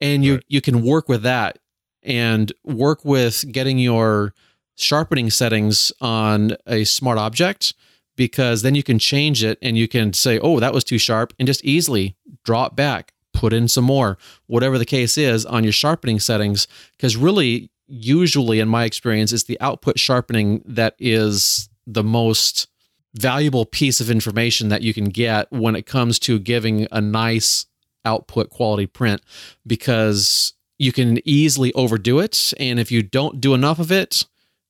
And 0.00 0.24
you 0.24 0.34
right. 0.34 0.44
you 0.48 0.60
can 0.60 0.82
work 0.82 1.08
with 1.08 1.22
that 1.22 1.58
and 2.02 2.52
work 2.64 3.04
with 3.04 3.44
getting 3.52 3.78
your 3.78 4.34
sharpening 4.76 5.28
settings 5.28 5.92
on 6.00 6.56
a 6.66 6.84
smart 6.84 7.18
object 7.18 7.74
because 8.16 8.62
then 8.62 8.74
you 8.74 8.82
can 8.82 8.98
change 8.98 9.44
it 9.44 9.58
and 9.60 9.76
you 9.76 9.88
can 9.88 10.12
say, 10.12 10.38
oh, 10.38 10.60
that 10.60 10.72
was 10.72 10.84
too 10.84 10.98
sharp, 10.98 11.32
and 11.38 11.46
just 11.46 11.64
easily 11.64 12.16
draw 12.44 12.66
it 12.66 12.76
back 12.76 13.12
put 13.32 13.52
in 13.52 13.68
some 13.68 13.84
more, 13.84 14.18
whatever 14.46 14.76
the 14.78 14.84
case 14.84 15.16
is 15.16 15.46
on 15.46 15.64
your 15.64 15.72
sharpening 15.72 16.20
settings. 16.20 16.66
Because 16.96 17.16
really, 17.16 17.70
usually 17.86 18.60
in 18.60 18.68
my 18.68 18.84
experience, 18.84 19.32
it's 19.32 19.44
the 19.44 19.60
output 19.60 19.98
sharpening 19.98 20.62
that 20.66 20.94
is 20.98 21.68
the 21.86 22.04
most 22.04 22.68
valuable 23.14 23.64
piece 23.64 24.00
of 24.00 24.10
information 24.10 24.68
that 24.68 24.82
you 24.82 24.94
can 24.94 25.06
get 25.06 25.50
when 25.50 25.74
it 25.74 25.86
comes 25.86 26.18
to 26.20 26.38
giving 26.38 26.86
a 26.92 27.00
nice 27.00 27.66
output 28.04 28.50
quality 28.50 28.86
print 28.86 29.22
because 29.66 30.54
you 30.78 30.92
can 30.92 31.20
easily 31.28 31.72
overdo 31.74 32.18
it. 32.18 32.54
And 32.58 32.80
if 32.80 32.90
you 32.90 33.02
don't 33.02 33.40
do 33.40 33.54
enough 33.54 33.78
of 33.78 33.92
it, 33.92 34.24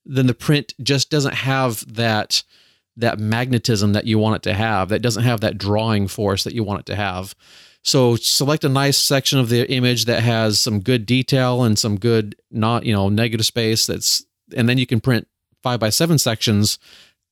then 0.05 0.27
the 0.27 0.35
print 0.35 0.75
just 0.83 1.11
doesn't 1.11 1.35
have 1.35 1.95
that 1.95 2.43
that 2.97 3.19
magnetism 3.19 3.93
that 3.93 4.05
you 4.05 4.19
want 4.19 4.37
it 4.37 4.43
to 4.43 4.53
have 4.53 4.89
that 4.89 5.01
doesn't 5.01 5.23
have 5.23 5.41
that 5.41 5.57
drawing 5.57 6.09
force 6.09 6.45
that 6.45 6.55
you 6.55 6.65
want 6.65 6.81
it 6.81 6.87
to 6.87 6.97
have 6.97 7.35
so 7.83 8.17
select 8.17 8.65
a 8.65 8.69
nice 8.69 8.99
section 8.99 9.39
of 9.39 9.49
the 9.49 9.71
image 9.71 10.05
that 10.05 10.23
has 10.23 10.61
some 10.61 10.81
good 10.81 11.07
detail 11.07 11.63
and 11.65 11.79
some 11.79 11.99
good 11.99 12.37
not, 12.51 12.85
you 12.85 12.93
know, 12.93 13.09
negative 13.09 13.47
space 13.47 13.87
that's 13.87 14.25
and 14.55 14.69
then 14.69 14.79
you 14.79 14.87
can 14.87 15.01
print 15.01 15.27
five 15.63 15.81
by 15.81 15.89
seven 15.89 16.19
sections 16.19 16.79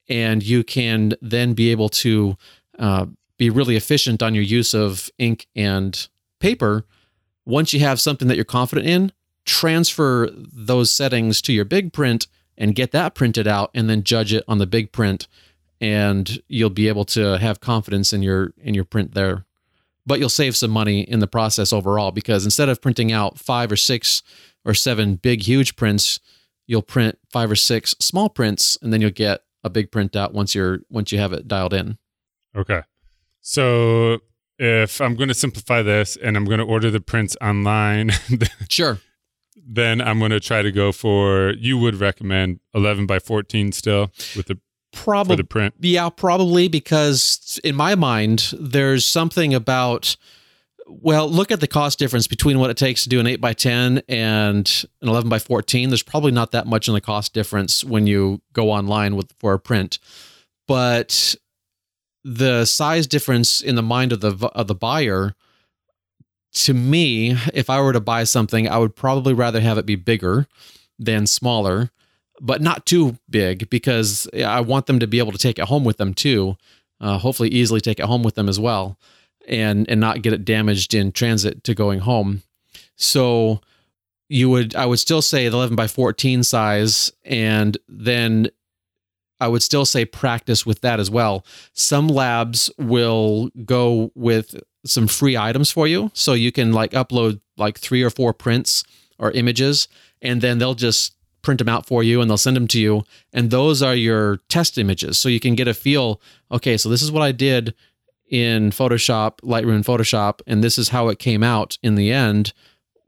and 0.09 0.43
you 0.43 0.65
can 0.65 1.15
then 1.21 1.53
be 1.53 1.71
able 1.71 1.89
to 1.89 2.37
uh, 2.79 3.07
be 3.39 3.51
really 3.51 3.76
efficient 3.76 4.22
on 4.22 4.34
your 4.34 4.45
use 4.45 4.74
of 4.74 5.11
ink 5.18 5.47
and 5.57 6.09
paper. 6.41 6.84
Once 7.47 7.72
you 7.72 7.80
have 7.80 8.01
something 8.01 8.28
that 8.28 8.36
you're 8.36 8.45
confident 8.45 8.86
in, 8.86 9.12
transfer 9.45 10.28
those 10.34 10.91
settings 10.91 11.41
to 11.41 11.53
your 11.53 11.64
big 11.64 11.93
print 11.93 12.26
and 12.59 12.74
get 12.74 12.93
that 12.93 13.14
printed 13.14 13.47
out 13.47 13.70
and 13.72 13.89
then 13.89 14.03
judge 14.03 14.32
it 14.34 14.45
on 14.47 14.59
the 14.59 14.66
big 14.66 14.93
print 14.93 15.26
and 15.80 16.43
you'll 16.49 16.68
be 16.68 16.89
able 16.89 17.05
to 17.05 17.39
have 17.39 17.61
confidence 17.61 18.12
in 18.12 18.20
your 18.20 18.53
in 18.59 18.74
your 18.74 18.84
print 18.84 19.14
there 19.14 19.47
but 20.09 20.18
you'll 20.18 20.30
save 20.30 20.57
some 20.57 20.70
money 20.70 21.03
in 21.03 21.18
the 21.18 21.26
process 21.26 21.70
overall 21.70 22.11
because 22.11 22.47
instead 22.47 22.70
of 22.70 22.80
printing 22.80 23.12
out 23.12 23.39
five 23.39 23.70
or 23.70 23.76
six 23.76 24.22
or 24.64 24.72
seven 24.72 25.16
big, 25.16 25.43
huge 25.43 25.76
prints, 25.76 26.18
you'll 26.66 26.80
print 26.80 27.18
five 27.30 27.51
or 27.51 27.57
six 27.57 27.95
small 28.01 28.30
prints, 28.30 28.78
and 28.80 28.91
then 28.91 29.03
you'll 29.03 29.11
get 29.11 29.43
a 29.62 29.68
big 29.68 29.93
print 29.93 30.16
out 30.16 30.32
once 30.32 30.55
you're 30.55 30.80
once 30.89 31.12
you 31.12 31.18
have 31.18 31.34
it 31.34 31.47
dialed 31.47 31.74
in. 31.74 31.99
Okay, 32.57 32.80
so 33.49 34.18
if 34.59 35.01
I'm 35.01 35.14
going 35.14 35.28
to 35.28 35.34
simplify 35.34 35.80
this 35.80 36.16
and 36.16 36.36
I'm 36.36 36.44
going 36.44 36.59
to 36.59 36.66
order 36.66 36.90
the 36.90 37.01
prints 37.01 37.34
online, 37.40 38.11
sure. 38.68 38.99
then 39.66 40.03
I'm 40.03 40.18
going 40.18 40.32
to 40.32 40.40
try 40.40 40.61
to 40.61 40.70
go 40.70 40.92
for. 40.92 41.55
You 41.57 41.78
would 41.78 41.96
recommend 41.96 42.61
11 42.74 43.07
by 43.07 43.18
14 43.18 43.72
still 43.72 44.11
with 44.36 44.49
the 44.49 44.59
Probably 44.92 45.36
the 45.36 45.44
print. 45.44 45.74
Yeah, 45.80 46.11
probably 46.11 46.68
because 46.68 47.59
in 47.64 47.74
my 47.74 47.94
mind, 47.94 48.53
there's 48.59 49.07
something 49.07 49.55
about. 49.55 50.16
Well, 50.86 51.28
look 51.28 51.51
at 51.51 51.61
the 51.61 51.66
cost 51.66 51.99
difference 51.99 52.26
between 52.26 52.59
what 52.59 52.68
it 52.68 52.76
takes 52.76 53.03
to 53.03 53.11
do 53.11 53.20
an 53.20 53.26
8 53.26 53.40
by 53.42 53.53
10 53.53 54.03
and 54.09 54.84
an 55.03 55.09
11 55.09 55.28
by 55.28 55.38
14. 55.38 55.90
There's 55.90 56.03
probably 56.03 56.32
not 56.32 56.53
that 56.53 56.66
much 56.66 56.88
in 56.88 56.94
the 56.94 57.01
cost 57.03 57.34
difference 57.34 57.84
when 57.84 58.07
you 58.07 58.40
go 58.53 58.70
online 58.70 59.16
with 59.16 59.32
for 59.38 59.55
a 59.55 59.59
print. 59.59 59.99
But 60.66 61.34
the 62.35 62.64
size 62.64 63.07
difference 63.07 63.61
in 63.61 63.74
the 63.74 63.83
mind 63.83 64.12
of 64.12 64.20
the 64.20 64.51
of 64.55 64.66
the 64.66 64.74
buyer 64.74 65.35
to 66.53 66.74
me, 66.74 67.37
if 67.53 67.68
I 67.68 67.81
were 67.81 67.93
to 67.93 68.01
buy 68.01 68.24
something, 68.24 68.68
I 68.68 68.79
would 68.79 68.97
probably 68.97 69.35
rather 69.35 69.61
have 69.61 69.79
it 69.79 69.87
be 69.87 69.97
bigger 69.97 70.47
than 70.99 71.26
smaller 71.26 71.91
but 72.41 72.62
not 72.62 72.87
too 72.87 73.16
big 73.29 73.68
because 73.70 74.29
I 74.35 74.61
want 74.61 74.87
them 74.87 74.99
to 75.01 75.07
be 75.07 75.18
able 75.18 75.33
to 75.33 75.39
take 75.39 75.59
it 75.59 75.66
home 75.66 75.85
with 75.85 75.97
them 75.97 76.14
too. 76.14 76.57
Uh, 77.01 77.18
hopefully, 77.18 77.49
easily 77.49 77.81
take 77.81 78.01
it 78.01 78.07
home 78.07 78.22
with 78.22 78.35
them 78.35 78.49
as 78.49 78.59
well, 78.59 78.99
and 79.47 79.89
and 79.89 80.01
not 80.01 80.22
get 80.22 80.33
it 80.33 80.45
damaged 80.45 80.95
in 80.95 81.12
transit 81.12 81.62
to 81.64 81.74
going 81.74 82.01
home. 82.01 82.43
So 82.97 83.61
you 84.29 84.51
would, 84.51 84.74
I 84.74 84.85
would 84.85 84.99
still 84.99 85.22
say 85.22 85.49
the 85.49 85.57
11 85.57 85.76
by 85.76 85.87
14 85.87 86.43
size, 86.43 87.12
and 87.24 87.79
then 87.89 88.49
I 89.41 89.49
would 89.49 89.62
still 89.62 89.84
say 89.84 90.05
practice 90.05 90.66
with 90.66 90.80
that 90.80 91.01
as 91.01 91.11
well. 91.11 91.45
Some 91.72 92.09
labs 92.09 92.70
will 92.78 93.51
go 93.64 94.11
with 94.14 94.61
some 94.84 95.07
free 95.07 95.36
items 95.36 95.70
for 95.70 95.86
you, 95.86 96.11
so 96.14 96.32
you 96.32 96.53
can 96.53 96.72
like 96.72 96.93
upload 96.93 97.41
like 97.57 97.78
three 97.78 98.03
or 98.03 98.11
four 98.11 98.32
prints 98.32 98.84
or 99.18 99.30
images, 99.32 99.89
and 100.22 100.41
then 100.41 100.59
they'll 100.59 100.74
just 100.74 101.14
print 101.43 101.59
them 101.59 101.68
out 101.68 101.86
for 101.86 102.03
you 102.03 102.20
and 102.20 102.28
they'll 102.28 102.36
send 102.36 102.57
them 102.57 102.68
to 102.68 102.80
you. 102.80 103.05
And 103.32 103.51
those 103.51 103.82
are 103.82 103.95
your 103.95 104.39
test 104.49 104.76
images. 104.76 105.18
So 105.18 105.28
you 105.28 105.41
can 105.41 105.55
get 105.55 105.68
a 105.68 105.74
feel 105.74 106.20
okay, 106.51 106.76
so 106.76 106.89
this 106.89 107.03
is 107.03 107.12
what 107.12 107.22
I 107.22 107.32
did 107.32 107.74
in 108.28 108.70
Photoshop, 108.70 109.39
Lightroom 109.41 109.84
Photoshop, 109.84 110.41
and 110.47 110.62
this 110.62 110.78
is 110.78 110.91
how 110.91 111.09
it 111.09 111.18
came 111.18 111.43
out 111.43 111.78
in 111.82 111.95
the 111.95 112.12
end. 112.12 112.53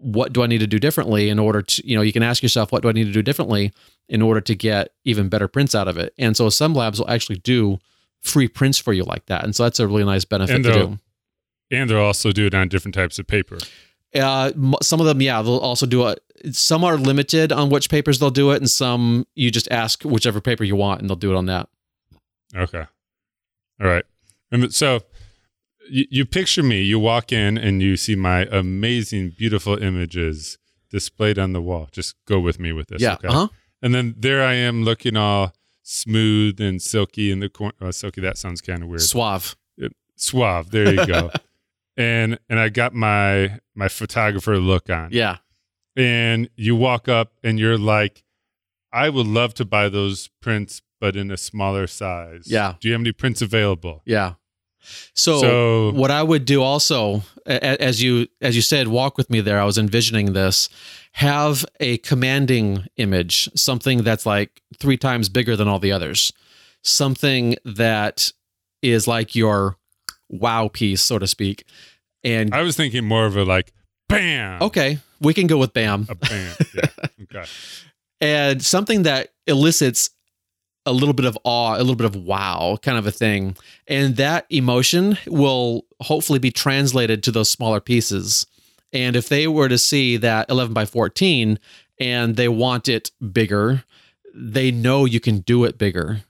What 0.02 0.32
do 0.32 0.42
I 0.42 0.46
need 0.46 0.58
to 0.58 0.66
do 0.66 0.78
differently 0.78 1.28
in 1.28 1.38
order 1.38 1.62
to, 1.62 1.86
you 1.86 1.94
know, 1.94 2.02
you 2.02 2.12
can 2.12 2.22
ask 2.22 2.42
yourself, 2.42 2.72
what 2.72 2.82
do 2.82 2.88
I 2.88 2.92
need 2.92 3.04
to 3.04 3.12
do 3.12 3.22
differently 3.22 3.72
in 4.08 4.22
order 4.22 4.40
to 4.40 4.54
get 4.54 4.92
even 5.04 5.28
better 5.28 5.46
prints 5.46 5.74
out 5.74 5.88
of 5.88 5.98
it? 5.98 6.14
And 6.18 6.36
so 6.36 6.48
some 6.48 6.74
labs 6.74 6.98
will 6.98 7.10
actually 7.10 7.38
do 7.38 7.78
free 8.22 8.48
prints 8.48 8.78
for 8.78 8.92
you 8.92 9.04
like 9.04 9.26
that. 9.26 9.44
And 9.44 9.54
so 9.54 9.64
that's 9.64 9.78
a 9.78 9.86
really 9.86 10.04
nice 10.04 10.24
benefit 10.24 10.56
And 10.56 10.64
to 10.64 10.72
do. 10.72 10.98
And 11.70 11.88
they'll 11.88 11.98
also 11.98 12.32
do 12.32 12.46
it 12.46 12.54
on 12.54 12.68
different 12.68 12.94
types 12.94 13.18
of 13.18 13.26
paper. 13.26 13.58
Uh, 14.14 14.50
some 14.82 15.00
of 15.00 15.06
them, 15.06 15.20
yeah, 15.22 15.40
they'll 15.42 15.58
also 15.58 15.86
do 15.86 16.08
it. 16.08 16.20
Some 16.52 16.82
are 16.82 16.96
limited 16.96 17.52
on 17.52 17.70
which 17.70 17.88
papers 17.88 18.18
they'll 18.18 18.30
do 18.30 18.50
it, 18.50 18.56
and 18.56 18.68
some 18.68 19.26
you 19.34 19.50
just 19.50 19.70
ask 19.70 20.02
whichever 20.02 20.40
paper 20.40 20.64
you 20.64 20.74
want, 20.74 21.00
and 21.00 21.08
they'll 21.08 21.16
do 21.16 21.30
it 21.30 21.36
on 21.36 21.46
that. 21.46 21.68
Okay. 22.56 22.84
All 23.80 23.86
right. 23.86 24.04
And 24.50 24.74
so 24.74 25.00
you, 25.90 26.04
you 26.10 26.24
picture 26.26 26.62
me, 26.62 26.82
you 26.82 26.98
walk 26.98 27.32
in 27.32 27.58
and 27.58 27.82
you 27.82 27.96
see 27.96 28.16
my 28.16 28.46
amazing, 28.50 29.30
beautiful 29.36 29.76
images 29.82 30.58
displayed 30.90 31.38
on 31.38 31.52
the 31.52 31.60
wall. 31.60 31.88
Just 31.92 32.14
go 32.26 32.40
with 32.40 32.58
me 32.58 32.72
with 32.72 32.88
this. 32.88 33.00
yeah. 33.02 33.14
Okay. 33.14 33.28
Uh 33.28 33.32
huh. 33.32 33.48
And 33.82 33.94
then 33.94 34.14
there 34.18 34.42
I 34.42 34.54
am 34.54 34.84
looking 34.84 35.16
all 35.16 35.52
smooth 35.82 36.60
and 36.60 36.80
silky 36.80 37.30
in 37.30 37.40
the 37.40 37.48
corner. 37.48 37.74
Oh, 37.80 37.90
silky, 37.90 38.20
that 38.20 38.38
sounds 38.38 38.60
kind 38.60 38.82
of 38.82 38.88
weird. 38.88 39.02
Suave. 39.02 39.56
Suave. 40.16 40.70
There 40.70 40.92
you 40.94 41.06
go. 41.06 41.30
and 41.96 42.38
and 42.48 42.58
I 42.60 42.68
got 42.68 42.94
my 42.94 43.58
my 43.74 43.88
photographer 43.88 44.58
look 44.58 44.90
on. 44.90 45.10
Yeah. 45.12 45.38
And 45.96 46.48
you 46.56 46.76
walk 46.76 47.08
up 47.08 47.32
and 47.42 47.58
you're 47.58 47.78
like, 47.78 48.22
I 48.92 49.08
would 49.08 49.26
love 49.26 49.54
to 49.54 49.64
buy 49.64 49.88
those 49.88 50.28
prints, 50.40 50.82
but 51.00 51.16
in 51.16 51.30
a 51.30 51.36
smaller 51.36 51.86
size. 51.86 52.44
Yeah. 52.46 52.74
Do 52.80 52.88
you 52.88 52.92
have 52.94 53.00
any 53.02 53.12
prints 53.12 53.40
available? 53.42 54.02
Yeah. 54.04 54.34
So, 55.14 55.40
So- 55.40 55.90
what 55.92 56.10
I 56.10 56.22
would 56.22 56.44
do 56.44 56.62
also, 56.62 57.22
as 57.46 58.02
you 58.02 58.26
as 58.40 58.56
you 58.56 58.62
said, 58.62 58.88
walk 58.88 59.16
with 59.18 59.30
me 59.30 59.40
there. 59.40 59.60
I 59.60 59.64
was 59.64 59.78
envisioning 59.78 60.32
this. 60.32 60.68
Have 61.14 61.64
a 61.80 61.98
commanding 61.98 62.86
image, 62.96 63.48
something 63.56 64.02
that's 64.04 64.24
like 64.24 64.62
three 64.78 64.96
times 64.96 65.28
bigger 65.28 65.56
than 65.56 65.66
all 65.66 65.80
the 65.80 65.90
others, 65.92 66.32
something 66.82 67.56
that 67.64 68.30
is 68.82 69.08
like 69.08 69.34
your 69.34 69.76
wow 70.28 70.68
piece, 70.68 71.02
so 71.02 71.18
to 71.18 71.26
speak. 71.26 71.64
And 72.22 72.54
I 72.54 72.62
was 72.62 72.76
thinking 72.76 73.04
more 73.04 73.26
of 73.26 73.36
a 73.36 73.44
like, 73.44 73.72
bam. 74.08 74.62
okay, 74.62 74.98
we 75.20 75.34
can 75.34 75.46
go 75.48 75.58
with 75.58 75.72
Bam. 75.72 76.06
A 76.08 76.14
bam. 76.14 76.54
yeah. 76.74 76.86
Okay. 77.32 77.44
and 78.20 78.60
something 78.64 79.02
that 79.04 79.28
elicits 79.46 80.10
a 80.86 80.92
little 80.92 81.14
bit 81.14 81.26
of 81.26 81.38
awe, 81.44 81.76
a 81.76 81.78
little 81.78 81.94
bit 81.94 82.06
of 82.06 82.16
wow 82.16 82.78
kind 82.82 82.98
of 82.98 83.06
a 83.06 83.10
thing. 83.10 83.56
And 83.86 84.16
that 84.16 84.46
emotion 84.50 85.18
will 85.26 85.84
hopefully 86.00 86.38
be 86.38 86.50
translated 86.50 87.22
to 87.22 87.32
those 87.32 87.50
smaller 87.50 87.80
pieces. 87.80 88.46
And 88.92 89.14
if 89.14 89.28
they 89.28 89.46
were 89.46 89.68
to 89.68 89.78
see 89.78 90.16
that 90.16 90.50
11 90.50 90.72
by 90.72 90.84
14 90.84 91.58
and 91.98 92.36
they 92.36 92.48
want 92.48 92.88
it 92.88 93.10
bigger, 93.32 93.84
they 94.34 94.70
know 94.70 95.04
you 95.04 95.20
can 95.20 95.40
do 95.40 95.64
it 95.64 95.78
bigger. 95.78 96.22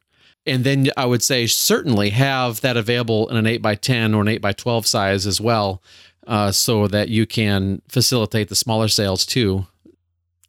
And 0.46 0.64
then 0.64 0.88
I 0.96 1.06
would 1.06 1.22
say 1.22 1.46
certainly 1.46 2.10
have 2.10 2.60
that 2.62 2.76
available 2.76 3.28
in 3.28 3.36
an 3.36 3.46
8 3.46 3.62
by 3.62 3.74
10 3.76 4.14
or 4.14 4.22
an 4.22 4.28
8 4.28 4.40
by 4.40 4.52
12 4.52 4.86
size 4.86 5.26
as 5.26 5.40
well, 5.40 5.82
uh, 6.26 6.50
so 6.50 6.86
that 6.88 7.08
you 7.08 7.26
can 7.26 7.82
facilitate 7.88 8.48
the 8.48 8.54
smaller 8.54 8.88
sales 8.88 9.24
too 9.24 9.66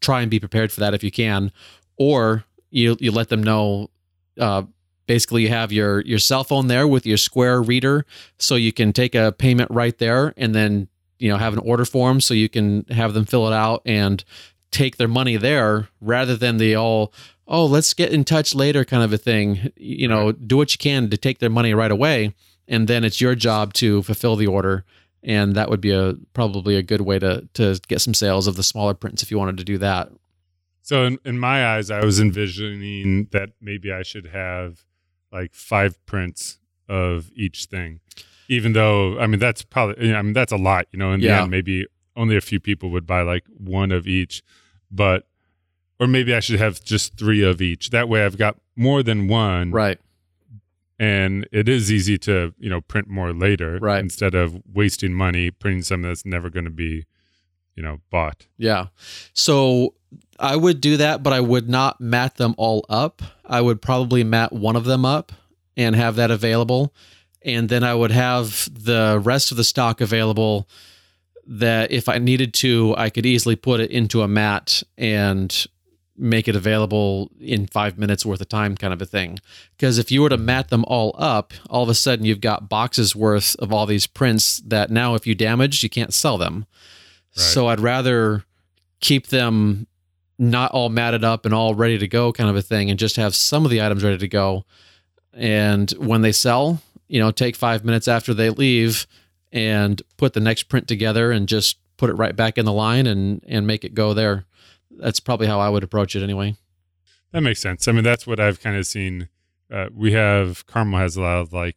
try 0.02 0.22
and 0.22 0.32
be 0.32 0.40
prepared 0.40 0.72
for 0.72 0.82
that 0.82 0.94
if 0.94 1.04
you 1.04 1.12
can, 1.12 1.52
or 1.98 2.44
you 2.72 2.98
you 3.00 3.12
let 3.12 3.30
them 3.30 3.44
know. 3.44 3.90
Uh, 4.40 4.64
basically, 5.08 5.44
you 5.44 5.50
have 5.50 5.72
your 5.72 6.02
your 6.02 6.20
cell 6.20 6.44
phone 6.44 6.68
there 6.68 6.88
with 6.88 7.06
your 7.06 7.18
Square 7.18 7.64
reader, 7.64 8.06
so 8.40 8.56
you 8.56 8.74
can 8.74 8.94
take 8.94 9.14
a 9.14 9.32
payment 9.32 9.70
right 9.72 9.98
there, 9.98 10.34
and 10.38 10.56
then 10.56 10.88
you 11.20 11.30
know 11.30 11.38
have 11.38 11.54
an 11.54 11.60
order 11.60 11.86
form, 11.86 12.22
so 12.22 12.34
you 12.34 12.50
can 12.50 12.86
have 12.86 13.14
them 13.14 13.26
fill 13.26 13.48
it 13.48 13.54
out 13.54 13.82
and 13.86 14.24
take 14.72 14.98
their 14.98 15.08
money 15.08 15.38
there, 15.38 15.90
rather 16.00 16.36
than 16.36 16.58
the 16.58 16.76
all 16.76 17.14
oh 17.48 17.66
let's 17.66 17.94
get 17.94 18.14
in 18.14 18.24
touch 18.24 18.56
later 18.56 18.84
kind 18.86 19.04
of 19.04 19.14
a 19.14 19.18
thing. 19.18 19.72
You 19.76 20.08
know, 20.08 20.32
do 20.32 20.58
what 20.58 20.72
you 20.74 20.78
can 20.78 21.10
to 21.10 21.18
take 21.18 21.40
their 21.40 21.50
money 21.50 21.74
right 21.74 21.92
away, 21.92 22.34
and 22.68 22.88
then 22.88 23.04
it's 23.04 23.22
your 23.22 23.36
job 23.36 23.74
to 23.74 24.02
fulfill 24.02 24.36
the 24.36 24.48
order 24.48 24.86
and 25.24 25.56
that 25.56 25.70
would 25.70 25.82
be 25.82 25.92
a 25.92 26.16
probably 26.34 26.76
a 26.76 26.82
good 26.84 27.02
way 27.02 27.20
to 27.20 27.48
to 27.54 27.80
get 27.88 28.02
some 28.02 28.14
sales 28.14 28.48
of 28.48 28.56
the 28.56 28.64
smaller 28.64 28.94
prints 28.94 29.22
if 29.22 29.30
you 29.30 29.38
wanted 29.38 29.58
to 29.58 29.64
do 29.64 29.78
that. 29.78 30.10
So 30.82 31.04
in, 31.06 31.20
in 31.26 31.38
my 31.40 31.66
eyes, 31.76 31.92
I 31.92 32.04
was 32.04 32.20
envisioning 32.20 33.28
that 33.32 33.50
maybe 33.62 33.92
I 33.92 34.04
should 34.04 34.28
have 34.28 34.84
like 35.32 35.54
five 35.54 36.04
prints 36.06 36.60
of 36.90 37.32
each 37.36 37.66
thing, 37.66 38.00
even 38.50 38.74
though 38.74 39.18
I 39.20 39.28
mean 39.28 39.40
that's 39.40 39.62
probably 39.64 40.14
I 40.14 40.22
mean 40.22 40.34
that's 40.34 40.52
a 40.52 40.58
lot, 40.58 40.88
you 40.92 41.00
know. 41.00 41.12
In 41.14 41.22
the 41.22 41.30
end, 41.30 41.52
maybe 41.52 41.86
only 42.16 42.36
a 42.36 42.42
few 42.42 42.60
people 42.60 42.90
would 42.90 43.06
buy 43.08 43.22
like 43.22 43.44
one 43.58 43.92
of 43.92 44.08
each, 44.08 44.44
but 44.92 45.28
or 46.00 46.08
maybe 46.08 46.34
I 46.34 46.40
should 46.42 46.60
have 46.60 46.84
just 46.84 47.18
three 47.18 47.44
of 47.44 47.62
each. 47.62 47.92
That 47.92 48.10
way, 48.10 48.26
I've 48.26 48.38
got 48.38 48.58
more 48.76 49.04
than 49.04 49.28
one, 49.28 49.72
Right. 49.72 50.00
and 51.00 51.48
it 51.52 51.70
is 51.70 51.92
easy 51.92 52.18
to 52.20 52.54
you 52.60 52.70
know 52.70 52.82
print 52.82 53.08
more 53.08 53.34
later, 53.34 53.78
Right. 53.80 54.00
Instead 54.00 54.36
of 54.36 54.62
wasting 54.74 55.14
money 55.14 55.52
printing 55.52 55.84
something 55.84 56.10
that's 56.10 56.26
never 56.26 56.50
going 56.50 56.66
to 56.66 56.72
be, 56.72 57.06
you 57.76 57.84
know, 57.84 58.00
bought. 58.10 58.48
Yeah. 58.58 58.88
So 59.34 59.94
I 60.42 60.56
would 60.56 60.82
do 60.82 60.98
that, 60.98 61.22
but 61.22 61.34
I 61.34 61.40
would 61.40 61.70
not 61.70 62.02
mat 62.02 62.36
them 62.36 62.56
all 62.58 62.86
up. 62.90 63.22
I 63.46 63.62
would 63.62 63.82
probably 63.82 64.24
mat 64.24 64.52
one 64.52 64.76
of 64.76 64.86
them 64.86 65.06
up 65.06 65.32
and 65.78 65.96
have 65.96 66.16
that 66.16 66.32
available. 66.32 66.94
And 67.44 67.70
then 67.70 67.84
I 67.84 67.94
would 67.94 68.12
have 68.12 68.68
the 68.74 69.22
rest 69.24 69.52
of 69.52 69.58
the 69.58 69.64
stock 69.64 70.02
available 70.02 70.68
that 71.46 71.92
if 71.92 72.10
I 72.10 72.18
needed 72.18 72.54
to, 72.56 72.96
I 72.98 73.10
could 73.10 73.26
easily 73.26 73.56
put 73.56 73.80
it 73.80 73.92
into 73.92 74.22
a 74.22 74.28
mat 74.28 74.82
and 74.98 75.66
make 76.18 76.48
it 76.48 76.56
available 76.56 77.32
in 77.40 77.68
five 77.68 77.98
minutes 77.98 78.26
worth 78.26 78.42
of 78.42 78.50
time, 78.50 78.76
kind 78.76 78.94
of 78.94 79.02
a 79.02 79.06
thing. 79.06 79.40
Because 79.78 79.98
if 79.98 80.12
you 80.12 80.22
were 80.22 80.30
to 80.30 80.38
mat 80.38 80.70
them 80.70 80.86
all 80.88 81.16
up, 81.18 81.54
all 81.70 81.84
of 81.84 81.90
a 81.90 81.96
sudden 81.96 82.26
you've 82.26 82.42
got 82.42 82.70
boxes 82.70 83.16
worth 83.16 83.56
of 83.58 83.72
all 83.72 83.86
these 83.86 84.08
prints 84.08 84.58
that 84.66 84.90
now, 84.90 85.16
if 85.16 85.26
you 85.26 85.36
damage, 85.36 85.84
you 85.84 85.90
can't 85.90 86.14
sell 86.14 86.38
them. 86.38 86.66
Right. 87.36 87.44
So 87.44 87.68
I'd 87.68 87.80
rather 87.80 88.44
keep 89.00 89.28
them 89.28 89.88
not 90.42 90.72
all 90.72 90.90
matted 90.90 91.24
up 91.24 91.46
and 91.46 91.54
all 91.54 91.76
ready 91.76 91.98
to 92.00 92.08
go, 92.08 92.34
kind 92.34 92.50
of 92.50 92.56
a 92.56 92.62
thing, 92.62 92.90
and 92.90 92.98
just 93.00 93.16
have 93.16 93.36
some 93.36 93.64
of 93.64 93.72
the 93.72 93.82
items 93.82 94.04
ready 94.04 94.18
to 94.18 94.28
go. 94.28 94.66
And 95.34 95.90
when 95.92 96.22
they 96.22 96.32
sell, 96.32 96.82
you 97.08 97.20
know, 97.20 97.32
take 97.32 97.56
five 97.56 97.86
minutes 97.86 98.08
after 98.08 98.34
they 98.34 98.50
leave 98.50 99.06
and 99.52 100.02
put 100.18 100.34
the 100.34 100.40
next 100.40 100.64
print 100.64 100.88
together 100.88 101.32
and 101.32 101.48
just 101.48 101.78
put 101.98 102.10
it 102.10 102.14
right 102.14 102.36
back 102.36 102.58
in 102.58 102.66
the 102.66 102.74
line 102.74 103.06
and 103.06 103.44
and 103.48 103.68
make 103.68 103.84
it 103.86 103.94
go 103.94 104.14
there. 104.14 104.46
That's 104.90 105.20
probably 105.20 105.48
how 105.48 105.60
I 105.60 105.70
would 105.70 105.84
approach 105.84 106.16
it 106.16 106.24
anyway. 106.24 106.56
That 107.32 107.42
makes 107.42 107.62
sense. 107.62 107.88
I 107.88 107.92
mean, 107.92 108.04
that's 108.04 108.26
what 108.28 108.40
I've 108.40 108.60
kind 108.62 108.76
of 108.76 108.86
seen. 108.86 109.30
Uh, 109.72 109.88
we 109.94 110.12
have 110.14 110.66
Carmel 110.66 111.00
has 111.00 111.16
a 111.16 111.22
lot 111.22 111.38
of 111.40 111.54
like. 111.54 111.76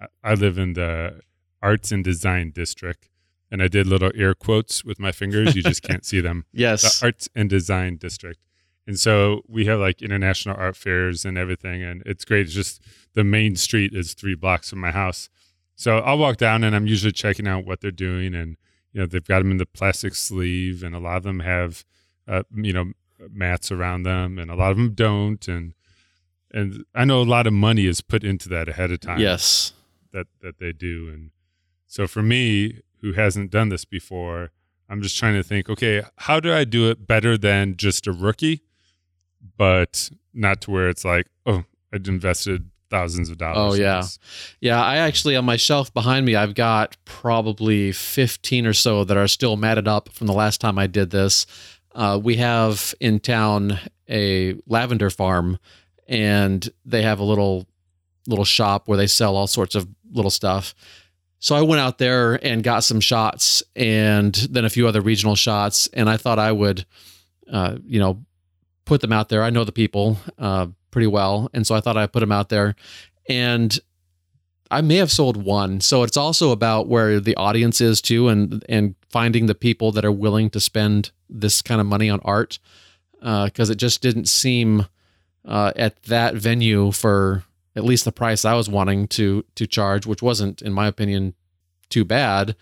I- 0.00 0.06
I 0.32 0.34
live 0.34 0.58
in 0.58 0.74
the 0.74 1.20
arts 1.62 1.90
and 1.92 2.04
design 2.04 2.50
district, 2.50 3.08
and 3.52 3.62
I 3.62 3.68
did 3.68 3.86
little 3.86 4.10
air 4.14 4.34
quotes 4.34 4.82
with 4.82 4.98
my 4.98 5.12
fingers. 5.12 5.54
You 5.54 5.62
just 5.62 5.82
can't 5.82 6.06
see 6.06 6.20
them. 6.20 6.46
Yes. 6.52 7.00
The 7.00 7.06
Arts 7.06 7.28
and 7.34 7.50
Design 7.50 7.96
District. 7.96 8.40
And 8.86 8.98
so 8.98 9.42
we 9.46 9.66
have 9.66 9.78
like 9.78 10.00
international 10.00 10.56
art 10.58 10.74
fairs 10.76 11.24
and 11.24 11.36
everything, 11.36 11.82
and 11.82 12.02
it's 12.06 12.24
great. 12.24 12.46
It's 12.46 12.54
just 12.54 12.82
the 13.12 13.22
main 13.22 13.54
street 13.54 13.92
is 13.94 14.14
three 14.14 14.34
blocks 14.34 14.70
from 14.70 14.80
my 14.80 14.90
house. 14.90 15.28
So 15.76 15.98
I'll 15.98 16.18
walk 16.18 16.38
down 16.38 16.64
and 16.64 16.74
I'm 16.74 16.86
usually 16.86 17.12
checking 17.12 17.46
out 17.46 17.66
what 17.66 17.80
they're 17.80 17.90
doing. 17.90 18.34
And, 18.34 18.56
you 18.92 19.00
know, 19.00 19.06
they've 19.06 19.24
got 19.24 19.40
them 19.40 19.50
in 19.50 19.58
the 19.58 19.66
plastic 19.66 20.14
sleeve, 20.14 20.82
and 20.82 20.94
a 20.94 20.98
lot 20.98 21.18
of 21.18 21.22
them 21.22 21.40
have, 21.40 21.84
uh, 22.26 22.42
you 22.54 22.72
know, 22.72 22.92
mats 23.30 23.70
around 23.70 24.04
them, 24.04 24.38
and 24.38 24.50
a 24.50 24.56
lot 24.56 24.70
of 24.70 24.78
them 24.78 24.94
don't. 24.94 25.46
And, 25.46 25.74
and 26.50 26.84
I 26.94 27.04
know 27.04 27.20
a 27.20 27.24
lot 27.24 27.46
of 27.46 27.52
money 27.52 27.86
is 27.86 28.00
put 28.00 28.24
into 28.24 28.48
that 28.48 28.68
ahead 28.68 28.90
of 28.90 29.00
time. 29.00 29.20
Yes. 29.20 29.74
That, 30.12 30.26
that 30.40 30.58
they 30.58 30.72
do. 30.72 31.08
And 31.12 31.30
so 31.92 32.06
for 32.06 32.22
me, 32.22 32.80
who 33.02 33.12
hasn't 33.12 33.50
done 33.50 33.68
this 33.68 33.84
before, 33.84 34.50
I'm 34.88 35.02
just 35.02 35.18
trying 35.18 35.34
to 35.34 35.42
think, 35.42 35.68
okay, 35.68 36.02
how 36.16 36.40
do 36.40 36.50
I 36.50 36.64
do 36.64 36.88
it 36.88 37.06
better 37.06 37.36
than 37.36 37.76
just 37.76 38.06
a 38.06 38.12
rookie, 38.12 38.62
but 39.58 40.08
not 40.32 40.62
to 40.62 40.70
where 40.70 40.88
it's 40.88 41.04
like, 41.04 41.26
oh, 41.44 41.64
I'd 41.92 42.08
invested 42.08 42.70
thousands 42.88 43.28
of 43.28 43.36
dollars. 43.36 43.78
Oh 43.78 43.82
yeah, 43.82 44.04
yeah. 44.62 44.82
I 44.82 44.96
actually 44.96 45.36
on 45.36 45.44
my 45.44 45.56
shelf 45.56 45.92
behind 45.92 46.24
me, 46.24 46.34
I've 46.34 46.54
got 46.54 46.96
probably 47.04 47.92
fifteen 47.92 48.66
or 48.66 48.72
so 48.72 49.04
that 49.04 49.18
are 49.18 49.28
still 49.28 49.58
matted 49.58 49.86
up 49.86 50.08
from 50.08 50.28
the 50.28 50.32
last 50.32 50.62
time 50.62 50.78
I 50.78 50.86
did 50.86 51.10
this. 51.10 51.44
Uh, 51.94 52.18
we 52.22 52.36
have 52.36 52.94
in 53.00 53.20
town 53.20 53.78
a 54.08 54.54
lavender 54.66 55.10
farm, 55.10 55.58
and 56.08 56.70
they 56.86 57.02
have 57.02 57.18
a 57.18 57.24
little 57.24 57.66
little 58.26 58.46
shop 58.46 58.88
where 58.88 58.96
they 58.96 59.06
sell 59.06 59.36
all 59.36 59.46
sorts 59.46 59.74
of 59.74 59.86
little 60.10 60.30
stuff. 60.30 60.74
So 61.42 61.54
I 61.54 61.60
went 61.60 61.80
out 61.80 61.98
there 61.98 62.34
and 62.42 62.62
got 62.62 62.84
some 62.84 63.00
shots, 63.00 63.62
and 63.76 64.34
then 64.50 64.64
a 64.64 64.70
few 64.70 64.88
other 64.88 65.02
regional 65.02 65.36
shots, 65.36 65.88
and 65.92 66.08
I 66.08 66.16
thought 66.16 66.38
I 66.38 66.52
would, 66.52 66.86
uh, 67.52 67.76
you 67.84 68.00
know, 68.00 68.24
put 68.86 69.02
them 69.02 69.12
out 69.12 69.28
there. 69.28 69.42
I 69.42 69.50
know 69.50 69.64
the 69.64 69.72
people. 69.72 70.16
Uh, 70.38 70.68
pretty 70.92 71.08
well. 71.08 71.50
And 71.52 71.66
so 71.66 71.74
I 71.74 71.80
thought 71.80 71.96
I'd 71.96 72.12
put 72.12 72.20
them 72.20 72.30
out 72.30 72.48
there. 72.48 72.76
And 73.28 73.76
I 74.70 74.80
may 74.80 74.96
have 74.96 75.10
sold 75.10 75.36
one. 75.36 75.80
So 75.80 76.04
it's 76.04 76.16
also 76.16 76.52
about 76.52 76.86
where 76.86 77.18
the 77.18 77.34
audience 77.34 77.80
is 77.80 78.00
too 78.00 78.28
and 78.28 78.64
and 78.68 78.94
finding 79.10 79.46
the 79.46 79.54
people 79.54 79.90
that 79.92 80.04
are 80.04 80.12
willing 80.12 80.48
to 80.50 80.60
spend 80.60 81.10
this 81.28 81.60
kind 81.60 81.80
of 81.80 81.86
money 81.86 82.08
on 82.08 82.20
art. 82.20 82.60
Because 83.20 83.70
it 83.70 83.76
just 83.76 84.02
didn't 84.02 84.28
seem 84.28 84.86
uh, 85.44 85.72
at 85.76 86.02
that 86.04 86.34
venue 86.34 86.90
for 86.90 87.44
at 87.76 87.84
least 87.84 88.04
the 88.04 88.12
price 88.12 88.44
I 88.44 88.54
was 88.54 88.68
wanting 88.68 89.08
to 89.08 89.44
to 89.54 89.66
charge, 89.66 90.06
which 90.06 90.22
wasn't, 90.22 90.62
in 90.62 90.72
my 90.72 90.86
opinion, 90.86 91.34
too 91.88 92.04
bad. 92.04 92.56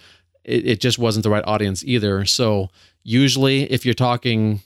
It, 0.44 0.66
it 0.66 0.80
just 0.80 0.98
wasn't 0.98 1.24
the 1.24 1.30
right 1.30 1.44
audience 1.46 1.84
either. 1.84 2.24
So 2.24 2.68
usually, 3.02 3.70
if 3.70 3.84
you're 3.84 3.94
talking 3.94 4.60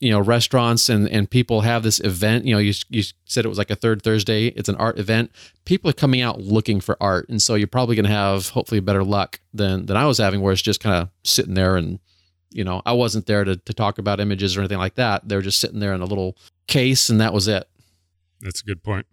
you 0.00 0.10
know 0.10 0.18
restaurants 0.18 0.88
and 0.88 1.08
and 1.08 1.30
people 1.30 1.60
have 1.60 1.84
this 1.84 2.00
event 2.00 2.44
you 2.44 2.52
know 2.52 2.58
you 2.58 2.72
you 2.88 3.04
said 3.24 3.44
it 3.44 3.48
was 3.48 3.56
like 3.56 3.70
a 3.70 3.76
third 3.76 4.02
thursday 4.02 4.48
it's 4.48 4.68
an 4.68 4.74
art 4.74 4.98
event 4.98 5.30
people 5.64 5.88
are 5.88 5.92
coming 5.92 6.20
out 6.20 6.40
looking 6.40 6.80
for 6.80 7.00
art 7.00 7.28
and 7.28 7.40
so 7.40 7.54
you're 7.54 7.68
probably 7.68 7.94
going 7.94 8.04
to 8.04 8.10
have 8.10 8.48
hopefully 8.48 8.80
better 8.80 9.04
luck 9.04 9.38
than 9.54 9.86
than 9.86 9.96
i 9.96 10.04
was 10.04 10.18
having 10.18 10.40
where 10.40 10.52
it's 10.52 10.60
just 10.60 10.80
kind 10.80 10.96
of 10.96 11.08
sitting 11.22 11.54
there 11.54 11.76
and 11.76 12.00
you 12.50 12.64
know 12.64 12.82
i 12.84 12.90
wasn't 12.90 13.26
there 13.26 13.44
to, 13.44 13.54
to 13.54 13.72
talk 13.72 13.96
about 13.96 14.18
images 14.18 14.56
or 14.56 14.60
anything 14.60 14.76
like 14.76 14.96
that 14.96 15.28
they 15.28 15.36
were 15.36 15.40
just 15.40 15.60
sitting 15.60 15.78
there 15.78 15.94
in 15.94 16.00
a 16.00 16.04
little 16.04 16.36
case 16.66 17.08
and 17.08 17.20
that 17.20 17.32
was 17.32 17.46
it 17.46 17.68
That's 18.40 18.60
a 18.60 18.64
good 18.64 18.82
point. 18.82 19.06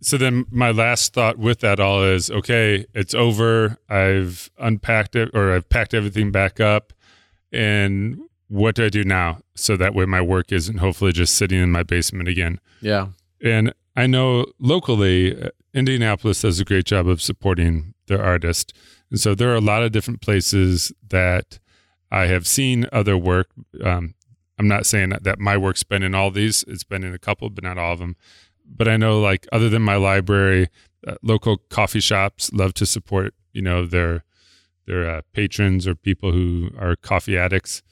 So 0.00 0.16
then 0.16 0.46
my 0.50 0.70
last 0.70 1.12
thought 1.12 1.38
with 1.38 1.60
that 1.60 1.80
all 1.80 2.02
is 2.04 2.30
okay, 2.30 2.86
it's 2.94 3.14
over. 3.14 3.78
I've 3.88 4.50
unpacked 4.58 5.16
it 5.16 5.30
or 5.34 5.52
I've 5.54 5.68
packed 5.68 5.94
everything 5.94 6.30
back 6.30 6.60
up. 6.60 6.92
And 7.52 8.20
what 8.48 8.74
do 8.74 8.84
I 8.84 8.88
do 8.88 9.04
now? 9.04 9.40
So 9.54 9.76
that 9.76 9.94
way 9.94 10.04
my 10.04 10.20
work 10.20 10.52
isn't 10.52 10.78
hopefully 10.78 11.12
just 11.12 11.34
sitting 11.34 11.60
in 11.60 11.70
my 11.70 11.82
basement 11.82 12.28
again. 12.28 12.60
yeah 12.80 13.08
And 13.42 13.74
I 13.96 14.06
know 14.06 14.46
locally, 14.58 15.40
uh, 15.40 15.48
Indianapolis 15.74 16.42
does 16.42 16.60
a 16.60 16.64
great 16.64 16.84
job 16.84 17.08
of 17.08 17.20
supporting 17.20 17.94
their 18.06 18.22
artist. 18.22 18.72
And 19.10 19.18
so 19.20 19.34
there 19.34 19.50
are 19.50 19.56
a 19.56 19.60
lot 19.60 19.82
of 19.82 19.92
different 19.92 20.20
places 20.20 20.92
that 21.08 21.58
I 22.10 22.26
have 22.26 22.46
seen 22.46 22.86
other 22.92 23.16
work. 23.16 23.48
Um, 23.82 24.14
I'm 24.58 24.68
not 24.68 24.86
saying 24.86 25.08
that, 25.10 25.24
that 25.24 25.38
my 25.38 25.56
work's 25.56 25.82
been 25.82 26.02
in 26.02 26.14
all 26.14 26.30
these, 26.30 26.62
it's 26.68 26.84
been 26.84 27.04
in 27.04 27.14
a 27.14 27.18
couple, 27.18 27.50
but 27.50 27.64
not 27.64 27.78
all 27.78 27.94
of 27.94 27.98
them. 27.98 28.16
But 28.66 28.88
I 28.88 28.96
know, 28.96 29.20
like, 29.20 29.46
other 29.52 29.68
than 29.68 29.82
my 29.82 29.96
library, 29.96 30.68
uh, 31.06 31.14
local 31.22 31.58
coffee 31.68 32.00
shops 32.00 32.52
love 32.52 32.74
to 32.74 32.86
support, 32.86 33.34
you 33.52 33.62
know, 33.62 33.86
their 33.86 34.24
their 34.86 35.08
uh, 35.08 35.20
patrons 35.32 35.86
or 35.86 35.94
people 35.94 36.32
who 36.32 36.70
are 36.78 36.96
coffee 36.96 37.38
addicts. 37.38 37.82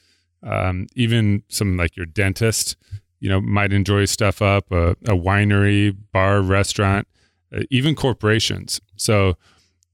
Um, 0.42 0.86
even 0.96 1.42
some 1.48 1.76
like 1.76 1.96
your 1.96 2.06
dentist, 2.06 2.76
you 3.20 3.28
know, 3.28 3.40
might 3.40 3.72
enjoy 3.72 4.06
stuff 4.06 4.42
up, 4.42 4.72
a, 4.72 4.90
a 4.90 5.16
winery, 5.16 5.96
bar, 6.12 6.40
restaurant, 6.40 7.06
uh, 7.54 7.62
even 7.70 7.94
corporations. 7.94 8.80
So, 8.96 9.36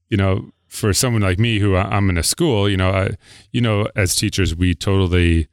you 0.09 0.17
know, 0.17 0.51
for 0.67 0.91
someone 0.93 1.21
like 1.21 1.37
me 1.37 1.59
who 1.59 1.75
I- 1.75 1.95
I'm 1.95 2.09
in 2.09 2.17
a 2.17 2.23
school, 2.23 2.67
you 2.69 2.77
know, 2.77 2.89
I, 2.91 3.11
you 3.51 3.61
know, 3.61 3.87
as 3.95 4.15
teachers, 4.15 4.55
we 4.55 4.73
totally, 4.73 5.47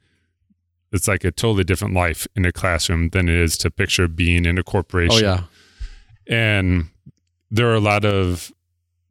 it's 0.91 1.07
like 1.07 1.23
a 1.23 1.31
totally 1.31 1.63
different 1.63 1.93
life 1.93 2.27
in 2.35 2.45
a 2.45 2.51
classroom 2.51 3.09
than 3.09 3.27
it 3.29 3.35
is 3.35 3.57
to 3.57 3.69
picture 3.71 4.07
being 4.07 4.45
in 4.45 4.57
a 4.57 4.63
corporation. 4.63 5.25
oh 5.25 5.27
yeah 5.27 5.43
And 6.27 6.87
there 7.51 7.67
are 7.69 7.75
a 7.75 7.79
lot 7.79 8.05
of 8.05 8.51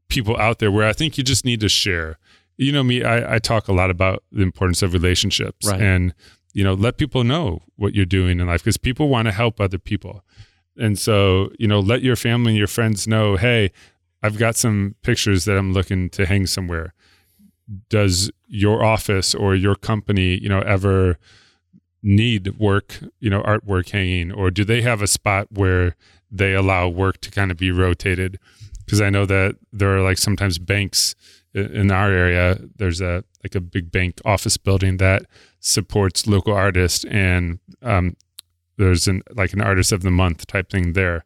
people 0.09 0.37
out 0.37 0.59
there 0.59 0.71
where 0.71 0.89
I 0.89 0.93
think 0.93 1.19
you 1.19 1.25
just 1.25 1.45
need 1.45 1.61
to 1.61 1.69
share. 1.69 2.19
You 2.57 2.73
know 2.73 2.83
me, 2.85 3.03
I, 3.03 3.35
I 3.37 3.39
talk 3.39 3.69
a 3.69 3.73
lot 3.73 3.91
about 3.91 4.23
the 4.31 4.43
importance 4.43 4.83
of 4.83 4.93
relationships 4.93 5.69
Right. 5.69 5.81
and, 5.81 6.15
you 6.53 6.63
know, 6.63 6.75
let 6.75 6.97
people 6.99 7.25
know 7.25 7.63
what 7.77 7.95
you're 7.95 8.05
doing 8.07 8.39
in 8.41 8.47
life 8.47 8.63
because 8.63 8.77
people 8.77 9.09
want 9.09 9.27
to 9.27 9.33
help 9.33 9.61
other 9.61 9.79
people. 9.79 10.23
And 10.77 10.99
so, 10.99 11.51
you 11.59 11.67
know, 11.69 11.81
let 11.81 12.03
your 12.03 12.17
family 12.17 12.51
and 12.53 12.59
your 12.59 12.67
friends 12.69 13.07
know, 13.09 13.37
hey, 13.37 13.71
I've 14.23 14.39
got 14.39 14.57
some 14.57 14.95
pictures 15.03 15.45
that 15.47 15.57
I'm 15.57 15.73
looking 15.73 16.11
to 16.11 16.27
hang 16.27 16.47
somewhere. 16.47 16.95
Does 17.89 18.31
your 18.47 18.85
office 18.85 19.35
or 19.35 19.55
your 19.55 19.75
company, 19.75 20.39
you 20.41 20.49
know, 20.49 20.61
ever 20.61 21.19
need 22.05 22.59
work, 22.59 23.01
you 23.19 23.31
know, 23.31 23.43
artwork 23.43 23.91
hanging, 23.91 24.31
or 24.31 24.51
do 24.51 24.65
they 24.65 24.83
have 24.83 25.03
a 25.03 25.07
spot 25.07 25.49
where 25.51 25.97
they 26.31 26.53
allow 26.53 26.89
work 26.89 27.21
to 27.23 27.31
kind 27.31 27.51
of 27.51 27.57
be 27.57 27.73
rotated? 27.73 28.39
Because 28.85 29.01
I 29.01 29.11
know 29.11 29.25
that 29.27 29.57
there 29.73 29.97
are 29.97 30.03
like 30.03 30.19
sometimes 30.19 30.59
banks 30.59 31.15
in 31.55 31.91
our 31.91 32.11
area. 32.11 32.59
There's 32.77 33.01
a 33.01 33.25
like 33.43 33.55
a 33.55 33.61
big 33.61 33.91
bank 33.91 34.21
office 34.25 34.57
building 34.57 34.99
that 34.99 35.25
supports 35.61 36.27
local 36.27 36.53
artists, 36.53 37.05
and 37.05 37.59
um, 37.83 38.17
there's 38.77 39.09
an 39.09 39.23
like 39.35 39.53
an 39.55 39.63
artist 39.63 39.91
of 39.91 40.03
the 40.03 40.11
month 40.11 40.47
type 40.47 40.71
thing 40.71 40.93
there. 40.93 41.25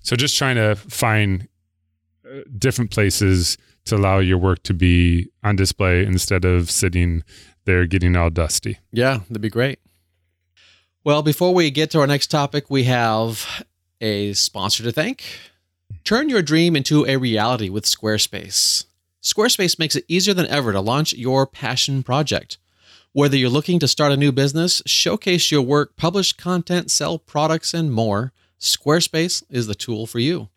So 0.00 0.16
just 0.16 0.36
trying 0.36 0.56
to 0.56 0.74
find 0.74 1.48
uh, 2.26 2.40
different 2.58 2.90
places 2.90 3.58
to 3.86 3.96
allow 3.96 4.18
your 4.18 4.38
work 4.38 4.62
to 4.62 4.74
be 4.74 5.28
on 5.42 5.56
display 5.56 6.04
instead 6.04 6.44
of 6.44 6.70
sitting 6.70 7.22
there 7.66 7.86
getting 7.86 8.16
all 8.16 8.30
dusty. 8.30 8.78
Yeah, 8.92 9.20
that'd 9.28 9.42
be 9.42 9.50
great. 9.50 9.78
Well, 11.04 11.22
before 11.22 11.52
we 11.52 11.70
get 11.70 11.90
to 11.90 12.00
our 12.00 12.06
next 12.06 12.28
topic, 12.28 12.70
we 12.70 12.84
have 12.84 13.66
a 14.00 14.32
sponsor 14.32 14.82
to 14.84 14.90
thank. 14.90 15.22
Turn 16.02 16.30
your 16.30 16.40
dream 16.40 16.74
into 16.74 17.04
a 17.04 17.18
reality 17.18 17.68
with 17.68 17.84
Squarespace. 17.84 18.86
Squarespace 19.22 19.78
makes 19.78 19.96
it 19.96 20.06
easier 20.08 20.32
than 20.32 20.46
ever 20.46 20.72
to 20.72 20.80
launch 20.80 21.12
your 21.12 21.46
passion 21.46 22.02
project. 22.02 22.56
Whether 23.12 23.36
you're 23.36 23.50
looking 23.50 23.78
to 23.80 23.86
start 23.86 24.12
a 24.12 24.16
new 24.16 24.32
business, 24.32 24.80
showcase 24.86 25.52
your 25.52 25.60
work, 25.60 25.94
publish 25.96 26.32
content, 26.32 26.90
sell 26.90 27.18
products, 27.18 27.74
and 27.74 27.92
more, 27.92 28.32
Squarespace 28.58 29.42
is 29.50 29.66
the 29.66 29.74
tool 29.74 30.06
for 30.06 30.20
you. 30.20 30.48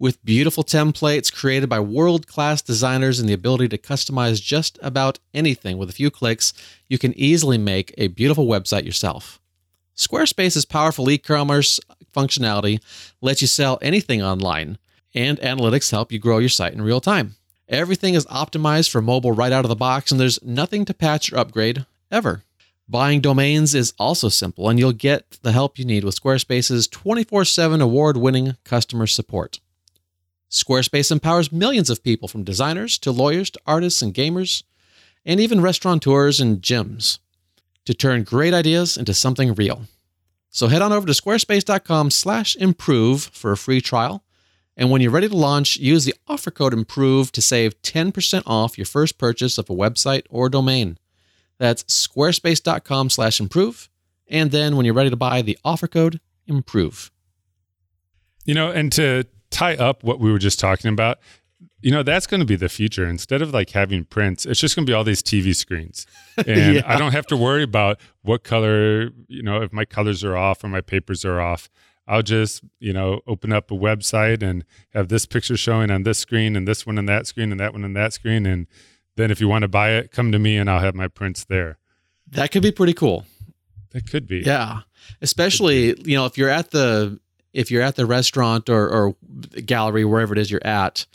With 0.00 0.24
beautiful 0.24 0.64
templates 0.64 1.32
created 1.32 1.68
by 1.68 1.78
world 1.78 2.26
class 2.26 2.62
designers 2.62 3.20
and 3.20 3.28
the 3.28 3.32
ability 3.32 3.68
to 3.68 3.78
customize 3.78 4.42
just 4.42 4.76
about 4.82 5.20
anything 5.32 5.78
with 5.78 5.88
a 5.88 5.92
few 5.92 6.10
clicks, 6.10 6.52
you 6.88 6.98
can 6.98 7.16
easily 7.16 7.58
make 7.58 7.94
a 7.96 8.08
beautiful 8.08 8.48
website 8.48 8.84
yourself. 8.84 9.40
Squarespace's 9.96 10.64
powerful 10.64 11.08
e 11.08 11.18
commerce 11.18 11.78
functionality 12.12 12.80
lets 13.20 13.40
you 13.40 13.46
sell 13.46 13.78
anything 13.80 14.22
online, 14.22 14.78
and 15.14 15.38
analytics 15.38 15.90
help 15.90 16.10
you 16.10 16.18
grow 16.18 16.38
your 16.38 16.48
site 16.48 16.72
in 16.72 16.82
real 16.82 17.00
time. 17.00 17.36
Everything 17.68 18.14
is 18.14 18.26
optimized 18.26 18.90
for 18.90 19.00
mobile 19.00 19.32
right 19.32 19.52
out 19.52 19.64
of 19.64 19.68
the 19.68 19.76
box, 19.76 20.10
and 20.10 20.20
there's 20.20 20.42
nothing 20.42 20.84
to 20.84 20.94
patch 20.94 21.32
or 21.32 21.38
upgrade 21.38 21.86
ever. 22.10 22.42
Buying 22.88 23.20
domains 23.20 23.74
is 23.74 23.94
also 23.98 24.28
simple, 24.28 24.68
and 24.68 24.78
you'll 24.78 24.92
get 24.92 25.38
the 25.42 25.52
help 25.52 25.78
you 25.78 25.84
need 25.84 26.04
with 26.04 26.20
Squarespace's 26.20 26.88
24 26.88 27.44
7 27.44 27.80
award 27.80 28.16
winning 28.16 28.56
customer 28.64 29.06
support. 29.06 29.60
Squarespace 30.50 31.10
empowers 31.10 31.52
millions 31.52 31.88
of 31.88 32.02
people 32.02 32.28
from 32.28 32.44
designers 32.44 32.98
to 32.98 33.10
lawyers 33.10 33.48
to 33.50 33.60
artists 33.64 34.02
and 34.02 34.12
gamers, 34.12 34.64
and 35.24 35.40
even 35.40 35.62
restaurateurs 35.62 36.40
and 36.40 36.60
gyms 36.60 37.20
to 37.84 37.94
turn 37.94 38.22
great 38.22 38.54
ideas 38.54 38.96
into 38.96 39.14
something 39.14 39.54
real. 39.54 39.82
So 40.50 40.68
head 40.68 40.82
on 40.82 40.92
over 40.92 41.06
to 41.06 41.12
squarespace.com 41.12 42.10
slash 42.10 42.56
improve 42.56 43.24
for 43.24 43.52
a 43.52 43.56
free 43.56 43.80
trial 43.80 44.24
And 44.76 44.90
when 44.90 45.00
you're 45.00 45.10
ready 45.10 45.28
to 45.28 45.36
launch, 45.36 45.76
use 45.76 46.04
the 46.04 46.14
offer 46.26 46.50
code 46.50 46.72
IMPROVE 46.72 47.30
to 47.32 47.42
save 47.42 47.80
10% 47.82 48.42
off 48.46 48.76
your 48.76 48.84
first 48.86 49.18
purchase 49.18 49.56
of 49.56 49.70
a 49.70 49.74
website 49.74 50.22
or 50.30 50.48
domain. 50.48 50.98
That's 51.58 51.84
squarespace.com 51.84 53.10
slash 53.10 53.38
improve. 53.40 53.88
And 54.26 54.50
then 54.50 54.76
when 54.76 54.84
you're 54.84 54.94
ready 54.94 55.10
to 55.10 55.16
buy, 55.16 55.42
the 55.42 55.58
offer 55.64 55.86
code 55.86 56.20
IMPROVE. 56.48 57.10
You 58.44 58.54
know, 58.54 58.70
and 58.70 58.90
to 58.92 59.24
tie 59.50 59.76
up 59.76 60.02
what 60.02 60.18
we 60.18 60.30
were 60.32 60.38
just 60.38 60.58
talking 60.58 60.90
about, 60.92 61.18
you 61.84 61.90
know, 61.90 62.02
that's 62.02 62.26
going 62.26 62.40
to 62.40 62.46
be 62.46 62.56
the 62.56 62.70
future. 62.70 63.06
Instead 63.06 63.42
of 63.42 63.52
like 63.52 63.68
having 63.70 64.04
prints, 64.06 64.46
it's 64.46 64.58
just 64.58 64.74
going 64.74 64.86
to 64.86 64.90
be 64.90 64.94
all 64.94 65.04
these 65.04 65.22
TV 65.22 65.54
screens. 65.54 66.06
And 66.38 66.76
Yeah. 66.76 66.82
I 66.86 66.96
don't 66.96 67.12
have 67.12 67.26
to 67.26 67.36
worry 67.36 67.62
about 67.62 68.00
what 68.22 68.42
color, 68.42 69.10
you 69.28 69.42
know, 69.42 69.60
if 69.60 69.70
my 69.70 69.84
colors 69.84 70.24
are 70.24 70.34
off 70.34 70.64
or 70.64 70.68
my 70.68 70.80
papers 70.80 71.26
are 71.26 71.40
off. 71.42 71.68
I'll 72.08 72.22
just, 72.22 72.62
you 72.80 72.94
know, 72.94 73.20
open 73.26 73.52
up 73.52 73.70
a 73.70 73.74
website 73.74 74.42
and 74.42 74.64
have 74.94 75.08
this 75.08 75.26
picture 75.26 75.58
showing 75.58 75.90
on 75.90 76.04
this 76.04 76.18
screen 76.18 76.56
and 76.56 76.66
this 76.66 76.86
one 76.86 76.96
on 76.96 77.04
that 77.04 77.26
screen 77.26 77.50
and 77.50 77.60
that 77.60 77.74
one 77.74 77.84
on 77.84 77.92
that 77.92 78.14
screen. 78.14 78.46
And 78.46 78.66
then 79.16 79.30
if 79.30 79.38
you 79.38 79.46
want 79.46 79.62
to 79.62 79.68
buy 79.68 79.90
it, 79.90 80.10
come 80.10 80.32
to 80.32 80.38
me 80.38 80.56
and 80.56 80.70
I'll 80.70 80.80
have 80.80 80.94
my 80.94 81.08
prints 81.08 81.44
there. 81.44 81.76
That 82.30 82.50
could 82.50 82.62
be 82.62 82.72
pretty 82.72 82.94
cool. 82.94 83.26
That 83.90 84.10
could 84.10 84.26
be. 84.26 84.38
Yeah. 84.38 84.80
Especially, 85.20 85.94
you 86.02 86.16
know, 86.16 86.24
if 86.24 86.38
you're 86.38 86.48
at 86.48 86.70
the 86.70 87.20
if 87.52 87.70
you're 87.70 87.82
at 87.82 87.96
the 87.96 88.06
restaurant 88.06 88.70
or 88.70 88.88
or 88.88 89.16
gallery 89.66 90.04
wherever 90.06 90.32
it 90.32 90.38
is 90.38 90.50
you're 90.50 90.66
at 90.66 91.06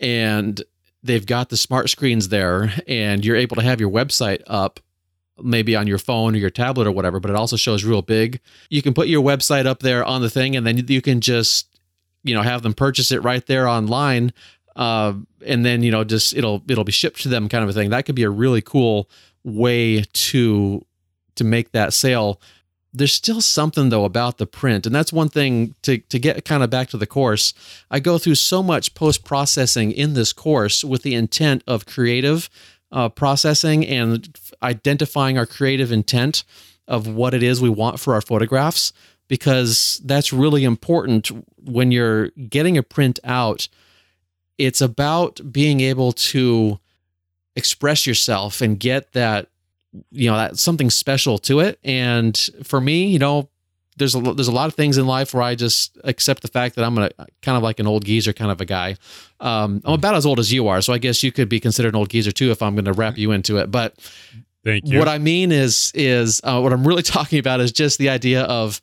and 0.00 0.62
they've 1.02 1.26
got 1.26 1.48
the 1.50 1.56
smart 1.56 1.90
screens 1.90 2.28
there 2.28 2.72
and 2.88 3.24
you're 3.24 3.36
able 3.36 3.56
to 3.56 3.62
have 3.62 3.80
your 3.80 3.90
website 3.90 4.42
up 4.46 4.80
maybe 5.42 5.74
on 5.74 5.86
your 5.86 5.98
phone 5.98 6.34
or 6.34 6.38
your 6.38 6.50
tablet 6.50 6.86
or 6.86 6.92
whatever, 6.92 7.18
but 7.20 7.30
it 7.30 7.36
also 7.36 7.56
shows 7.56 7.84
real 7.84 8.02
big. 8.02 8.40
You 8.70 8.82
can 8.82 8.94
put 8.94 9.08
your 9.08 9.22
website 9.22 9.66
up 9.66 9.80
there 9.80 10.04
on 10.04 10.22
the 10.22 10.30
thing 10.30 10.56
and 10.56 10.66
then 10.66 10.86
you 10.88 11.02
can 11.02 11.20
just 11.20 11.68
you 12.22 12.34
know 12.34 12.42
have 12.42 12.62
them 12.62 12.72
purchase 12.72 13.12
it 13.12 13.22
right 13.22 13.44
there 13.46 13.68
online 13.68 14.32
uh, 14.76 15.14
and 15.46 15.64
then 15.64 15.82
you 15.82 15.90
know 15.90 16.04
just 16.04 16.34
it'll 16.34 16.62
it'll 16.68 16.84
be 16.84 16.92
shipped 16.92 17.22
to 17.22 17.28
them 17.28 17.48
kind 17.48 17.62
of 17.62 17.70
a 17.70 17.72
thing. 17.72 17.90
That 17.90 18.06
could 18.06 18.14
be 18.14 18.22
a 18.22 18.30
really 18.30 18.62
cool 18.62 19.08
way 19.44 20.02
to 20.02 20.84
to 21.36 21.44
make 21.44 21.72
that 21.72 21.92
sale 21.92 22.40
there's 22.94 23.12
still 23.12 23.40
something 23.40 23.88
though 23.88 24.04
about 24.04 24.38
the 24.38 24.46
print. 24.46 24.86
And 24.86 24.94
that's 24.94 25.12
one 25.12 25.28
thing 25.28 25.74
to, 25.82 25.98
to 25.98 26.18
get 26.18 26.44
kind 26.44 26.62
of 26.62 26.70
back 26.70 26.88
to 26.90 26.96
the 26.96 27.06
course. 27.06 27.52
I 27.90 27.98
go 27.98 28.18
through 28.18 28.36
so 28.36 28.62
much 28.62 28.94
post 28.94 29.24
processing 29.24 29.90
in 29.90 30.14
this 30.14 30.32
course 30.32 30.84
with 30.84 31.02
the 31.02 31.14
intent 31.14 31.64
of 31.66 31.86
creative 31.86 32.48
uh, 32.92 33.08
processing 33.08 33.84
and 33.84 34.38
identifying 34.62 35.36
our 35.36 35.46
creative 35.46 35.90
intent 35.90 36.44
of 36.86 37.08
what 37.08 37.34
it 37.34 37.42
is 37.42 37.60
we 37.60 37.68
want 37.68 37.98
for 37.98 38.14
our 38.14 38.20
photographs 38.20 38.92
because 39.26 40.00
that's 40.04 40.32
really 40.32 40.64
important 40.64 41.30
when 41.56 41.90
you're 41.90 42.28
getting 42.28 42.78
a 42.78 42.82
print 42.82 43.18
out. 43.24 43.68
It's 44.58 44.80
about 44.80 45.40
being 45.50 45.80
able 45.80 46.12
to 46.12 46.78
express 47.56 48.06
yourself 48.06 48.60
and 48.60 48.78
get 48.78 49.12
that 49.12 49.48
you 50.10 50.30
know 50.30 50.36
that 50.36 50.58
something 50.58 50.90
special 50.90 51.38
to 51.38 51.60
it 51.60 51.78
and 51.84 52.48
for 52.64 52.80
me 52.80 53.06
you 53.06 53.18
know 53.18 53.48
there's 53.96 54.14
a 54.14 54.20
there's 54.20 54.48
a 54.48 54.52
lot 54.52 54.66
of 54.66 54.74
things 54.74 54.98
in 54.98 55.06
life 55.06 55.34
where 55.34 55.42
I 55.42 55.54
just 55.54 55.96
accept 56.04 56.42
the 56.42 56.48
fact 56.48 56.76
that 56.76 56.84
I'm 56.84 56.98
a 56.98 57.10
kind 57.42 57.56
of 57.56 57.62
like 57.62 57.78
an 57.78 57.86
old 57.86 58.04
geezer 58.04 58.32
kind 58.32 58.50
of 58.50 58.60
a 58.60 58.64
guy. 58.64 58.96
Um, 59.40 59.80
I'm 59.84 59.94
about 59.94 60.16
as 60.16 60.26
old 60.26 60.38
as 60.40 60.52
you 60.52 60.68
are, 60.68 60.80
so 60.82 60.92
I 60.92 60.98
guess 60.98 61.22
you 61.22 61.30
could 61.30 61.48
be 61.48 61.60
considered 61.60 61.90
an 61.90 61.96
old 61.96 62.10
geezer 62.10 62.32
too 62.32 62.50
if 62.50 62.62
I'm 62.62 62.74
going 62.74 62.86
to 62.86 62.92
wrap 62.92 63.16
you 63.18 63.30
into 63.30 63.58
it. 63.58 63.70
But 63.70 63.94
Thank 64.64 64.86
you. 64.86 64.98
what 64.98 65.08
I 65.08 65.18
mean 65.18 65.52
is 65.52 65.92
is 65.94 66.40
uh, 66.44 66.60
what 66.60 66.72
I'm 66.72 66.86
really 66.86 67.02
talking 67.04 67.38
about 67.38 67.60
is 67.60 67.72
just 67.72 67.98
the 67.98 68.08
idea 68.08 68.42
of 68.42 68.82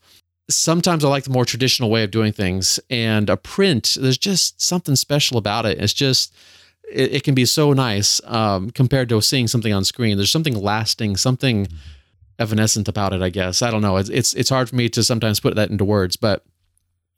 sometimes 0.50 1.04
I 1.04 1.10
like 1.10 1.24
the 1.24 1.30
more 1.32 1.46
traditional 1.46 1.90
way 1.90 2.04
of 2.04 2.12
doing 2.12 2.32
things, 2.32 2.80
and 2.90 3.30
a 3.30 3.38
print. 3.38 3.98
There's 4.00 4.18
just 4.18 4.62
something 4.62 4.96
special 4.96 5.38
about 5.38 5.66
it. 5.66 5.80
It's 5.80 5.94
just 5.94 6.34
it, 6.92 7.14
it 7.14 7.24
can 7.24 7.36
be 7.36 7.46
so 7.46 7.74
nice 7.74 8.22
um, 8.26 8.70
compared 8.72 9.10
to 9.10 9.22
seeing 9.22 9.48
something 9.48 9.74
on 9.74 9.84
screen. 9.84 10.18
There's 10.18 10.32
something 10.32 10.56
lasting, 10.56 11.18
something 11.18 11.68
evanescent 12.40 12.88
about 12.88 13.14
it. 13.14 13.22
I 13.22 13.30
guess 13.30 13.62
I 13.62 13.72
don't 13.72 13.82
know. 13.82 13.98
It's 13.98 14.10
it's, 14.10 14.34
it's 14.34 14.50
hard 14.50 14.70
for 14.70 14.76
me 14.76 14.90
to 14.90 15.04
sometimes 15.04 15.40
put 15.40 15.56
that 15.56 15.70
into 15.70 15.86
words, 15.86 16.16
but 16.16 16.44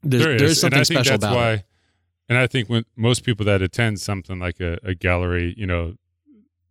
there's, 0.01 0.23
There 0.23 0.35
is. 0.35 0.41
there's 0.41 0.61
something 0.61 0.79
and 0.79 0.81
I 0.81 0.83
think 0.85 0.97
special 0.99 1.17
that's 1.17 1.23
about 1.23 1.35
why, 1.35 1.51
it. 1.53 1.65
And 2.29 2.37
I 2.37 2.47
think 2.47 2.69
when 2.69 2.85
most 2.95 3.23
people 3.23 3.45
that 3.45 3.61
attend 3.61 3.99
something 3.99 4.39
like 4.39 4.59
a, 4.59 4.79
a 4.83 4.93
gallery, 4.95 5.53
you 5.57 5.65
know, 5.65 5.95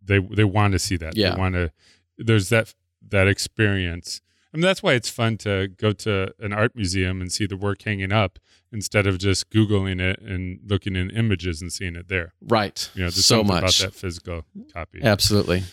they 0.03 0.19
they 0.19 0.43
want 0.43 0.73
to 0.73 0.79
see 0.79 0.97
that. 0.97 1.15
Yeah. 1.15 1.31
They 1.31 1.39
want 1.39 1.55
to. 1.55 1.71
There's 2.17 2.49
that 2.49 2.73
that 3.09 3.27
experience. 3.27 4.21
I 4.53 4.57
mean, 4.57 4.61
that's 4.63 4.83
why 4.83 4.93
it's 4.93 5.09
fun 5.09 5.37
to 5.39 5.67
go 5.77 5.93
to 5.93 6.33
an 6.39 6.53
art 6.53 6.75
museum 6.75 7.21
and 7.21 7.31
see 7.31 7.47
the 7.47 7.57
work 7.57 7.81
hanging 7.81 8.11
up 8.11 8.37
instead 8.71 9.07
of 9.07 9.17
just 9.17 9.49
googling 9.49 9.99
it 9.99 10.19
and 10.21 10.59
looking 10.67 10.95
in 10.95 11.09
images 11.09 11.61
and 11.61 11.71
seeing 11.73 11.95
it 11.95 12.07
there. 12.07 12.33
Right. 12.41 12.89
You 12.93 13.01
know, 13.01 13.09
there's 13.09 13.25
so 13.25 13.43
much. 13.43 13.59
about 13.59 13.73
that 13.91 13.93
physical 13.99 14.45
copy. 14.73 14.99
Absolutely. 15.03 15.63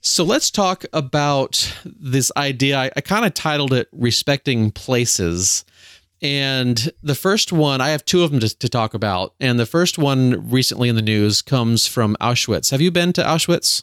So 0.00 0.24
let's 0.24 0.50
talk 0.50 0.84
about 0.92 1.76
this 1.84 2.30
idea. 2.36 2.78
I, 2.78 2.90
I 2.96 3.00
kind 3.00 3.24
of 3.24 3.34
titled 3.34 3.72
it 3.72 3.88
Respecting 3.92 4.70
Places. 4.70 5.64
And 6.22 6.90
the 7.02 7.14
first 7.16 7.52
one, 7.52 7.80
I 7.80 7.90
have 7.90 8.04
two 8.04 8.22
of 8.22 8.30
them 8.30 8.40
to, 8.40 8.48
to 8.58 8.68
talk 8.68 8.94
about. 8.94 9.34
And 9.40 9.58
the 9.58 9.66
first 9.66 9.98
one 9.98 10.48
recently 10.50 10.88
in 10.88 10.94
the 10.96 11.02
news 11.02 11.42
comes 11.42 11.86
from 11.86 12.16
Auschwitz. 12.20 12.70
Have 12.70 12.80
you 12.80 12.90
been 12.92 13.12
to 13.14 13.22
Auschwitz? 13.22 13.82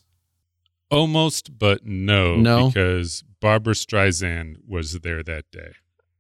Almost, 0.92 1.58
but 1.58 1.86
no, 1.86 2.36
No? 2.38 2.68
because 2.68 3.24
Barbra 3.40 3.74
Streisand 3.74 4.58
was 4.68 5.00
there 5.00 5.24
that 5.24 5.46
day. 5.52 5.72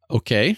Okay. 0.10 0.58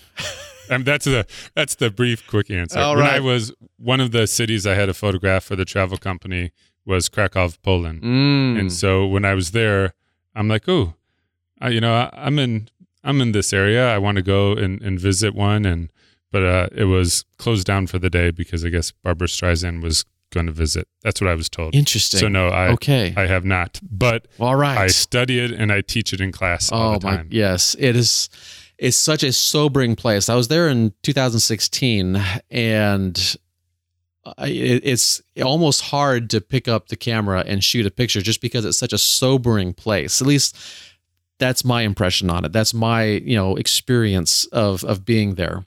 I 0.70 0.78
mean, 0.78 0.84
that's 0.84 1.05
the 1.05 1.26
that's 1.55 1.76
the 1.76 1.89
brief, 1.89 2.28
quick 2.28 2.49
answer. 2.51 2.80
All 2.80 2.95
when 2.95 3.05
right. 3.05 3.16
I 3.16 3.20
was 3.20 3.53
one 3.78 4.01
of 4.01 4.12
the 4.12 4.28
cities 4.28 4.68
I 4.68 4.74
had 4.76 4.89
a 4.89 4.93
photograph 4.93 5.45
for 5.45 5.55
the 5.55 5.64
travel 5.66 5.97
company 5.97 6.51
was 6.86 7.10
Krakow, 7.10 7.49
Poland, 7.64 8.01
Mm. 8.01 8.60
and 8.60 8.72
so 8.74 9.05
when 9.05 9.24
I 9.26 9.34
was 9.34 9.51
there, 9.51 9.93
I'm 10.36 10.47
like, 10.47 10.68
oh, 10.70 10.93
you 11.70 11.80
know, 11.82 11.93
I, 11.95 12.10
I'm 12.14 12.38
in 12.39 12.70
I'm 13.03 13.22
in 13.22 13.32
this 13.32 13.53
area. 13.53 13.88
I 13.93 13.97
want 13.97 14.18
to 14.18 14.22
go 14.22 14.51
and, 14.53 14.82
and 14.82 14.99
visit 14.99 15.34
one, 15.34 15.66
and 15.66 15.89
but 16.32 16.43
uh, 16.43 16.68
it 16.76 16.86
was 16.86 17.24
closed 17.38 17.66
down 17.66 17.88
for 17.88 17.99
the 17.99 18.10
day 18.10 18.32
because 18.32 18.66
I 18.66 18.70
guess 18.70 18.91
Barbra 18.91 19.28
Streisand 19.28 19.82
was 19.82 20.03
going 20.38 20.46
to 20.48 20.52
visit. 20.66 20.88
That's 21.04 21.20
what 21.22 21.30
I 21.30 21.36
was 21.36 21.50
told. 21.50 21.76
Interesting. 21.76 22.20
So 22.20 22.28
no, 22.28 22.48
I 22.50 22.70
okay. 22.74 23.14
I 23.18 23.26
have 23.28 23.44
not, 23.46 23.80
but 23.84 24.28
All 24.40 24.56
right. 24.56 24.78
I 24.78 24.88
study 24.88 25.40
it 25.40 25.52
and 25.52 25.72
I 25.72 25.82
teach 25.82 26.14
it 26.14 26.22
in 26.22 26.32
class 26.32 26.72
all 26.72 26.96
Oh 26.96 27.00
the 27.00 27.08
my 27.08 27.16
time. 27.18 27.28
yes, 27.32 27.76
it 27.80 27.96
is. 27.96 28.30
It's 28.78 28.96
such 28.98 29.24
a 29.24 29.32
sobering 29.34 29.96
place. 29.96 30.30
I 30.30 30.36
was 30.36 30.48
there 30.50 30.68
in 30.70 30.94
2016, 31.02 32.22
and 32.52 33.36
I- 34.38 34.48
it's 34.50 35.22
almost 35.44 35.82
hard 35.84 36.30
to 36.32 36.42
pick 36.42 36.68
up 36.68 36.90
the 36.90 36.96
camera 36.98 37.44
and 37.48 37.64
shoot 37.64 37.86
a 37.86 37.92
picture 37.92 38.22
just 38.22 38.42
because 38.42 38.66
it's 38.66 38.78
such 38.78 38.94
a 38.94 38.98
sobering 38.98 39.74
place. 39.74 40.22
At 40.22 40.28
least 40.28 40.56
that's 41.40 41.64
my 41.64 41.82
impression 41.84 42.30
on 42.30 42.46
it. 42.46 42.52
That's 42.52 42.74
my 42.74 43.04
you 43.06 43.36
know 43.36 43.56
experience 43.56 44.46
of 44.52 44.84
of 44.84 45.06
being 45.06 45.36
there. 45.36 45.66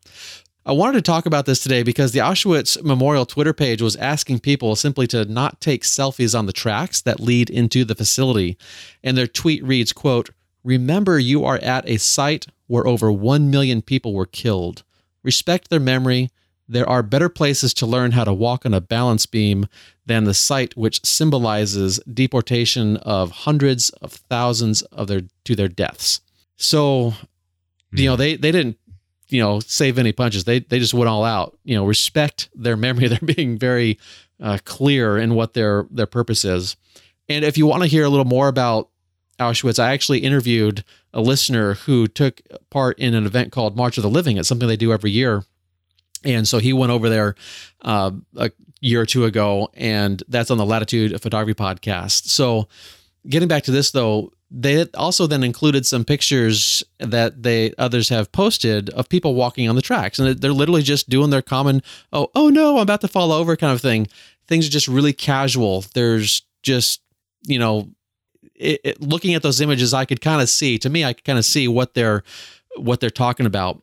I 0.67 0.73
wanted 0.73 0.99
to 0.99 1.03
talk 1.03 1.25
about 1.25 1.47
this 1.47 1.63
today 1.63 1.83
because 1.83 2.13
the 2.13 2.19
Auschwitz 2.19 2.83
Memorial 2.83 3.25
Twitter 3.25 3.55
page 3.55 3.81
was 3.81 3.97
asking 3.97 4.41
people 4.41 4.77
simply 4.77 5.07
to 5.07 5.25
not 5.25 5.61
take 5.61 5.85
selfies 5.85 6.39
on 6.39 6.45
the 6.45 6.53
tracks 6.53 7.01
that 7.01 7.19
lead 7.19 7.49
into 7.49 7.83
the 7.83 7.95
facility. 7.95 8.59
And 9.03 9.17
their 9.17 9.27
tweet 9.27 9.65
reads, 9.65 9.95
quote, 9.95 10.29
Remember 10.63 11.19
you 11.19 11.47
are 11.47 11.57
at 11.59 11.89
a 11.89 11.97
site 11.97 12.47
where 12.67 12.87
over 12.87 13.11
1 13.11 13.51
million 13.51 13.81
people 13.81 14.13
were 14.13 14.27
killed. 14.27 14.83
Respect 15.23 15.71
their 15.71 15.81
memory. 15.81 16.31
There 16.69 16.89
are 16.89 17.03
better 17.03 17.31
places 17.31 17.73
to 17.75 17.87
learn 17.87 18.13
how 18.13 18.25
to 18.25 18.33
walk 18.33 18.67
on 18.67 18.75
a 18.75 18.83
balance 18.83 19.25
beam 19.25 19.67
than 20.05 20.25
the 20.25 20.35
site 20.35 20.77
which 20.77 21.05
symbolizes 21.05 22.01
deportation 22.01 22.99
of 22.99 23.31
hundreds 23.31 23.91
of 24.03 24.13
thousands 24.13 24.83
of 24.83 25.09
their 25.09 25.23
to 25.45 25.57
their 25.57 25.69
deaths. 25.69 26.21
So, 26.57 27.15
you 27.93 28.05
know, 28.05 28.15
hmm. 28.15 28.21
they 28.21 28.37
they 28.37 28.53
didn't 28.53 28.77
you 29.31 29.41
know 29.41 29.61
save 29.61 29.99
any 29.99 30.13
punches. 30.13 30.45
They 30.45 30.61
they 30.61 30.79
just 30.79 30.95
went 30.95 31.09
all 31.09 31.25
out. 31.25 31.59
You 31.65 31.77
know, 31.77 31.85
respect 31.85 32.49
their 32.55 32.77
memory. 32.77 33.09
They're 33.09 33.35
being 33.35 33.59
very 33.59 33.99
uh, 34.41 34.59
clear 34.65 35.19
in 35.19 35.35
what 35.35 35.55
their 35.55 35.87
their 35.91 36.07
purpose 36.07 36.45
is. 36.45 36.77
And 37.29 37.45
if 37.45 37.57
you 37.57 37.67
want 37.67 37.83
to 37.83 37.89
hear 37.89 38.05
a 38.05 38.09
little 38.09 38.25
more 38.25 38.49
about 38.49 38.89
Auschwitz, 39.39 39.79
I 39.79 39.93
actually 39.93 40.19
interviewed 40.19 40.85
a 41.15 41.21
listener 41.21 41.75
who 41.75 42.07
took 42.07 42.41
part 42.71 42.99
in 42.99 43.15
an 43.15 43.25
event 43.25 43.53
called 43.53 43.77
March 43.77 43.97
of 43.97 44.03
the 44.03 44.11
Living. 44.11 44.37
It's 44.37 44.49
something 44.49 44.69
they 44.69 44.77
do 44.77 44.93
every 44.93 45.11
year. 45.11 45.45
And 46.25 46.47
so 46.47 46.59
he 46.59 46.73
went 46.73 46.93
over 46.93 47.09
there 47.09 47.35
uh, 47.83 48.11
a 48.37 48.51
year 48.81 49.01
or 49.01 49.07
two 49.07 49.25
ago, 49.25 49.71
and 49.75 50.23
that's 50.29 50.51
on 50.51 50.59
the 50.59 50.67
Latitude 50.67 51.13
of 51.13 51.23
Photography 51.23 51.55
podcast. 51.55 52.27
So, 52.27 52.69
getting 53.29 53.49
back 53.49 53.65
to 53.65 53.71
this 53.71 53.91
though, 53.91 54.33
they 54.51 54.85
also 54.95 55.27
then 55.27 55.45
included 55.45 55.87
some 55.87 56.05
pictures 56.05 56.83
that 56.99 57.43
they 57.43 57.73
others 57.79 58.09
have 58.09 58.33
posted 58.33 58.91
of 58.91 59.09
people 59.09 59.35
walking 59.35 59.69
on 59.69 59.77
the 59.77 59.83
tracks, 59.83 60.19
and 60.19 60.41
they're 60.41 60.53
literally 60.53 60.83
just 60.83 61.09
doing 61.09 61.31
their 61.31 61.43
common 61.43 61.83
"oh 62.13 62.29
oh 62.35 62.49
no, 62.49 62.77
I'm 62.77 62.83
about 62.83 63.01
to 63.03 63.09
fall 63.09 63.33
over" 63.33 63.57
kind 63.57 63.73
of 63.73 63.81
thing. 63.81 64.09
Things 64.49 64.67
are 64.67 64.71
just 64.71 64.89
really 64.89 65.13
casual. 65.13 65.85
There's 65.95 66.43
just 66.63 67.01
you 67.43 67.59
know 67.59 67.91
it, 68.55 68.81
it, 68.85 69.01
looking 69.01 69.35
at 69.35 69.43
those 69.43 69.61
images, 69.61 69.95
I 69.95 70.05
could 70.05 70.21
kind 70.21 70.43
of 70.43 70.49
see. 70.49 70.79
To 70.79 70.91
me, 70.91 71.05
I 71.05 71.13
could 71.13 71.25
kind 71.25 71.39
of 71.39 71.45
see 71.45 71.69
what 71.69 71.95
they're 71.95 72.23
what 72.77 73.01
they're 73.01 73.11
talking 73.11 73.47
about. 73.47 73.83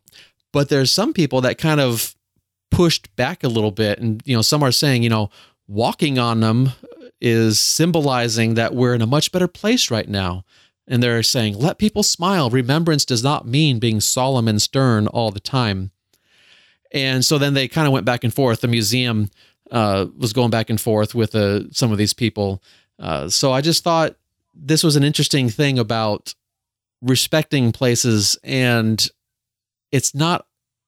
But 0.51 0.69
there's 0.69 0.91
some 0.91 1.13
people 1.13 1.41
that 1.41 1.57
kind 1.57 1.79
of 1.79 2.15
pushed 2.71 3.13
back 3.15 3.43
a 3.43 3.49
little 3.49 3.71
bit. 3.71 3.99
And, 3.99 4.21
you 4.25 4.35
know, 4.35 4.41
some 4.41 4.63
are 4.63 4.71
saying, 4.71 5.03
you 5.03 5.09
know, 5.09 5.29
walking 5.67 6.17
on 6.19 6.39
them 6.39 6.71
is 7.19 7.59
symbolizing 7.59 8.53
that 8.55 8.75
we're 8.75 8.93
in 8.93 9.01
a 9.01 9.07
much 9.07 9.31
better 9.31 9.47
place 9.47 9.89
right 9.89 10.07
now. 10.07 10.43
And 10.87 11.03
they're 11.03 11.23
saying, 11.23 11.57
let 11.57 11.79
people 11.79 12.03
smile. 12.03 12.49
Remembrance 12.49 13.03
does 13.03 13.23
not 13.23 13.47
mean 13.47 13.79
being 13.79 13.99
solemn 13.99 14.47
and 14.47 14.61
stern 14.61 15.07
all 15.07 15.31
the 15.31 15.39
time. 15.39 15.91
And 16.91 17.25
so 17.25 17.37
then 17.37 17.53
they 17.53 17.67
kind 17.67 17.87
of 17.87 17.93
went 17.93 18.05
back 18.05 18.23
and 18.23 18.33
forth. 18.33 18.61
The 18.61 18.67
museum 18.67 19.29
uh, 19.71 20.05
was 20.17 20.31
going 20.31 20.49
back 20.49 20.69
and 20.69 20.79
forth 20.79 21.13
with 21.13 21.35
uh, 21.35 21.69
some 21.71 21.91
of 21.91 21.97
these 21.97 22.13
people. 22.13 22.63
Uh, 22.99 23.27
so 23.27 23.51
I 23.51 23.61
just 23.61 23.83
thought 23.83 24.15
this 24.55 24.83
was 24.83 24.95
an 24.95 25.03
interesting 25.03 25.49
thing 25.49 25.77
about 25.77 26.33
respecting 27.01 27.71
places. 27.71 28.37
And 28.43 29.05
it's 29.91 30.15
not, 30.15 30.47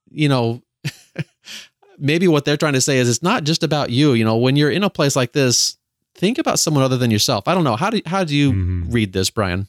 you 0.09 0.30
know, 0.30 0.61
maybe 1.99 2.27
what 2.27 2.45
they're 2.45 2.57
trying 2.57 2.73
to 2.73 2.82
say 2.82 2.97
is 2.97 3.09
it's 3.09 3.23
not 3.23 3.43
just 3.43 3.63
about 3.63 3.89
you. 3.89 4.13
You 4.13 4.23
know, 4.23 4.38
when 4.38 4.55
you're 4.55 4.71
in 4.71 4.84
a 4.84 4.89
place 4.89 5.15
like 5.15 5.34
this, 5.34 5.77
think 6.20 6.38
about 6.38 6.59
someone 6.59 6.84
other 6.84 6.97
than 6.97 7.09
yourself. 7.09 7.47
I 7.47 7.55
don't 7.55 7.63
know. 7.63 7.76
How 7.76 7.89
do, 7.89 8.01
how 8.05 8.24
do 8.24 8.36
you 8.36 8.51
mm-hmm. 8.51 8.91
read 8.91 9.13
this, 9.13 9.30
Brian? 9.30 9.67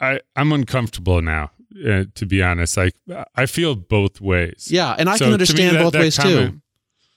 I, 0.00 0.20
I'm 0.36 0.52
uncomfortable 0.52 1.22
now. 1.22 1.52
Uh, 1.86 2.04
to 2.14 2.26
be 2.26 2.42
honest, 2.42 2.76
like 2.76 2.94
I 3.36 3.46
feel 3.46 3.76
both 3.76 4.20
ways. 4.20 4.68
Yeah, 4.70 4.96
and 4.98 5.08
I 5.08 5.16
so 5.16 5.26
can 5.26 5.34
understand 5.34 5.76
that, 5.76 5.82
both 5.82 5.92
that 5.92 6.00
ways 6.00 6.16
comment, 6.16 6.52
too. 6.54 6.60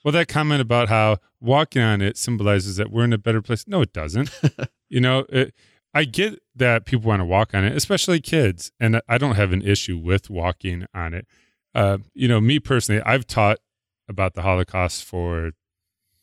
Well, 0.04 0.12
that 0.12 0.28
comment 0.28 0.60
about 0.60 0.88
how 0.88 1.16
walking 1.40 1.82
on 1.82 2.02
it 2.02 2.16
symbolizes 2.16 2.76
that 2.76 2.92
we're 2.92 3.02
in 3.04 3.14
a 3.14 3.18
better 3.18 3.40
place. 3.40 3.66
No, 3.66 3.80
it 3.80 3.92
doesn't. 3.92 4.30
you 4.90 5.00
know, 5.00 5.24
it, 5.30 5.54
I 5.94 6.04
get 6.04 6.40
that 6.54 6.84
people 6.84 7.08
want 7.08 7.20
to 7.20 7.24
walk 7.24 7.54
on 7.54 7.64
it, 7.64 7.74
especially 7.74 8.20
kids, 8.20 8.70
and 8.78 9.00
I 9.08 9.18
don't 9.18 9.36
have 9.36 9.52
an 9.52 9.62
issue 9.62 9.96
with 9.96 10.28
walking 10.28 10.86
on 10.94 11.14
it. 11.14 11.26
Uh, 11.74 11.98
you 12.14 12.28
know, 12.28 12.40
me 12.40 12.60
personally, 12.60 13.02
I've 13.04 13.26
taught 13.26 13.58
about 14.06 14.34
the 14.34 14.42
Holocaust 14.42 15.02
for 15.02 15.52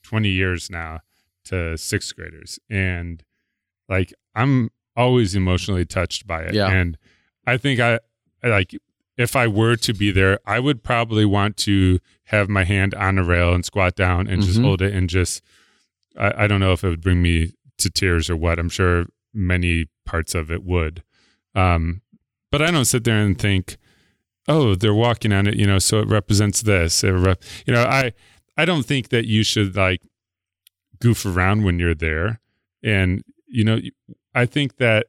20 0.03 0.29
years 0.29 0.69
now 0.69 0.99
to 1.49 1.77
sixth 1.77 2.15
graders, 2.15 2.59
and 2.69 3.23
like 3.87 4.13
I'm 4.35 4.69
always 4.95 5.35
emotionally 5.35 5.85
touched 5.85 6.27
by 6.27 6.43
it. 6.43 6.53
Yeah. 6.53 6.69
And 6.69 6.97
I 7.45 7.57
think 7.57 7.79
I 7.79 7.99
like 8.43 8.75
if 9.17 9.35
I 9.35 9.47
were 9.47 9.75
to 9.75 9.93
be 9.93 10.11
there, 10.11 10.39
I 10.45 10.59
would 10.59 10.83
probably 10.83 11.25
want 11.25 11.57
to 11.57 11.99
have 12.25 12.47
my 12.47 12.63
hand 12.63 12.93
on 12.95 13.17
a 13.17 13.23
rail 13.23 13.53
and 13.53 13.65
squat 13.65 13.95
down 13.95 14.27
and 14.27 14.41
mm-hmm. 14.41 14.47
just 14.47 14.61
hold 14.61 14.81
it 14.81 14.93
and 14.93 15.09
just 15.09 15.43
I, 16.17 16.45
I, 16.45 16.47
don't 16.47 16.61
know 16.61 16.71
if 16.71 16.83
it 16.83 16.89
would 16.89 17.01
bring 17.01 17.21
me 17.21 17.51
to 17.79 17.89
tears 17.89 18.29
or 18.29 18.37
what. 18.37 18.59
I'm 18.59 18.69
sure 18.69 19.07
many 19.33 19.87
parts 20.05 20.35
of 20.35 20.49
it 20.51 20.63
would. 20.63 21.03
Um, 21.53 22.01
but 22.49 22.61
I 22.61 22.71
don't 22.71 22.85
sit 22.85 23.03
there 23.03 23.19
and 23.19 23.37
think, 23.37 23.77
oh, 24.47 24.73
they're 24.73 24.93
walking 24.93 25.33
on 25.33 25.47
it, 25.47 25.55
you 25.55 25.67
know, 25.67 25.79
so 25.79 25.99
it 25.99 26.07
represents 26.07 26.61
this. 26.61 27.03
It 27.03 27.11
rep-. 27.11 27.43
You 27.65 27.73
know, 27.73 27.83
I 27.83 28.13
I 28.57 28.65
don't 28.65 28.85
think 28.85 29.09
that 29.09 29.25
you 29.25 29.43
should 29.43 29.75
like 29.75 30.01
goof 31.01 31.25
around 31.25 31.63
when 31.63 31.79
you're 31.79 31.95
there. 31.95 32.39
And, 32.83 33.23
you 33.47 33.63
know, 33.63 33.79
I 34.33 34.45
think 34.45 34.77
that 34.77 35.07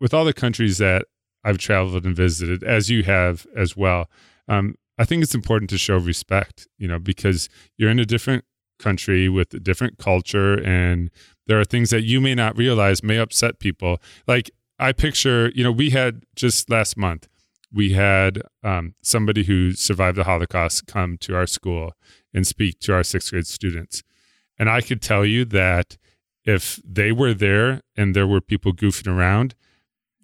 with 0.00 0.12
all 0.12 0.24
the 0.24 0.32
countries 0.32 0.78
that 0.78 1.04
I've 1.44 1.58
traveled 1.58 2.04
and 2.04 2.16
visited, 2.16 2.62
as 2.62 2.90
you 2.90 3.02
have 3.04 3.46
as 3.56 3.76
well, 3.76 4.10
um, 4.48 4.74
I 4.98 5.04
think 5.04 5.22
it's 5.22 5.34
important 5.34 5.70
to 5.70 5.78
show 5.78 5.96
respect, 5.96 6.66
you 6.78 6.88
know, 6.88 6.98
because 6.98 7.48
you're 7.76 7.90
in 7.90 7.98
a 7.98 8.06
different 8.06 8.44
country 8.78 9.28
with 9.28 9.52
a 9.54 9.60
different 9.60 9.98
culture 9.98 10.54
and 10.62 11.10
there 11.46 11.60
are 11.60 11.64
things 11.64 11.90
that 11.90 12.02
you 12.02 12.20
may 12.20 12.34
not 12.34 12.56
realize 12.56 13.02
may 13.02 13.18
upset 13.18 13.58
people. 13.58 13.98
Like 14.26 14.50
I 14.78 14.92
picture, 14.92 15.50
you 15.54 15.62
know, 15.64 15.72
we 15.72 15.90
had 15.90 16.24
just 16.34 16.68
last 16.68 16.96
month, 16.96 17.28
we 17.72 17.92
had 17.92 18.42
um, 18.62 18.94
somebody 19.02 19.44
who 19.44 19.72
survived 19.72 20.18
the 20.18 20.24
Holocaust 20.24 20.86
come 20.86 21.16
to 21.18 21.34
our 21.34 21.46
school 21.46 21.92
and 22.34 22.46
speak 22.46 22.80
to 22.80 22.94
our 22.94 23.02
sixth 23.02 23.30
grade 23.30 23.46
students. 23.46 24.02
And 24.58 24.70
I 24.70 24.80
could 24.80 25.02
tell 25.02 25.24
you 25.24 25.44
that 25.46 25.96
if 26.44 26.80
they 26.84 27.12
were 27.12 27.34
there 27.34 27.82
and 27.96 28.14
there 28.14 28.26
were 28.26 28.40
people 28.40 28.72
goofing 28.72 29.08
around, 29.14 29.54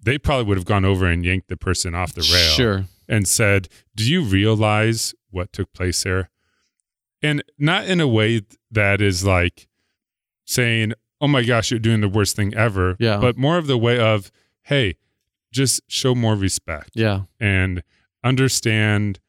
they 0.01 0.17
probably 0.17 0.45
would 0.45 0.57
have 0.57 0.65
gone 0.65 0.85
over 0.85 1.05
and 1.05 1.25
yanked 1.25 1.49
the 1.49 1.57
person 1.57 1.93
off 1.93 2.13
the 2.13 2.21
rail. 2.21 2.53
Sure. 2.53 2.85
And 3.07 3.27
said, 3.27 3.67
Do 3.95 4.09
you 4.09 4.23
realize 4.23 5.13
what 5.29 5.51
took 5.51 5.71
place 5.73 6.03
there? 6.03 6.29
And 7.21 7.43
not 7.57 7.85
in 7.85 7.99
a 7.99 8.07
way 8.07 8.41
that 8.71 9.01
is 9.01 9.23
like 9.25 9.67
saying, 10.45 10.93
Oh 11.21 11.27
my 11.27 11.43
gosh, 11.43 11.71
you're 11.71 11.79
doing 11.79 12.01
the 12.01 12.09
worst 12.09 12.35
thing 12.35 12.53
ever. 12.53 12.95
Yeah. 12.99 13.17
But 13.17 13.37
more 13.37 13.57
of 13.57 13.67
the 13.67 13.77
way 13.77 13.99
of, 13.99 14.31
Hey, 14.63 14.97
just 15.51 15.81
show 15.87 16.15
more 16.15 16.35
respect. 16.35 16.91
Yeah. 16.95 17.23
And 17.39 17.83
understand 18.23 19.19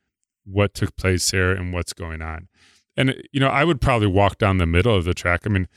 what 0.45 0.75
took 0.75 0.97
place 0.97 1.31
here 1.31 1.53
and 1.53 1.73
what's 1.73 1.93
going 1.93 2.23
on. 2.23 2.49
And, 2.97 3.15
you 3.33 3.41
know, 3.41 3.49
I 3.49 3.65
would 3.65 3.81
probably 3.81 4.07
walk 4.07 4.39
down 4.39 4.59
the 4.59 4.67
middle 4.67 4.95
of 4.95 5.05
the 5.05 5.15
track. 5.15 5.43
I 5.45 5.49
mean, 5.49 5.69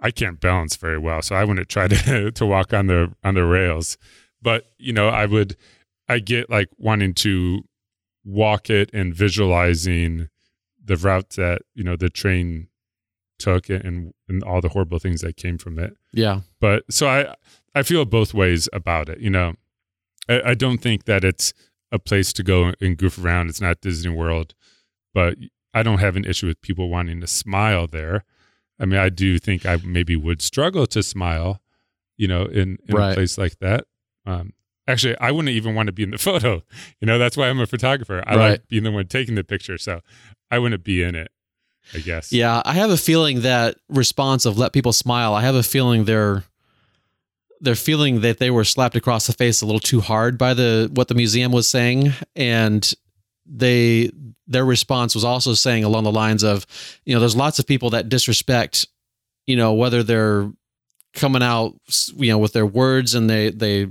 I 0.00 0.10
can't 0.10 0.40
balance 0.40 0.76
very 0.76 0.98
well, 0.98 1.22
so 1.22 1.34
I 1.34 1.44
wouldn't 1.44 1.68
try 1.68 1.88
to 1.88 2.30
to 2.34 2.46
walk 2.46 2.72
on 2.72 2.86
the 2.88 3.12
on 3.24 3.34
the 3.34 3.44
rails. 3.44 3.96
But 4.42 4.66
you 4.78 4.92
know, 4.92 5.08
I 5.08 5.26
would 5.26 5.56
I 6.08 6.18
get 6.18 6.50
like 6.50 6.68
wanting 6.76 7.14
to 7.14 7.62
walk 8.24 8.70
it 8.70 8.90
and 8.92 9.14
visualizing 9.14 10.28
the 10.84 10.96
route 10.96 11.30
that 11.30 11.62
you 11.74 11.82
know 11.82 11.96
the 11.96 12.10
train 12.10 12.68
took 13.38 13.68
and 13.68 14.12
and 14.28 14.42
all 14.44 14.60
the 14.60 14.68
horrible 14.68 14.98
things 14.98 15.22
that 15.22 15.36
came 15.36 15.58
from 15.58 15.78
it. 15.78 15.96
Yeah. 16.12 16.40
But 16.60 16.84
so 16.90 17.08
I 17.08 17.34
I 17.74 17.82
feel 17.82 18.04
both 18.04 18.34
ways 18.34 18.68
about 18.72 19.08
it. 19.08 19.20
You 19.20 19.30
know, 19.30 19.54
I, 20.28 20.50
I 20.50 20.54
don't 20.54 20.78
think 20.78 21.04
that 21.04 21.24
it's 21.24 21.54
a 21.90 21.98
place 21.98 22.32
to 22.34 22.42
go 22.42 22.72
and 22.80 22.96
goof 22.96 23.18
around. 23.18 23.48
It's 23.48 23.60
not 23.60 23.80
Disney 23.80 24.10
World, 24.10 24.54
but 25.14 25.36
I 25.74 25.82
don't 25.82 25.98
have 25.98 26.16
an 26.16 26.24
issue 26.24 26.46
with 26.46 26.60
people 26.60 26.88
wanting 26.88 27.20
to 27.20 27.26
smile 27.26 27.86
there. 27.86 28.24
I 28.78 28.86
mean, 28.86 28.98
I 28.98 29.08
do 29.08 29.38
think 29.38 29.66
I 29.66 29.78
maybe 29.84 30.16
would 30.16 30.40
struggle 30.40 30.86
to 30.86 31.02
smile, 31.02 31.60
you 32.16 32.28
know, 32.28 32.44
in, 32.44 32.78
in 32.86 32.96
right. 32.96 33.10
a 33.10 33.14
place 33.14 33.36
like 33.36 33.58
that. 33.58 33.86
Um, 34.24 34.52
actually, 34.86 35.18
I 35.18 35.30
wouldn't 35.30 35.54
even 35.54 35.74
want 35.74 35.88
to 35.88 35.92
be 35.92 36.04
in 36.04 36.10
the 36.10 36.18
photo. 36.30 36.62
You 37.00 37.06
know, 37.06 37.18
that's 37.18 37.36
why 37.36 37.48
I'm 37.48 37.60
a 37.60 37.66
photographer. 37.66 38.22
I 38.26 38.36
right. 38.36 38.50
like 38.50 38.68
being 38.68 38.84
the 38.84 38.92
one 38.92 39.06
taking 39.06 39.34
the 39.34 39.44
picture. 39.44 39.78
So 39.78 40.00
I 40.50 40.58
wouldn't 40.58 40.84
be 40.84 41.02
in 41.02 41.14
it, 41.14 41.30
I 41.92 41.98
guess. 41.98 42.32
Yeah. 42.32 42.62
I 42.64 42.74
have 42.74 42.90
a 42.90 42.96
feeling 42.96 43.42
that 43.42 43.76
response 43.88 44.46
of 44.46 44.56
let 44.58 44.72
people 44.72 44.92
smile, 44.92 45.34
I 45.34 45.42
have 45.42 45.56
a 45.56 45.62
feeling 45.62 46.04
they're 46.04 46.44
they're 47.60 47.74
feeling 47.74 48.20
that 48.20 48.38
they 48.38 48.50
were 48.50 48.64
slapped 48.64 48.94
across 48.94 49.26
the 49.26 49.32
face 49.32 49.62
a 49.62 49.66
little 49.66 49.80
too 49.80 50.00
hard 50.00 50.36
by 50.36 50.52
the 50.52 50.90
what 50.92 51.08
the 51.08 51.14
museum 51.14 51.50
was 51.50 51.68
saying 51.68 52.12
and 52.36 52.94
they 53.46 54.10
their 54.46 54.64
response 54.64 55.14
was 55.14 55.24
also 55.24 55.54
saying 55.54 55.84
along 55.84 56.04
the 56.04 56.12
lines 56.12 56.42
of, 56.42 56.66
you 57.04 57.14
know, 57.14 57.20
there's 57.20 57.36
lots 57.36 57.58
of 57.58 57.66
people 57.66 57.90
that 57.90 58.08
disrespect, 58.08 58.86
you 59.46 59.56
know, 59.56 59.72
whether 59.72 60.02
they're 60.02 60.50
coming 61.14 61.42
out, 61.42 61.74
you 62.16 62.30
know, 62.30 62.38
with 62.38 62.52
their 62.52 62.66
words 62.66 63.14
and 63.14 63.28
they 63.28 63.50
they 63.50 63.88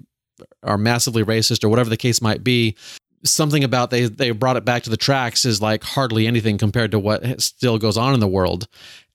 are 0.61 0.77
massively 0.77 1.23
racist 1.23 1.63
or 1.63 1.69
whatever 1.69 1.89
the 1.89 1.97
case 1.97 2.21
might 2.21 2.43
be. 2.43 2.75
Something 3.23 3.63
about 3.63 3.89
they 3.89 4.05
they 4.05 4.31
brought 4.31 4.57
it 4.57 4.65
back 4.65 4.83
to 4.83 4.89
the 4.89 4.97
tracks 4.97 5.45
is 5.45 5.61
like 5.61 5.83
hardly 5.83 6.27
anything 6.27 6.57
compared 6.57 6.91
to 6.91 6.99
what 6.99 7.41
still 7.41 7.77
goes 7.77 7.97
on 7.97 8.13
in 8.13 8.19
the 8.19 8.27
world. 8.27 8.67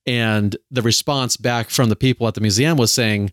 And 0.06 0.56
the 0.70 0.80
response 0.80 1.36
back 1.36 1.68
from 1.68 1.90
the 1.90 1.96
people 1.96 2.26
at 2.26 2.34
the 2.34 2.40
museum 2.40 2.78
was 2.78 2.94
saying, 2.94 3.30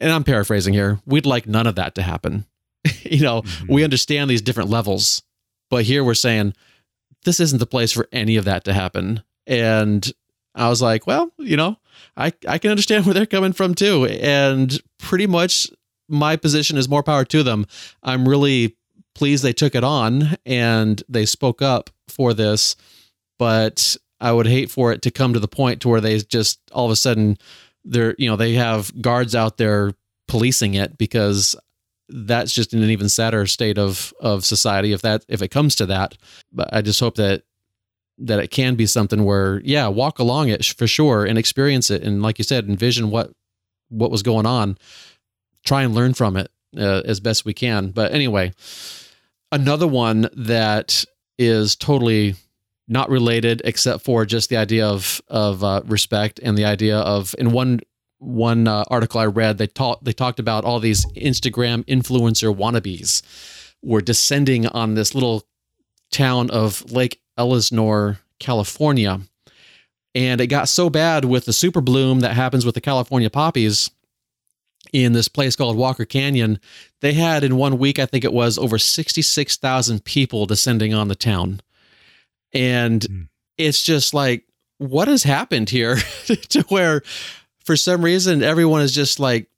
and 0.00 0.10
I'm 0.10 0.24
paraphrasing 0.24 0.74
here, 0.74 0.98
we'd 1.06 1.26
like 1.26 1.46
none 1.46 1.68
of 1.68 1.76
that 1.76 1.94
to 1.94 2.02
happen. 2.02 2.44
you 3.02 3.20
know, 3.20 3.42
mm-hmm. 3.42 3.72
we 3.72 3.84
understand 3.84 4.28
these 4.28 4.42
different 4.42 4.68
levels, 4.68 5.22
but 5.72 5.84
here 5.84 6.04
we're 6.04 6.12
saying 6.12 6.52
this 7.24 7.40
isn't 7.40 7.58
the 7.58 7.64
place 7.64 7.92
for 7.92 8.06
any 8.12 8.36
of 8.36 8.44
that 8.44 8.62
to 8.64 8.74
happen. 8.74 9.22
And 9.46 10.06
I 10.54 10.68
was 10.68 10.82
like, 10.82 11.06
well, 11.06 11.32
you 11.38 11.56
know, 11.56 11.78
I, 12.14 12.34
I 12.46 12.58
can 12.58 12.70
understand 12.70 13.06
where 13.06 13.14
they're 13.14 13.24
coming 13.24 13.54
from 13.54 13.74
too. 13.74 14.04
And 14.04 14.78
pretty 14.98 15.26
much 15.26 15.66
my 16.10 16.36
position 16.36 16.76
is 16.76 16.90
more 16.90 17.02
power 17.02 17.24
to 17.24 17.42
them. 17.42 17.64
I'm 18.02 18.28
really 18.28 18.76
pleased 19.14 19.42
they 19.42 19.54
took 19.54 19.74
it 19.74 19.82
on 19.82 20.36
and 20.44 21.02
they 21.08 21.24
spoke 21.24 21.62
up 21.62 21.88
for 22.06 22.34
this, 22.34 22.76
but 23.38 23.96
I 24.20 24.30
would 24.30 24.46
hate 24.46 24.70
for 24.70 24.92
it 24.92 25.00
to 25.02 25.10
come 25.10 25.32
to 25.32 25.40
the 25.40 25.48
point 25.48 25.80
to 25.80 25.88
where 25.88 26.02
they 26.02 26.18
just 26.18 26.60
all 26.72 26.84
of 26.84 26.90
a 26.90 26.96
sudden 26.96 27.38
they're, 27.82 28.14
you 28.18 28.28
know, 28.28 28.36
they 28.36 28.52
have 28.52 29.00
guards 29.00 29.34
out 29.34 29.56
there 29.56 29.94
policing 30.28 30.74
it 30.74 30.98
because 30.98 31.56
that's 32.12 32.52
just 32.52 32.74
in 32.74 32.82
an 32.82 32.90
even 32.90 33.08
sadder 33.08 33.46
state 33.46 33.78
of 33.78 34.12
of 34.20 34.44
society 34.44 34.92
if 34.92 35.02
that 35.02 35.24
if 35.28 35.42
it 35.42 35.48
comes 35.48 35.74
to 35.76 35.86
that. 35.86 36.16
But 36.52 36.72
I 36.72 36.82
just 36.82 37.00
hope 37.00 37.16
that 37.16 37.42
that 38.18 38.38
it 38.38 38.50
can 38.50 38.74
be 38.74 38.86
something 38.86 39.24
where 39.24 39.60
yeah, 39.64 39.88
walk 39.88 40.18
along 40.18 40.48
it 40.48 40.64
for 40.64 40.86
sure 40.86 41.24
and 41.24 41.38
experience 41.38 41.90
it 41.90 42.02
and 42.02 42.22
like 42.22 42.38
you 42.38 42.44
said, 42.44 42.68
envision 42.68 43.10
what 43.10 43.32
what 43.88 44.10
was 44.10 44.22
going 44.22 44.46
on. 44.46 44.78
Try 45.64 45.82
and 45.82 45.94
learn 45.94 46.14
from 46.14 46.36
it 46.36 46.50
uh, 46.76 47.02
as 47.04 47.20
best 47.20 47.44
we 47.44 47.54
can. 47.54 47.90
But 47.90 48.12
anyway, 48.12 48.52
another 49.50 49.86
one 49.86 50.28
that 50.36 51.04
is 51.38 51.76
totally 51.76 52.34
not 52.88 53.08
related 53.08 53.62
except 53.64 54.04
for 54.04 54.26
just 54.26 54.50
the 54.50 54.56
idea 54.56 54.86
of 54.86 55.20
of 55.28 55.64
uh, 55.64 55.82
respect 55.86 56.40
and 56.42 56.58
the 56.58 56.64
idea 56.64 56.98
of 56.98 57.34
in 57.38 57.52
one 57.52 57.80
one 58.22 58.68
uh, 58.68 58.84
article 58.88 59.20
I 59.20 59.26
read, 59.26 59.58
they 59.58 59.66
talked 59.66 60.04
they 60.04 60.12
talked 60.12 60.38
about 60.38 60.64
all 60.64 60.80
these 60.80 61.04
Instagram 61.12 61.84
influencer 61.84 62.54
wannabes 62.54 63.22
were 63.82 64.00
descending 64.00 64.66
on 64.66 64.94
this 64.94 65.14
little 65.14 65.42
town 66.12 66.50
of 66.50 66.90
Lake 66.92 67.20
Elsinore, 67.36 68.20
California. 68.38 69.20
And 70.14 70.40
it 70.40 70.48
got 70.48 70.68
so 70.68 70.90
bad 70.90 71.24
with 71.24 71.46
the 71.46 71.52
super 71.52 71.80
bloom 71.80 72.20
that 72.20 72.34
happens 72.34 72.66
with 72.66 72.74
the 72.74 72.80
California 72.80 73.30
poppies 73.30 73.90
in 74.92 75.14
this 75.14 75.28
place 75.28 75.56
called 75.56 75.76
Walker 75.76 76.04
Canyon. 76.04 76.60
They 77.00 77.14
had 77.14 77.42
in 77.42 77.56
one 77.56 77.78
week, 77.78 77.98
I 77.98 78.06
think 78.06 78.24
it 78.24 78.32
was 78.32 78.58
over 78.58 78.78
66,000 78.78 80.04
people 80.04 80.44
descending 80.44 80.92
on 80.92 81.08
the 81.08 81.14
town. 81.14 81.60
And 82.52 83.00
mm. 83.00 83.28
it's 83.56 83.82
just 83.82 84.12
like, 84.12 84.44
what 84.76 85.08
has 85.08 85.22
happened 85.22 85.70
here 85.70 85.96
to 86.26 86.62
where 86.68 87.02
for 87.64 87.76
some 87.76 88.04
reason 88.04 88.42
everyone 88.42 88.82
is 88.82 88.94
just 88.94 89.20
like 89.20 89.48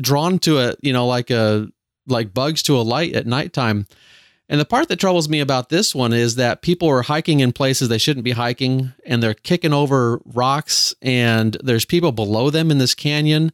drawn 0.00 0.38
to 0.40 0.58
it, 0.58 0.78
you 0.82 0.92
know, 0.92 1.06
like 1.06 1.30
a 1.30 1.68
like 2.06 2.32
bugs 2.32 2.62
to 2.64 2.76
a 2.76 2.82
light 2.82 3.14
at 3.14 3.26
nighttime. 3.26 3.86
And 4.48 4.60
the 4.60 4.64
part 4.64 4.88
that 4.88 5.00
troubles 5.00 5.28
me 5.28 5.40
about 5.40 5.70
this 5.70 5.92
one 5.92 6.12
is 6.12 6.36
that 6.36 6.62
people 6.62 6.88
are 6.88 7.02
hiking 7.02 7.40
in 7.40 7.52
places 7.52 7.88
they 7.88 7.98
shouldn't 7.98 8.24
be 8.24 8.30
hiking 8.32 8.92
and 9.04 9.20
they're 9.20 9.34
kicking 9.34 9.72
over 9.72 10.20
rocks 10.24 10.94
and 11.02 11.56
there's 11.62 11.84
people 11.84 12.12
below 12.12 12.50
them 12.50 12.70
in 12.70 12.78
this 12.78 12.94
canyon 12.94 13.52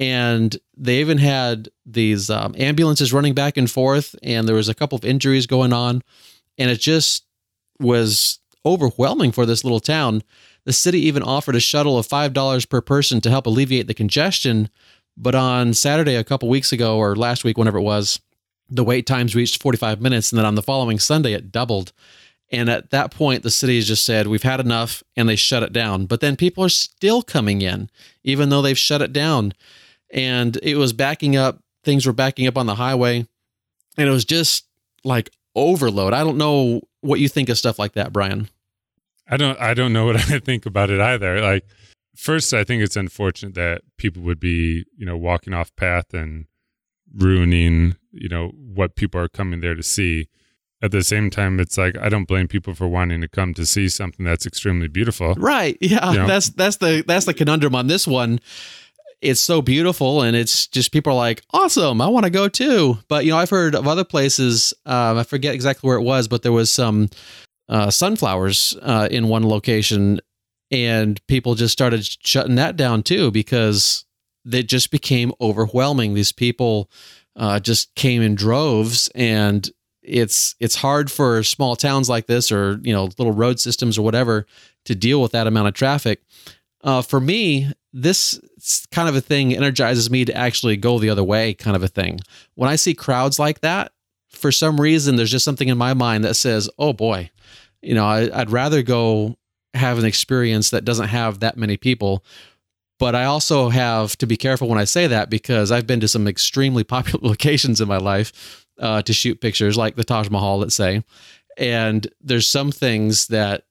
and 0.00 0.56
they 0.76 0.98
even 0.98 1.18
had 1.18 1.68
these 1.86 2.28
um, 2.28 2.56
ambulances 2.58 3.12
running 3.12 3.34
back 3.34 3.56
and 3.56 3.70
forth 3.70 4.16
and 4.22 4.48
there 4.48 4.56
was 4.56 4.68
a 4.68 4.74
couple 4.74 4.96
of 4.96 5.04
injuries 5.04 5.46
going 5.46 5.72
on 5.72 6.02
and 6.58 6.70
it 6.70 6.80
just 6.80 7.24
was 7.78 8.40
overwhelming 8.66 9.30
for 9.30 9.46
this 9.46 9.62
little 9.62 9.80
town 9.80 10.22
the 10.64 10.72
city 10.72 11.00
even 11.00 11.22
offered 11.22 11.56
a 11.56 11.60
shuttle 11.60 11.98
of 11.98 12.06
$5 12.06 12.68
per 12.68 12.80
person 12.80 13.20
to 13.20 13.30
help 13.30 13.46
alleviate 13.46 13.86
the 13.86 13.94
congestion 13.94 14.68
but 15.16 15.34
on 15.34 15.74
saturday 15.74 16.14
a 16.14 16.24
couple 16.24 16.48
weeks 16.48 16.72
ago 16.72 16.96
or 16.96 17.14
last 17.14 17.44
week 17.44 17.58
whenever 17.58 17.78
it 17.78 17.82
was 17.82 18.20
the 18.70 18.84
wait 18.84 19.06
times 19.06 19.34
reached 19.34 19.60
45 19.60 20.00
minutes 20.00 20.32
and 20.32 20.38
then 20.38 20.46
on 20.46 20.54
the 20.54 20.62
following 20.62 20.98
sunday 20.98 21.32
it 21.32 21.52
doubled 21.52 21.92
and 22.50 22.70
at 22.70 22.90
that 22.90 23.10
point 23.10 23.42
the 23.42 23.50
city 23.50 23.76
has 23.76 23.88
just 23.88 24.06
said 24.06 24.26
we've 24.26 24.42
had 24.42 24.60
enough 24.60 25.02
and 25.16 25.28
they 25.28 25.36
shut 25.36 25.62
it 25.62 25.72
down 25.72 26.06
but 26.06 26.20
then 26.20 26.36
people 26.36 26.64
are 26.64 26.70
still 26.70 27.22
coming 27.22 27.60
in 27.60 27.90
even 28.24 28.48
though 28.48 28.62
they've 28.62 28.78
shut 28.78 29.02
it 29.02 29.12
down 29.12 29.52
and 30.12 30.58
it 30.62 30.76
was 30.76 30.92
backing 30.92 31.36
up. 31.36 31.58
Things 31.84 32.06
were 32.06 32.12
backing 32.12 32.46
up 32.46 32.56
on 32.56 32.66
the 32.66 32.76
highway, 32.76 33.26
and 33.96 34.08
it 34.08 34.12
was 34.12 34.24
just 34.24 34.66
like 35.02 35.30
overload. 35.56 36.12
I 36.12 36.22
don't 36.22 36.38
know 36.38 36.82
what 37.00 37.18
you 37.18 37.28
think 37.28 37.48
of 37.48 37.58
stuff 37.58 37.78
like 37.78 37.94
that, 37.94 38.12
Brian. 38.12 38.48
I 39.32 39.38
don't. 39.38 39.58
I 39.58 39.72
don't 39.72 39.94
know 39.94 40.04
what 40.04 40.16
I 40.30 40.38
think 40.38 40.66
about 40.66 40.90
it 40.90 41.00
either. 41.00 41.40
Like, 41.40 41.64
first, 42.14 42.52
I 42.52 42.64
think 42.64 42.82
it's 42.82 42.96
unfortunate 42.96 43.54
that 43.54 43.80
people 43.96 44.22
would 44.22 44.38
be, 44.38 44.84
you 44.96 45.06
know, 45.06 45.16
walking 45.16 45.54
off 45.54 45.74
path 45.74 46.12
and 46.12 46.44
ruining, 47.16 47.96
you 48.12 48.28
know, 48.28 48.48
what 48.48 48.94
people 48.94 49.20
are 49.20 49.28
coming 49.28 49.60
there 49.60 49.74
to 49.74 49.82
see. 49.82 50.28
At 50.82 50.90
the 50.90 51.04
same 51.04 51.30
time, 51.30 51.60
it's 51.60 51.78
like 51.78 51.96
I 51.96 52.08
don't 52.08 52.26
blame 52.26 52.48
people 52.48 52.74
for 52.74 52.88
wanting 52.88 53.20
to 53.20 53.28
come 53.28 53.54
to 53.54 53.64
see 53.64 53.88
something 53.88 54.26
that's 54.26 54.46
extremely 54.46 54.88
beautiful. 54.88 55.34
Right. 55.34 55.78
Yeah. 55.80 56.10
You 56.10 56.18
know? 56.18 56.26
That's 56.26 56.50
that's 56.50 56.76
the 56.76 57.04
that's 57.06 57.24
the 57.24 57.34
conundrum 57.34 57.74
on 57.74 57.86
this 57.86 58.06
one 58.06 58.40
it's 59.22 59.40
so 59.40 59.62
beautiful 59.62 60.22
and 60.22 60.36
it's 60.36 60.66
just 60.66 60.90
people 60.90 61.12
are 61.12 61.16
like 61.16 61.42
awesome 61.52 62.00
i 62.00 62.06
want 62.08 62.24
to 62.24 62.30
go 62.30 62.48
too 62.48 62.98
but 63.06 63.24
you 63.24 63.30
know 63.30 63.38
i've 63.38 63.50
heard 63.50 63.74
of 63.74 63.86
other 63.86 64.02
places 64.02 64.74
um, 64.84 65.16
i 65.16 65.22
forget 65.22 65.54
exactly 65.54 65.86
where 65.86 65.96
it 65.96 66.02
was 66.02 66.26
but 66.26 66.42
there 66.42 66.50
was 66.50 66.70
some 66.70 67.08
uh, 67.68 67.90
sunflowers 67.90 68.76
uh, 68.82 69.08
in 69.10 69.28
one 69.28 69.48
location 69.48 70.20
and 70.70 71.24
people 71.26 71.54
just 71.54 71.72
started 71.72 72.04
shutting 72.24 72.54
that 72.56 72.76
down 72.76 73.02
too 73.02 73.30
because 73.30 74.04
it 74.50 74.68
just 74.68 74.90
became 74.90 75.32
overwhelming 75.40 76.14
these 76.14 76.32
people 76.32 76.90
uh, 77.36 77.60
just 77.60 77.94
came 77.94 78.22
in 78.22 78.34
droves 78.34 79.08
and 79.14 79.70
it's 80.02 80.56
it's 80.58 80.76
hard 80.76 81.10
for 81.10 81.42
small 81.44 81.76
towns 81.76 82.08
like 82.08 82.26
this 82.26 82.50
or 82.50 82.80
you 82.82 82.92
know 82.92 83.04
little 83.18 83.32
road 83.32 83.60
systems 83.60 83.96
or 83.96 84.02
whatever 84.02 84.46
to 84.84 84.94
deal 84.94 85.22
with 85.22 85.32
that 85.32 85.46
amount 85.46 85.68
of 85.68 85.74
traffic 85.74 86.22
uh, 86.82 87.00
for 87.00 87.20
me 87.20 87.70
this 87.92 88.40
kind 88.90 89.08
of 89.08 89.16
a 89.16 89.20
thing 89.20 89.54
energizes 89.54 90.10
me 90.10 90.24
to 90.24 90.34
actually 90.34 90.76
go 90.76 90.98
the 90.98 91.10
other 91.10 91.24
way, 91.24 91.54
kind 91.54 91.76
of 91.76 91.82
a 91.82 91.88
thing. 91.88 92.20
When 92.54 92.70
I 92.70 92.76
see 92.76 92.94
crowds 92.94 93.38
like 93.38 93.60
that, 93.60 93.92
for 94.32 94.50
some 94.50 94.80
reason, 94.80 95.16
there's 95.16 95.30
just 95.30 95.44
something 95.44 95.68
in 95.68 95.78
my 95.78 95.94
mind 95.94 96.24
that 96.24 96.34
says, 96.34 96.68
oh 96.78 96.92
boy, 96.92 97.30
you 97.80 97.94
know, 97.94 98.06
I, 98.06 98.38
would 98.38 98.50
rather 98.50 98.82
go 98.82 99.36
have 99.74 99.98
an 99.98 100.04
experience 100.04 100.70
that 100.70 100.84
doesn't 100.84 101.08
have 101.08 101.40
that 101.40 101.56
many 101.56 101.76
people. 101.76 102.24
But 102.98 103.14
I 103.14 103.24
also 103.24 103.68
have 103.68 104.16
to 104.18 104.26
be 104.26 104.36
careful 104.36 104.68
when 104.68 104.78
I 104.78 104.84
say 104.84 105.06
that 105.08 105.28
because 105.28 105.72
I've 105.72 105.86
been 105.86 106.00
to 106.00 106.08
some 106.08 106.28
extremely 106.28 106.84
popular 106.96 107.26
locations 107.28 107.80
in 107.80 107.88
my 107.88 107.96
life 107.98 108.66
uh, 108.78 109.02
to 109.02 109.12
shoot 109.12 109.40
pictures, 109.40 109.76
like 109.76 109.96
the 109.96 110.04
Taj 110.04 110.30
Mahal, 110.30 110.58
let's 110.58 110.74
say. 110.74 111.04
And 111.56 112.06
there's 112.20 112.48
some 112.48 112.72
things 112.72 113.26
that, 113.28 113.64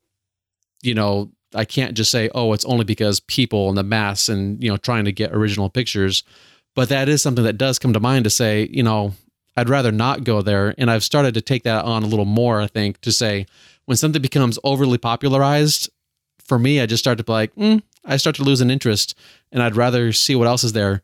you 0.83 0.93
know, 0.93 1.31
I 1.53 1.65
can't 1.65 1.95
just 1.95 2.11
say, 2.11 2.29
oh, 2.33 2.53
it's 2.53 2.65
only 2.65 2.85
because 2.85 3.19
people 3.19 3.69
and 3.69 3.77
the 3.77 3.83
mass 3.83 4.29
and, 4.29 4.61
you 4.63 4.69
know, 4.69 4.77
trying 4.77 5.05
to 5.05 5.11
get 5.11 5.33
original 5.33 5.69
pictures. 5.69 6.23
But 6.75 6.89
that 6.89 7.09
is 7.09 7.21
something 7.21 7.43
that 7.43 7.57
does 7.57 7.79
come 7.79 7.93
to 7.93 7.99
mind 7.99 8.23
to 8.23 8.29
say, 8.29 8.69
you 8.71 8.83
know, 8.83 9.13
I'd 9.57 9.69
rather 9.69 9.91
not 9.91 10.23
go 10.23 10.41
there. 10.41 10.73
And 10.77 10.89
I've 10.89 11.03
started 11.03 11.33
to 11.33 11.41
take 11.41 11.63
that 11.63 11.85
on 11.85 12.03
a 12.03 12.07
little 12.07 12.25
more, 12.25 12.61
I 12.61 12.67
think, 12.67 13.01
to 13.01 13.11
say 13.11 13.45
when 13.85 13.97
something 13.97 14.21
becomes 14.21 14.57
overly 14.63 14.97
popularized, 14.97 15.89
for 16.45 16.57
me, 16.59 16.81
I 16.81 16.85
just 16.85 17.03
start 17.03 17.17
to 17.17 17.23
be 17.23 17.31
like, 17.31 17.55
mm, 17.55 17.81
I 18.05 18.17
start 18.17 18.35
to 18.37 18.43
lose 18.43 18.61
an 18.61 18.71
interest 18.71 19.17
and 19.51 19.61
I'd 19.61 19.75
rather 19.75 20.11
see 20.11 20.35
what 20.35 20.47
else 20.47 20.63
is 20.63 20.73
there. 20.73 21.01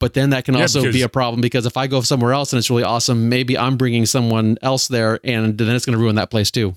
But 0.00 0.14
then 0.14 0.30
that 0.30 0.44
can 0.44 0.54
yeah, 0.54 0.62
also 0.62 0.92
be 0.92 1.02
a 1.02 1.08
problem 1.08 1.40
because 1.40 1.66
if 1.66 1.76
I 1.76 1.88
go 1.88 2.02
somewhere 2.02 2.32
else 2.32 2.52
and 2.52 2.58
it's 2.58 2.70
really 2.70 2.84
awesome, 2.84 3.28
maybe 3.28 3.58
I'm 3.58 3.76
bringing 3.76 4.06
someone 4.06 4.56
else 4.62 4.86
there 4.86 5.18
and 5.24 5.58
then 5.58 5.74
it's 5.74 5.84
going 5.84 5.98
to 5.98 6.02
ruin 6.02 6.14
that 6.16 6.30
place 6.30 6.52
too. 6.52 6.76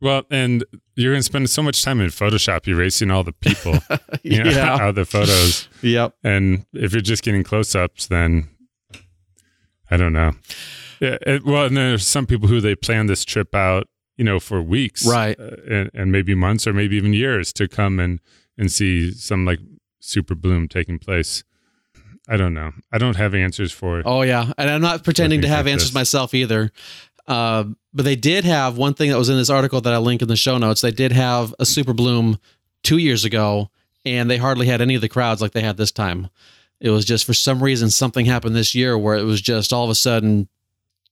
Well, 0.00 0.22
and 0.30 0.64
you're 0.96 1.12
going 1.12 1.20
to 1.20 1.24
spend 1.24 1.50
so 1.50 1.62
much 1.62 1.84
time 1.84 2.00
in 2.00 2.08
Photoshop 2.08 2.66
erasing 2.66 3.10
all 3.10 3.22
the 3.22 3.32
people 3.32 3.78
you 4.22 4.42
know, 4.42 4.50
yeah. 4.54 4.74
out 4.74 4.88
of 4.88 4.94
the 4.94 5.04
photos. 5.04 5.68
Yep. 5.82 6.14
And 6.24 6.64
if 6.72 6.92
you're 6.92 7.02
just 7.02 7.22
getting 7.22 7.44
close 7.44 7.74
ups, 7.74 8.06
then 8.06 8.48
I 9.90 9.96
don't 9.96 10.12
know. 10.12 10.32
Yeah. 11.00 11.16
It, 11.22 11.44
well, 11.44 11.64
and 11.64 11.76
there's 11.76 12.06
some 12.06 12.26
people 12.26 12.48
who 12.48 12.60
they 12.60 12.74
plan 12.74 13.06
this 13.06 13.24
trip 13.24 13.54
out, 13.54 13.88
you 14.16 14.24
know, 14.24 14.38
for 14.38 14.62
weeks, 14.62 15.06
right, 15.06 15.38
uh, 15.38 15.56
and, 15.68 15.90
and 15.94 16.12
maybe 16.12 16.34
months 16.34 16.66
or 16.66 16.72
maybe 16.72 16.96
even 16.96 17.12
years 17.12 17.52
to 17.54 17.68
come 17.68 17.98
and 17.98 18.20
and 18.58 18.70
see 18.70 19.12
some 19.12 19.44
like 19.44 19.60
super 20.00 20.34
bloom 20.34 20.68
taking 20.68 20.98
place. 20.98 21.42
I 22.28 22.36
don't 22.36 22.54
know. 22.54 22.72
I 22.92 22.98
don't 22.98 23.16
have 23.16 23.34
answers 23.34 23.72
for. 23.72 24.00
It. 24.00 24.06
Oh 24.06 24.22
yeah, 24.22 24.52
and 24.58 24.70
I'm 24.70 24.82
not 24.82 25.04
pretending 25.04 25.40
to 25.42 25.48
have 25.48 25.64
like 25.66 25.72
answers 25.72 25.88
this. 25.88 25.94
myself 25.94 26.34
either. 26.34 26.70
Uh, 27.26 27.64
but 27.92 28.04
they 28.04 28.16
did 28.16 28.44
have 28.44 28.76
one 28.76 28.94
thing 28.94 29.10
that 29.10 29.18
was 29.18 29.28
in 29.28 29.36
this 29.36 29.50
article 29.50 29.80
that 29.80 29.92
I 29.92 29.98
link 29.98 30.20
in 30.20 30.28
the 30.28 30.36
show 30.36 30.58
notes. 30.58 30.80
They 30.80 30.90
did 30.90 31.12
have 31.12 31.54
a 31.58 31.66
super 31.66 31.92
bloom 31.92 32.38
two 32.82 32.98
years 32.98 33.24
ago, 33.24 33.70
and 34.04 34.30
they 34.30 34.36
hardly 34.36 34.66
had 34.66 34.80
any 34.80 34.94
of 34.94 35.00
the 35.00 35.08
crowds 35.08 35.40
like 35.40 35.52
they 35.52 35.60
had 35.60 35.76
this 35.76 35.92
time. 35.92 36.28
It 36.80 36.90
was 36.90 37.04
just 37.04 37.24
for 37.24 37.34
some 37.34 37.62
reason 37.62 37.90
something 37.90 38.26
happened 38.26 38.56
this 38.56 38.74
year 38.74 38.96
where 38.96 39.16
it 39.16 39.24
was 39.24 39.40
just 39.40 39.72
all 39.72 39.84
of 39.84 39.90
a 39.90 39.94
sudden 39.94 40.48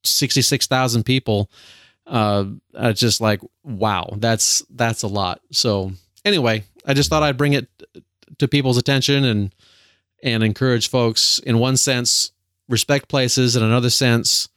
sixty 0.05 0.43
six 0.43 0.67
thousand 0.67 1.05
people. 1.05 1.51
Uh, 2.07 2.47
just 2.95 3.21
like 3.21 3.41
wow, 3.65 4.09
that's 4.17 4.63
that's 4.71 5.03
a 5.03 5.09
lot. 5.09 5.41
So 5.53 5.93
anyway, 6.25 6.65
I 6.87 6.95
just 6.95 7.11
thought 7.11 7.23
I'd 7.23 7.37
bring 7.37 7.53
it 7.53 7.69
to 8.39 8.49
people's 8.49 8.79
attention 8.79 9.25
and 9.25 9.55
and 10.23 10.43
encourage 10.43 10.89
folks 10.89 11.39
in 11.41 11.59
one 11.59 11.77
sense 11.77 12.33
respect 12.69 13.09
places 13.09 13.57
in 13.57 13.63
another 13.63 13.91
sense 13.91 14.49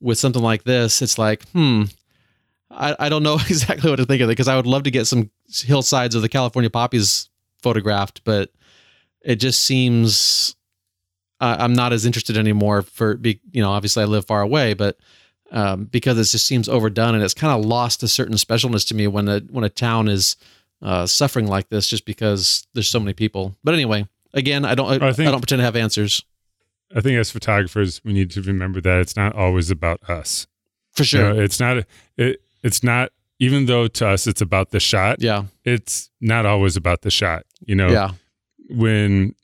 with 0.00 0.18
something 0.18 0.42
like 0.42 0.64
this, 0.64 1.02
it's 1.02 1.18
like, 1.18 1.48
hmm, 1.48 1.84
I, 2.70 2.94
I 2.98 3.08
don't 3.08 3.22
know 3.22 3.34
exactly 3.48 3.90
what 3.90 3.96
to 3.96 4.06
think 4.06 4.22
of 4.22 4.28
it 4.28 4.32
because 4.32 4.48
I 4.48 4.56
would 4.56 4.66
love 4.66 4.84
to 4.84 4.90
get 4.90 5.06
some 5.06 5.30
hillsides 5.48 6.14
of 6.14 6.22
the 6.22 6.28
California 6.28 6.70
poppies 6.70 7.28
photographed, 7.62 8.22
but 8.24 8.50
it 9.24 9.36
just 9.36 9.64
seems 9.64 10.54
uh, 11.40 11.56
I'm 11.58 11.74
not 11.74 11.92
as 11.92 12.06
interested 12.06 12.36
anymore. 12.36 12.82
For 12.82 13.18
you 13.22 13.38
know, 13.62 13.70
obviously 13.70 14.02
I 14.02 14.06
live 14.06 14.26
far 14.26 14.42
away, 14.42 14.74
but 14.74 14.98
um, 15.50 15.84
because 15.84 16.18
it 16.18 16.30
just 16.30 16.46
seems 16.46 16.68
overdone 16.68 17.14
and 17.14 17.22
it's 17.22 17.34
kind 17.34 17.52
of 17.58 17.64
lost 17.64 18.02
a 18.02 18.08
certain 18.08 18.36
specialness 18.36 18.86
to 18.88 18.94
me 18.94 19.06
when 19.06 19.28
a 19.28 19.40
when 19.50 19.64
a 19.64 19.68
town 19.68 20.08
is 20.08 20.36
uh, 20.82 21.06
suffering 21.06 21.46
like 21.46 21.68
this 21.68 21.86
just 21.86 22.04
because 22.04 22.66
there's 22.74 22.88
so 22.88 23.00
many 23.00 23.12
people. 23.12 23.56
But 23.64 23.74
anyway, 23.74 24.08
again, 24.32 24.64
I 24.64 24.74
don't 24.74 25.02
I, 25.02 25.08
I, 25.08 25.12
think, 25.12 25.28
I 25.28 25.30
don't 25.30 25.40
pretend 25.40 25.60
to 25.60 25.64
have 25.64 25.76
answers. 25.76 26.22
I 26.94 27.00
think 27.00 27.18
as 27.18 27.30
photographers, 27.30 28.00
we 28.04 28.12
need 28.12 28.30
to 28.32 28.42
remember 28.42 28.80
that 28.80 29.00
it's 29.00 29.16
not 29.16 29.34
always 29.34 29.70
about 29.70 30.08
us. 30.08 30.46
For 30.92 31.04
sure, 31.04 31.28
you 31.28 31.34
know, 31.34 31.42
it's 31.42 31.58
not. 31.58 31.84
It 32.16 32.40
it's 32.62 32.82
not. 32.82 33.10
Even 33.40 33.66
though 33.66 33.88
to 33.88 34.06
us 34.06 34.28
it's 34.28 34.40
about 34.40 34.70
the 34.70 34.78
shot. 34.78 35.20
Yeah, 35.20 35.46
it's 35.64 36.10
not 36.20 36.46
always 36.46 36.76
about 36.76 37.02
the 37.02 37.10
shot. 37.10 37.44
You 37.66 37.74
know. 37.74 37.88
Yeah. 37.88 38.12
When 38.68 39.34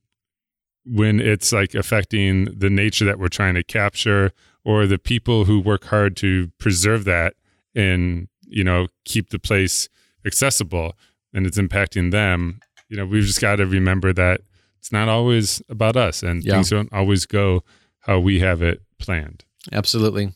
when 0.86 1.20
it's 1.20 1.52
like 1.52 1.74
affecting 1.74 2.46
the 2.46 2.70
nature 2.70 3.04
that 3.04 3.18
we're 3.18 3.28
trying 3.28 3.54
to 3.54 3.62
capture 3.62 4.32
or 4.64 4.86
the 4.86 4.98
people 4.98 5.44
who 5.44 5.60
work 5.60 5.84
hard 5.84 6.16
to 6.16 6.50
preserve 6.58 7.04
that 7.04 7.34
and 7.74 8.28
you 8.46 8.64
know 8.64 8.86
keep 9.04 9.28
the 9.28 9.38
place 9.38 9.88
accessible 10.26 10.94
and 11.34 11.46
it's 11.46 11.58
impacting 11.58 12.10
them 12.10 12.60
you 12.88 12.96
know 12.96 13.04
we've 13.04 13.24
just 13.24 13.40
got 13.40 13.56
to 13.56 13.66
remember 13.66 14.12
that 14.12 14.40
it's 14.78 14.90
not 14.90 15.08
always 15.08 15.62
about 15.68 15.96
us 15.96 16.22
and 16.22 16.42
yeah. 16.42 16.54
things 16.54 16.70
don't 16.70 16.92
always 16.92 17.26
go 17.26 17.62
how 18.00 18.18
we 18.18 18.40
have 18.40 18.62
it 18.62 18.80
planned. 18.98 19.44
Absolutely. 19.72 20.32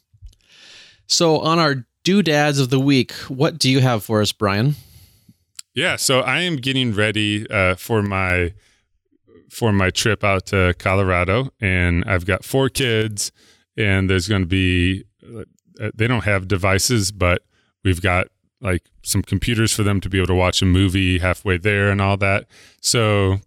So 1.07 1.41
on 1.41 1.59
our 1.59 1.87
doodads 2.05 2.61
of 2.61 2.71
the 2.71 2.79
week. 2.79 3.13
What 3.29 3.59
do 3.59 3.69
you 3.69 3.81
have 3.81 4.05
for 4.05 4.21
us, 4.21 4.31
Brian? 4.31 4.77
Yeah, 5.75 5.97
so 5.97 6.21
I 6.21 6.41
am 6.43 6.57
getting 6.57 6.95
ready 6.95 7.49
uh, 7.51 7.75
for 7.75 8.03
my 8.03 8.53
for 9.55 9.73
my 9.73 9.91
trip 9.91 10.25
out 10.25 10.47
to 10.47 10.75
Colorado, 10.79 11.51
and 11.61 12.05
I've 12.07 12.27
got 12.27 12.45
four 12.45 12.69
kids, 12.69 13.31
and 13.77 14.11
there's 14.11 14.29
going 14.29 14.43
to 14.43 14.47
be 14.47 15.05
uh, 15.25 15.91
they 15.95 16.07
don't 16.07 16.25
have 16.25 16.49
devices, 16.49 17.13
but 17.13 17.43
we've 17.85 18.03
got 18.03 18.29
like 18.61 18.83
some 19.03 19.23
computers 19.23 19.73
for 19.73 19.83
them 19.83 20.01
to 20.01 20.09
be 20.09 20.19
able 20.19 20.27
to 20.27 20.35
watch 20.35 20.63
a 20.63 20.67
movie 20.67 21.19
halfway 21.19 21.59
there 21.59 21.91
and 21.91 22.01
all 22.01 22.17
that. 22.17 22.47
So 22.81 23.39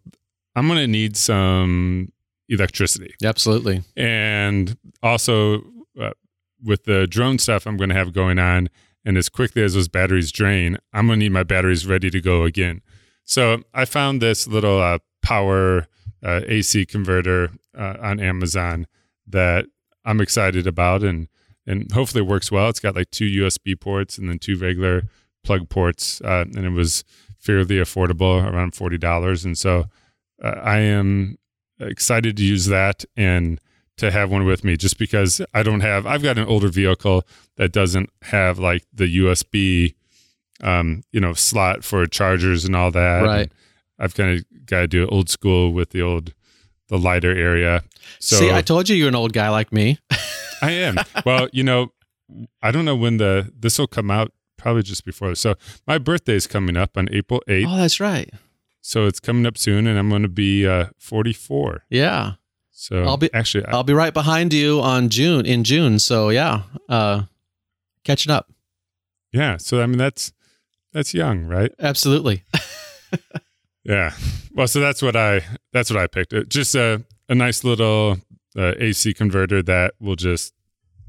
I'm 0.56 0.68
going 0.68 0.80
to 0.80 0.88
need 0.88 1.18
some 1.18 2.12
electricity. 2.50 3.14
Absolutely. 3.24 3.84
And 3.96 4.78
also 5.02 5.64
uh, 6.00 6.12
with 6.64 6.86
the 6.86 7.08
drone 7.08 7.40
stuff 7.40 7.66
I'm 7.66 7.78
going 7.78 7.90
to 7.90 7.96
have 7.96 8.14
going 8.14 8.40
on, 8.40 8.70
and 9.04 9.18
as 9.18 9.30
quickly 9.30 9.64
as 9.64 9.74
those 9.74 9.88
batteries 9.88 10.32
drain, 10.32 10.78
I'm 10.94 11.08
going 11.08 11.20
to 11.20 11.26
need 11.26 11.32
my 11.32 11.44
batteries 11.44 11.86
ready 11.88 12.10
to 12.10 12.22
go 12.22 12.44
again. 12.44 12.82
So 13.24 13.64
I 13.74 13.86
found 13.86 14.22
this 14.22 14.48
little 14.48 14.82
uh, 14.82 15.00
power 15.22 15.88
uh, 16.24 16.42
AC 16.48 16.86
converter 16.86 17.52
uh, 17.78 17.96
on 18.02 18.20
Amazon 18.20 18.88
that 19.28 19.66
I'm 20.06 20.22
excited 20.22 20.68
about, 20.68 21.04
and 21.04 21.28
and 21.66 21.92
hopefully 21.92 22.24
it 22.24 22.28
works 22.28 22.52
well. 22.52 22.70
It's 22.70 22.80
got 22.80 22.96
like 22.96 23.12
two 23.12 23.26
USB 23.26 23.80
ports 23.80 24.18
and 24.18 24.30
then 24.30 24.40
two 24.40 24.58
regular 24.58 25.04
plug 25.44 25.70
ports, 25.70 26.22
uh, 26.22 26.46
and 26.56 26.66
it 26.66 26.72
was 26.72 27.04
fairly 27.40 27.78
affordable, 27.78 28.44
around 28.44 28.74
forty 28.76 28.98
dollars. 28.98 29.46
And 29.46 29.58
so 29.58 29.86
uh, 30.44 30.60
I 30.64 30.80
am 30.80 31.38
excited 31.80 32.38
to 32.38 32.44
use 32.44 32.66
that 32.68 33.06
and 33.16 33.60
to 33.98 34.12
have 34.12 34.32
one 34.32 34.46
with 34.46 34.64
me, 34.64 34.78
just 34.78 34.98
because 34.98 35.42
I 35.54 35.64
don't 35.64 35.82
have. 35.82 36.06
I've 36.06 36.24
got 36.24 36.38
an 36.38 36.46
older 36.46 36.70
vehicle 36.70 37.28
that 37.58 37.72
doesn't 37.72 38.10
have 38.24 38.60
like 38.60 38.84
the 38.94 39.18
USB, 39.20 39.96
um, 40.62 41.04
you 41.12 41.20
know, 41.20 41.34
slot 41.34 41.84
for 41.84 42.06
chargers 42.06 42.64
and 42.64 42.76
all 42.76 42.92
that. 42.92 43.24
Right. 43.24 43.42
And 43.42 43.52
I've 44.00 44.16
kind 44.16 44.38
of 44.38 44.66
got 44.66 44.82
to 44.82 44.88
do 44.88 45.04
it 45.04 45.10
old 45.12 45.30
school 45.30 45.74
with 45.74 45.90
the 45.92 46.02
old, 46.02 46.34
the 46.90 46.98
lighter 46.98 47.36
area. 47.36 47.84
So 48.20 48.38
See, 48.38 48.52
I 48.52 48.62
told 48.62 48.90
you 48.90 48.96
you're 48.96 49.08
an 49.10 49.16
old 49.16 49.34
guy 49.34 49.50
like 49.50 49.72
me. 49.74 50.00
I 50.62 50.72
am. 50.72 50.98
Well, 51.26 51.48
you 51.52 51.64
know, 51.64 51.92
I 52.62 52.72
don't 52.72 52.86
know 52.86 52.96
when 52.96 53.18
the 53.18 53.52
this 53.58 53.78
will 53.80 53.88
come 53.88 54.10
out. 54.12 54.32
Probably 54.58 54.82
just 54.82 55.06
before. 55.06 55.36
So 55.36 55.54
my 55.86 55.98
birthday 56.00 56.34
is 56.34 56.48
coming 56.48 56.76
up 56.76 56.98
on 56.98 57.08
April 57.12 57.44
eighth. 57.48 57.68
Oh, 57.70 57.78
that's 57.78 58.00
right. 58.00 58.30
So 58.82 59.06
it's 59.06 59.20
coming 59.20 59.46
up 59.46 59.58
soon, 59.58 59.86
and 59.86 60.00
I'm 60.00 60.10
going 60.10 60.24
to 60.24 60.28
be 60.30 60.66
uh, 60.66 60.88
44. 60.98 61.84
Yeah. 61.90 62.34
So 62.72 63.04
I'll 63.04 63.18
be- 63.18 63.34
actually. 63.34 63.66
I, 63.66 63.72
I'll 63.74 63.84
be 63.84 63.94
right 63.94 64.14
behind 64.14 64.54
you 64.54 64.82
on 64.82 65.10
June 65.10 65.46
in 65.46 65.64
June. 65.64 66.00
So 66.00 66.30
yeah, 66.30 66.64
uh, 66.90 67.24
catching 68.04 68.32
up. 68.32 68.50
yeah. 69.32 69.58
So 69.58 69.82
I 69.82 69.86
mean, 69.86 69.98
that's 69.98 70.32
that's 70.94 71.14
young, 71.14 71.44
right? 71.46 71.72
Absolutely. 71.80 72.44
Yeah. 73.88 74.12
Well, 74.54 74.68
so 74.68 74.80
that's 74.80 75.02
what 75.02 75.16
I 75.16 75.42
that's 75.74 75.90
what 75.90 76.00
I 76.00 76.08
picked. 76.08 76.34
It 76.34 76.50
just 76.50 76.76
a 76.76 77.04
a 77.30 77.36
nice 77.36 77.64
little 77.64 78.18
uh, 78.58 78.74
AC 78.78 79.14
converter 79.14 79.64
that 79.64 79.94
will 80.00 80.16
just 80.16 80.54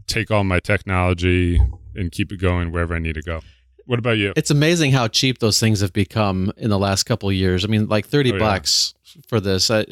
take 0.06 0.30
all 0.30 0.44
my 0.44 0.60
technology 0.60 1.60
and 1.94 2.10
keep 2.12 2.32
it 2.32 2.38
going 2.40 2.72
wherever 2.72 2.94
I 2.94 2.98
need 2.98 3.14
to 3.16 3.22
go. 3.22 3.40
What 3.86 3.98
about 3.98 4.18
you? 4.18 4.32
It's 4.36 4.50
amazing 4.50 4.92
how 4.92 5.08
cheap 5.08 5.38
those 5.38 5.58
things 5.58 5.80
have 5.80 5.92
become 5.92 6.52
in 6.56 6.70
the 6.70 6.78
last 6.78 7.04
couple 7.04 7.28
of 7.28 7.34
years. 7.34 7.64
I 7.64 7.68
mean, 7.68 7.88
like 7.88 8.06
30 8.06 8.30
Oh, 8.30 8.34
yeah. 8.34 8.38
bucks 8.38 8.94
for 9.26 9.40
this. 9.40 9.70
I 9.70 9.86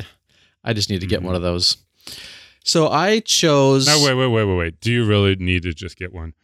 I 0.62 0.72
just 0.72 0.90
need 0.90 1.00
to 1.00 1.06
get 1.06 1.20
Mhm. 1.20 1.24
one 1.26 1.34
of 1.34 1.42
those. 1.42 1.76
So 2.64 2.88
I 2.88 3.20
chose 3.20 3.86
No, 3.86 4.02
wait, 4.04 4.14
wait, 4.14 4.26
wait, 4.26 4.44
wait, 4.44 4.56
wait. 4.56 4.80
Do 4.80 4.92
you 4.92 5.04
really 5.04 5.36
need 5.36 5.62
to 5.62 5.72
just 5.72 5.96
get 5.96 6.12
one, 6.12 6.34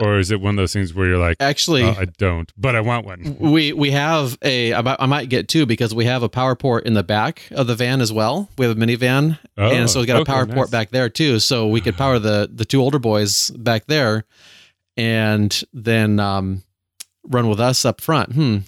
or 0.00 0.18
is 0.18 0.30
it 0.30 0.40
one 0.40 0.50
of 0.50 0.56
those 0.56 0.72
things 0.72 0.94
where 0.94 1.06
you're 1.08 1.18
like, 1.18 1.36
actually 1.40 1.82
oh, 1.82 1.94
I 1.98 2.04
don't, 2.04 2.52
but 2.56 2.76
I 2.76 2.80
want 2.80 3.06
one? 3.06 3.36
we 3.40 3.72
we 3.72 3.90
have 3.90 4.38
a 4.44 4.72
I 4.74 5.06
might- 5.06 5.28
get 5.28 5.48
two 5.48 5.66
because 5.66 5.94
we 5.94 6.04
have 6.04 6.22
a 6.22 6.28
power 6.28 6.54
port 6.54 6.86
in 6.86 6.94
the 6.94 7.02
back 7.02 7.42
of 7.50 7.66
the 7.66 7.74
van 7.74 8.00
as 8.00 8.12
well. 8.12 8.48
We 8.58 8.66
have 8.66 8.76
a 8.76 8.80
minivan 8.80 9.38
Oh, 9.58 9.70
and 9.70 9.88
so 9.90 10.00
we 10.00 10.06
got 10.06 10.20
a 10.22 10.24
power 10.24 10.46
nice. 10.46 10.54
port 10.54 10.70
back 10.70 10.90
there 10.90 11.08
too. 11.08 11.38
So 11.40 11.66
we 11.68 11.80
could 11.80 11.96
power 11.96 12.18
the 12.18 12.48
the 12.52 12.64
two 12.64 12.80
older 12.80 12.98
boys 12.98 13.50
back 13.50 13.86
there, 13.86 14.24
and 14.96 15.62
then 15.72 16.20
um, 16.20 16.62
run 17.24 17.48
with 17.48 17.60
us 17.60 17.84
up 17.84 18.00
front. 18.00 18.32
Hmm. 18.32 18.58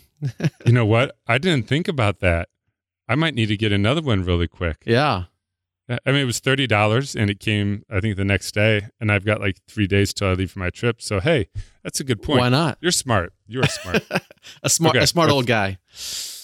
You 0.65 0.73
know 0.73 0.87
what? 0.87 1.17
I 1.27 1.39
didn't 1.39 1.67
think 1.67 1.89
about 1.89 2.21
that. 2.21 2.49
I 3.09 3.15
might 3.17 3.35
need 3.35 3.47
to 3.47 3.57
get 3.57 3.73
another 3.73 4.01
one 4.01 4.25
really 4.25 4.49
quick. 4.49 4.83
Yeah. 4.87 5.25
I 5.89 5.99
mean, 6.07 6.17
it 6.23 6.25
was 6.25 6.39
thirty 6.39 6.67
dollars, 6.67 7.15
and 7.17 7.29
it 7.29 7.41
came, 7.41 7.85
I 7.91 8.01
think, 8.01 8.17
the 8.17 8.25
next 8.25 8.53
day, 8.53 8.89
and 9.01 9.11
I've 9.11 9.25
got 9.25 9.41
like 9.41 9.57
three 9.69 9.87
days 9.87 10.15
till 10.15 10.29
I 10.29 10.33
leave 10.35 10.53
for 10.53 10.59
my 10.61 10.71
trip. 10.71 11.03
So, 11.03 11.21
hey, 11.21 11.49
that's 11.83 12.01
a 12.01 12.05
good 12.05 12.23
point. 12.23 12.41
Why 12.41 12.49
not? 12.49 12.79
You're 12.81 12.93
smart. 12.93 13.33
You're 13.47 13.65
smart. 13.65 14.03
A 14.63 14.71
smart 14.71 14.97
Okay, 14.97 15.05
a 15.05 15.07
smart 15.07 15.31
old 15.31 15.47
guy. 15.59 15.79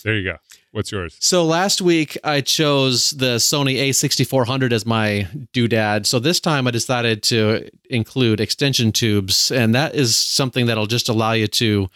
there 0.05 0.15
you 0.15 0.25
go. 0.25 0.37
What's 0.73 0.93
yours? 0.93 1.17
So 1.21 1.45
last 1.45 1.81
week 1.81 2.17
I 2.23 2.41
chose 2.43 3.11
the 3.13 3.37
Sony 3.37 3.77
A6400 3.89 4.71
as 4.73 4.85
my 4.85 5.27
doodad. 5.55 6.05
So 6.07 6.19
this 6.19 6.41
time 6.41 6.67
I 6.69 6.71
decided 6.71 7.23
to 7.25 7.69
include 7.89 8.41
extension 8.41 8.93
tubes, 8.93 9.51
and 9.51 9.75
that 9.75 9.95
is 9.95 10.15
something 10.17 10.67
that'll 10.67 10.87
just 10.87 11.09
allow 11.09 11.33
you 11.33 11.47
to 11.49 11.89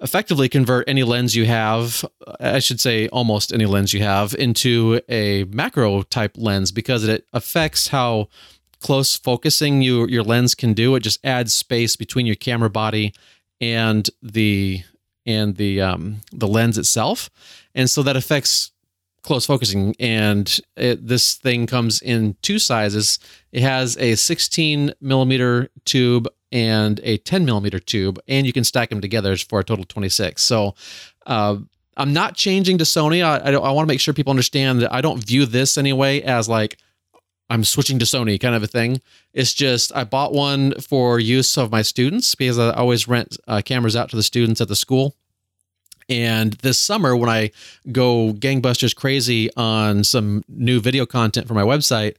effectively 0.00 0.48
convert 0.48 0.88
any 0.88 1.02
lens 1.02 1.36
you 1.36 1.46
have, 1.46 2.04
I 2.40 2.58
should 2.58 2.80
say 2.80 3.08
almost 3.08 3.52
any 3.52 3.66
lens 3.66 3.92
you 3.92 4.02
have, 4.02 4.34
into 4.34 5.00
a 5.08 5.44
macro 5.44 6.02
type 6.02 6.32
lens 6.36 6.72
because 6.72 7.04
it 7.04 7.26
affects 7.32 7.88
how 7.88 8.28
close 8.80 9.14
focusing 9.14 9.82
you 9.82 10.06
your 10.06 10.22
lens 10.22 10.54
can 10.54 10.72
do. 10.72 10.94
It 10.94 11.00
just 11.00 11.24
adds 11.24 11.52
space 11.52 11.96
between 11.96 12.26
your 12.26 12.36
camera 12.36 12.70
body 12.70 13.12
and 13.60 14.08
the 14.22 14.82
and 15.26 15.56
the 15.56 15.80
um, 15.80 16.22
the 16.32 16.48
lens 16.48 16.78
itself, 16.78 17.30
and 17.74 17.90
so 17.90 18.02
that 18.02 18.16
affects 18.16 18.72
close 19.22 19.44
focusing. 19.44 19.94
And 20.00 20.60
it, 20.76 21.06
this 21.06 21.34
thing 21.34 21.66
comes 21.66 22.00
in 22.00 22.36
two 22.42 22.58
sizes. 22.58 23.18
It 23.52 23.62
has 23.62 23.96
a 23.98 24.14
16 24.14 24.94
millimeter 25.00 25.68
tube 25.84 26.26
and 26.52 27.00
a 27.02 27.18
10 27.18 27.44
millimeter 27.44 27.78
tube, 27.78 28.18
and 28.28 28.46
you 28.46 28.52
can 28.52 28.64
stack 28.64 28.90
them 28.90 29.00
together 29.00 29.36
for 29.36 29.60
a 29.60 29.64
total 29.64 29.82
of 29.82 29.88
26. 29.88 30.42
So. 30.42 30.74
Uh, 31.26 31.58
I'm 31.96 32.14
not 32.14 32.34
changing 32.34 32.78
to 32.78 32.84
Sony. 32.84 33.22
I, 33.22 33.50
I, 33.50 33.52
I 33.52 33.72
want 33.72 33.86
to 33.86 33.92
make 33.92 34.00
sure 34.00 34.14
people 34.14 34.30
understand 34.30 34.80
that 34.80 34.92
I 34.92 35.02
don't 35.02 35.22
view 35.22 35.44
this 35.44 35.76
anyway 35.76 36.22
as 36.22 36.48
like 36.48 36.78
I'm 37.50 37.64
switching 37.64 37.98
to 37.98 38.04
Sony 38.04 38.40
kind 38.40 38.54
of 38.54 38.62
a 38.62 38.68
thing. 38.68 39.02
It's 39.34 39.52
just 39.52 39.94
I 39.94 40.04
bought 40.04 40.32
one 40.32 40.72
for 40.80 41.18
use 41.18 41.58
of 41.58 41.72
my 41.72 41.82
students 41.82 42.34
because 42.36 42.58
I 42.58 42.70
always 42.70 43.08
rent 43.08 43.36
uh, 43.48 43.60
cameras 43.62 43.96
out 43.96 44.08
to 44.10 44.16
the 44.16 44.22
students 44.22 44.60
at 44.60 44.68
the 44.68 44.76
school. 44.76 45.16
And 46.08 46.54
this 46.54 46.78
summer, 46.78 47.16
when 47.16 47.28
I 47.28 47.50
go 47.90 48.32
gangbusters 48.32 48.94
crazy 48.94 49.50
on 49.56 50.04
some 50.04 50.42
new 50.48 50.80
video 50.80 51.06
content 51.06 51.48
for 51.48 51.54
my 51.54 51.62
website, 51.62 52.16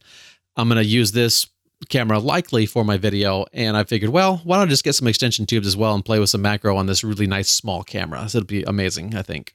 I'm 0.56 0.68
going 0.68 0.82
to 0.82 0.88
use 0.88 1.12
this 1.12 1.46
camera 1.88 2.18
likely 2.18 2.66
for 2.66 2.84
my 2.84 2.96
video. 2.96 3.46
And 3.52 3.76
I 3.76 3.84
figured, 3.84 4.10
well, 4.10 4.40
why 4.44 4.56
don't 4.56 4.68
I 4.68 4.70
just 4.70 4.84
get 4.84 4.94
some 4.94 5.08
extension 5.08 5.46
tubes 5.46 5.66
as 5.66 5.76
well 5.76 5.94
and 5.94 6.04
play 6.04 6.18
with 6.18 6.30
some 6.30 6.42
macro 6.42 6.76
on 6.76 6.86
this 6.86 7.04
really 7.04 7.26
nice 7.26 7.48
small 7.48 7.82
camera? 7.82 8.28
So 8.28 8.38
it'll 8.38 8.46
be 8.46 8.62
amazing, 8.64 9.14
I 9.14 9.22
think. 9.22 9.54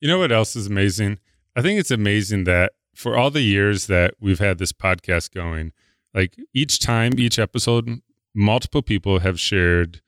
You 0.00 0.08
know 0.08 0.18
what 0.18 0.32
else 0.32 0.54
is 0.54 0.66
amazing? 0.66 1.18
I 1.56 1.62
think 1.62 1.80
it's 1.80 1.90
amazing 1.90 2.44
that 2.44 2.72
for 2.94 3.16
all 3.16 3.30
the 3.30 3.42
years 3.42 3.86
that 3.86 4.14
we've 4.20 4.38
had 4.38 4.58
this 4.58 4.72
podcast 4.72 5.32
going, 5.32 5.72
like 6.14 6.36
each 6.54 6.80
time, 6.80 7.12
each 7.18 7.38
episode, 7.38 8.00
multiple 8.34 8.82
people 8.82 9.20
have 9.20 9.40
shared 9.40 10.00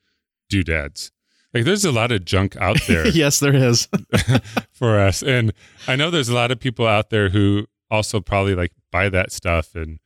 doodads. 0.49 1.11
Like 1.53 1.65
there's 1.65 1.85
a 1.85 1.91
lot 1.91 2.11
of 2.11 2.25
junk 2.25 2.55
out 2.57 2.81
there 2.87 3.07
yes, 3.07 3.39
there 3.39 3.53
is. 3.55 3.87
for 4.71 4.99
us. 4.99 5.21
And 5.21 5.53
I 5.87 5.95
know 5.95 6.09
there's 6.09 6.29
a 6.29 6.35
lot 6.35 6.51
of 6.51 6.59
people 6.59 6.87
out 6.87 7.09
there 7.09 7.29
who 7.29 7.65
also 7.89 8.21
probably 8.21 8.55
like 8.55 8.71
buy 8.91 9.09
that 9.09 9.31
stuff 9.31 9.75
and 9.75 9.99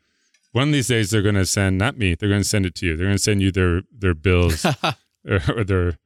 one 0.56 0.70
of 0.70 0.74
these 0.74 0.88
days 0.88 1.10
they're 1.12 1.22
going 1.22 1.36
to 1.36 1.46
send 1.46 1.78
not 1.78 1.98
me, 1.98 2.16
they're 2.16 2.30
going 2.30 2.42
to 2.42 2.48
send 2.48 2.66
it 2.66 2.76
to 2.76 2.86
you. 2.86 2.96
They're 2.96 3.08
going 3.08 3.18
to 3.18 3.24
send 3.24 3.42
you 3.42 3.52
their 3.52 3.82
their 3.92 4.14
bills 4.14 4.66
or, 5.28 5.40
or 5.58 5.64
their 5.64 5.98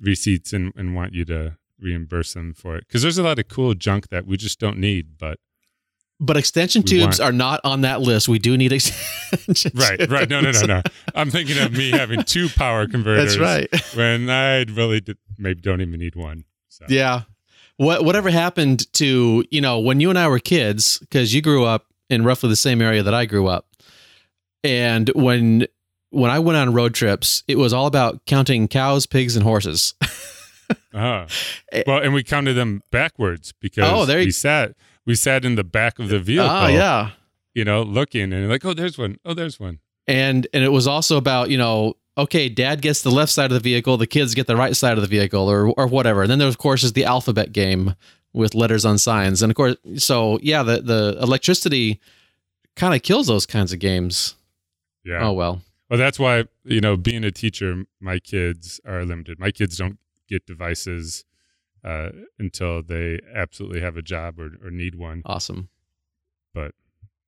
receipts 0.00 0.52
and, 0.52 0.72
and 0.76 0.94
want 0.94 1.12
you 1.14 1.24
to 1.24 1.56
reimburse 1.80 2.34
them 2.34 2.54
for 2.54 2.76
it 2.76 2.84
because 2.86 3.02
there's 3.02 3.18
a 3.18 3.22
lot 3.22 3.38
of 3.38 3.48
cool 3.48 3.74
junk 3.74 4.08
that 4.08 4.26
we 4.26 4.36
just 4.36 4.58
don't 4.60 4.78
need 4.78 5.18
but 5.18 5.38
But 6.20 6.36
extension 6.36 6.82
tubes 6.82 7.18
want- 7.18 7.20
are 7.20 7.32
not 7.32 7.60
on 7.64 7.80
that 7.82 8.00
list. 8.00 8.28
We 8.28 8.38
do 8.38 8.56
need 8.56 8.72
extension 8.72 9.72
right 9.74 9.98
right 10.08 10.28
no 10.28 10.40
no 10.40 10.52
no 10.52 10.52
tubes. 10.52 10.66
no 10.68 10.82
i'm 11.14 11.30
thinking 11.30 11.58
of 11.58 11.72
me 11.72 11.90
having 11.90 12.22
two 12.22 12.48
power 12.48 12.86
converters 12.94 13.36
That's 13.36 13.38
right. 13.38 13.96
when 13.96 14.30
i 14.30 14.62
really 14.64 15.00
did, 15.00 15.18
maybe 15.38 15.60
don't 15.60 15.80
even 15.82 15.98
need 16.00 16.14
one 16.16 16.44
so 16.68 16.84
Yeah. 16.88 17.22
What 17.78 18.04
whatever 18.06 18.30
happened 18.30 18.90
to, 18.94 19.44
you 19.50 19.60
know, 19.60 19.80
when 19.80 20.00
you 20.00 20.08
and 20.08 20.18
I 20.18 20.28
were 20.28 20.38
kids, 20.38 20.98
because 21.00 21.34
you 21.34 21.42
grew 21.42 21.64
up 21.64 21.84
in 22.08 22.24
roughly 22.24 22.48
the 22.48 22.56
same 22.56 22.80
area 22.80 23.02
that 23.02 23.12
I 23.12 23.26
grew 23.26 23.48
up. 23.48 23.66
And 24.66 25.08
when 25.14 25.66
when 26.10 26.30
I 26.30 26.38
went 26.38 26.56
on 26.56 26.72
road 26.74 26.94
trips, 26.94 27.42
it 27.48 27.56
was 27.58 27.72
all 27.72 27.86
about 27.86 28.24
counting 28.26 28.68
cows, 28.68 29.06
pigs, 29.06 29.36
and 29.36 29.44
horses. 29.44 29.94
uh 30.94 31.26
well 31.86 32.02
and 32.02 32.12
we 32.12 32.24
counted 32.24 32.54
them 32.54 32.82
backwards 32.90 33.52
because 33.60 33.84
Eh. 33.84 33.90
Oh, 33.94 34.04
there 34.04 34.18
you- 34.20 34.26
we 34.26 34.30
sat 34.32 34.74
we 35.04 35.14
sat 35.14 35.44
in 35.44 35.54
the 35.54 35.62
back 35.62 35.98
of 36.00 36.08
the 36.08 36.18
vehicle 36.18 36.48
Ah, 36.50 36.66
yeah. 36.66 37.10
you 37.54 37.64
know 37.64 37.82
looking 37.82 38.32
and 38.32 38.48
like 38.48 38.64
oh 38.64 38.74
there's 38.74 38.98
one 38.98 39.16
oh 39.24 39.32
there's 39.34 39.60
one 39.60 39.78
And 40.08 40.48
and 40.52 40.64
it 40.64 40.72
was 40.72 40.86
also 40.88 41.16
about, 41.18 41.50
you 41.50 41.58
know, 41.58 41.94
okay, 42.18 42.48
dad 42.48 42.80
gets 42.82 43.02
the 43.02 43.10
left 43.10 43.30
side 43.32 43.50
of 43.52 43.54
the 43.54 43.60
vehicle, 43.70 43.96
the 43.96 44.06
kids 44.08 44.34
get 44.34 44.46
the 44.48 44.56
right 44.56 44.74
side 44.76 44.96
of 44.98 45.02
the 45.02 45.08
vehicle, 45.08 45.48
or 45.50 45.68
or 45.76 45.86
whatever. 45.86 46.22
And 46.22 46.30
then 46.30 46.38
there, 46.40 46.48
of 46.48 46.58
course, 46.58 46.82
is 46.84 46.92
the 46.94 47.04
alphabet 47.04 47.52
game 47.52 47.94
with 48.32 48.54
letters 48.54 48.84
on 48.84 48.98
signs. 48.98 49.42
And 49.42 49.50
of 49.50 49.56
course, 49.56 49.76
so 49.96 50.38
yeah, 50.42 50.62
the 50.64 50.80
the 50.82 51.18
electricity 51.20 52.00
kind 52.76 52.94
of 52.94 53.02
kills 53.02 53.26
those 53.26 53.46
kinds 53.46 53.72
of 53.72 53.78
games. 53.80 54.34
Yeah. 55.06 55.20
Oh 55.26 55.32
well. 55.32 55.62
Well, 55.88 55.98
that's 55.98 56.18
why 56.18 56.44
you 56.64 56.80
know, 56.80 56.96
being 56.96 57.22
a 57.24 57.30
teacher, 57.30 57.84
my 58.00 58.18
kids 58.18 58.80
are 58.84 59.04
limited. 59.04 59.38
My 59.38 59.52
kids 59.52 59.76
don't 59.78 59.98
get 60.28 60.44
devices 60.44 61.24
uh, 61.84 62.10
until 62.38 62.82
they 62.82 63.20
absolutely 63.32 63.80
have 63.80 63.96
a 63.96 64.02
job 64.02 64.40
or, 64.40 64.50
or 64.64 64.70
need 64.70 64.96
one. 64.96 65.22
Awesome. 65.24 65.68
But 66.52 66.72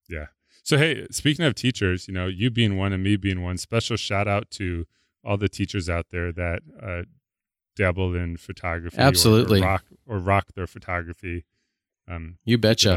yeah. 0.08 0.26
So 0.64 0.76
hey, 0.76 1.06
speaking 1.12 1.44
of 1.44 1.54
teachers, 1.54 2.08
you 2.08 2.14
know, 2.14 2.26
you 2.26 2.50
being 2.50 2.76
one 2.76 2.92
and 2.92 3.02
me 3.02 3.16
being 3.16 3.42
one, 3.42 3.56
special 3.58 3.96
shout 3.96 4.26
out 4.26 4.50
to 4.52 4.86
all 5.24 5.36
the 5.36 5.48
teachers 5.48 5.88
out 5.88 6.06
there 6.10 6.32
that 6.32 6.60
uh, 6.82 7.02
dabble 7.76 8.14
in 8.16 8.36
photography, 8.36 8.98
or- 8.98 9.02
Absolutely. 9.02 9.60
or, 9.60 9.64
rock 9.64 9.84
or 10.06 10.18
rock 10.18 10.46
their 10.56 10.66
photography. 10.66 11.44
Um, 12.08 12.38
You 12.44 12.58
betcha. 12.58 12.88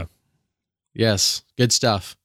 Yeah. 0.93 1.11
Yes, 1.11 1.43
good 1.57 1.71
stuff. 1.71 2.17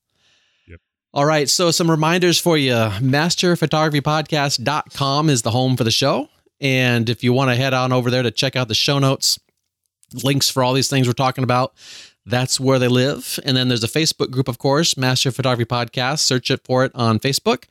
All 1.17 1.25
right, 1.25 1.49
so 1.49 1.71
some 1.71 1.91
reminders 1.91 2.39
for 2.39 2.59
you. 2.59 2.75
Masterphotographypodcast.com 2.75 5.31
is 5.31 5.41
the 5.41 5.51
home 5.51 5.79
for 5.79 5.85
the 5.85 5.91
show. 5.91 6.29
And 6.61 7.09
if 7.09 7.25
you 7.25 7.33
want 7.33 7.51
to 7.51 7.57
head 7.57 7.73
on 7.73 7.91
over 7.91 8.11
there 8.11 8.23
to 8.23 8.31
check 8.31 8.55
out 8.55 8.69
the 8.69 8.75
show 8.75 8.99
notes, 8.99 9.41
links 10.23 10.51
for 10.51 10.63
all 10.63 10.75
these 10.75 10.91
things 10.91 11.07
we're 11.07 11.15
talking 11.15 11.43
about, 11.43 11.73
that's 12.27 12.61
where 12.61 12.79
they 12.79 12.89
live. 12.89 13.41
And 13.47 13.57
then 13.57 13.69
there's 13.69 13.83
a 13.83 13.89
Facebook 13.89 14.31
group, 14.31 14.47
of 14.47 14.59
course, 14.59 14.99
Master 14.99 15.31
Photography 15.31 15.65
Podcast. 15.65 16.19
Search 16.19 16.51
it 16.51 16.61
for 16.67 16.85
it 16.85 16.93
on 16.95 17.19
Facebook. 17.19 17.65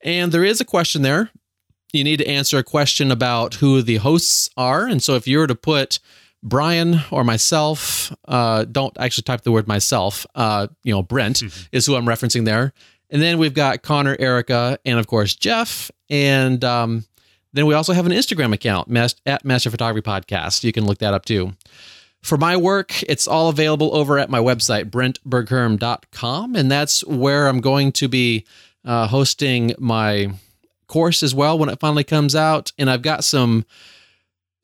And 0.00 0.32
there 0.32 0.42
is 0.42 0.62
a 0.62 0.64
question 0.64 1.02
there. 1.02 1.28
You 1.92 2.02
need 2.02 2.20
to 2.20 2.26
answer 2.26 2.56
a 2.56 2.64
question 2.64 3.10
about 3.10 3.56
who 3.56 3.82
the 3.82 3.96
hosts 3.96 4.48
are. 4.56 4.86
And 4.86 5.02
so 5.02 5.16
if 5.16 5.28
you 5.28 5.36
were 5.36 5.46
to 5.46 5.54
put 5.54 5.98
Brian 6.46 7.00
or 7.10 7.24
myself, 7.24 8.14
uh, 8.28 8.64
don't 8.64 8.96
actually 8.98 9.22
type 9.22 9.42
the 9.42 9.50
word 9.50 9.66
myself, 9.66 10.24
uh, 10.36 10.68
you 10.84 10.92
know, 10.92 11.02
Brent 11.02 11.42
is 11.72 11.84
who 11.84 11.96
I'm 11.96 12.06
referencing 12.06 12.44
there. 12.44 12.72
And 13.10 13.20
then 13.20 13.38
we've 13.38 13.54
got 13.54 13.82
Connor, 13.82 14.16
Erica, 14.18 14.78
and 14.84 14.98
of 14.98 15.08
course, 15.08 15.34
Jeff. 15.34 15.90
And 16.08 16.62
um, 16.64 17.04
then 17.52 17.66
we 17.66 17.74
also 17.74 17.92
have 17.92 18.06
an 18.06 18.12
Instagram 18.12 18.52
account 18.52 18.96
at 19.26 19.44
Master 19.44 19.70
Photography 19.70 20.08
Podcast. 20.08 20.62
You 20.62 20.72
can 20.72 20.86
look 20.86 20.98
that 20.98 21.14
up 21.14 21.24
too. 21.24 21.52
For 22.22 22.38
my 22.38 22.56
work, 22.56 23.02
it's 23.04 23.26
all 23.26 23.48
available 23.48 23.94
over 23.94 24.18
at 24.18 24.30
my 24.30 24.38
website, 24.38 24.90
brentbergherm.com. 24.90 26.54
And 26.56 26.70
that's 26.70 27.04
where 27.06 27.48
I'm 27.48 27.60
going 27.60 27.92
to 27.92 28.08
be 28.08 28.44
uh, 28.84 29.08
hosting 29.08 29.74
my 29.78 30.32
course 30.86 31.24
as 31.24 31.34
well 31.34 31.58
when 31.58 31.68
it 31.68 31.80
finally 31.80 32.04
comes 32.04 32.36
out. 32.36 32.72
And 32.78 32.88
I've 32.88 33.02
got 33.02 33.24
some 33.24 33.64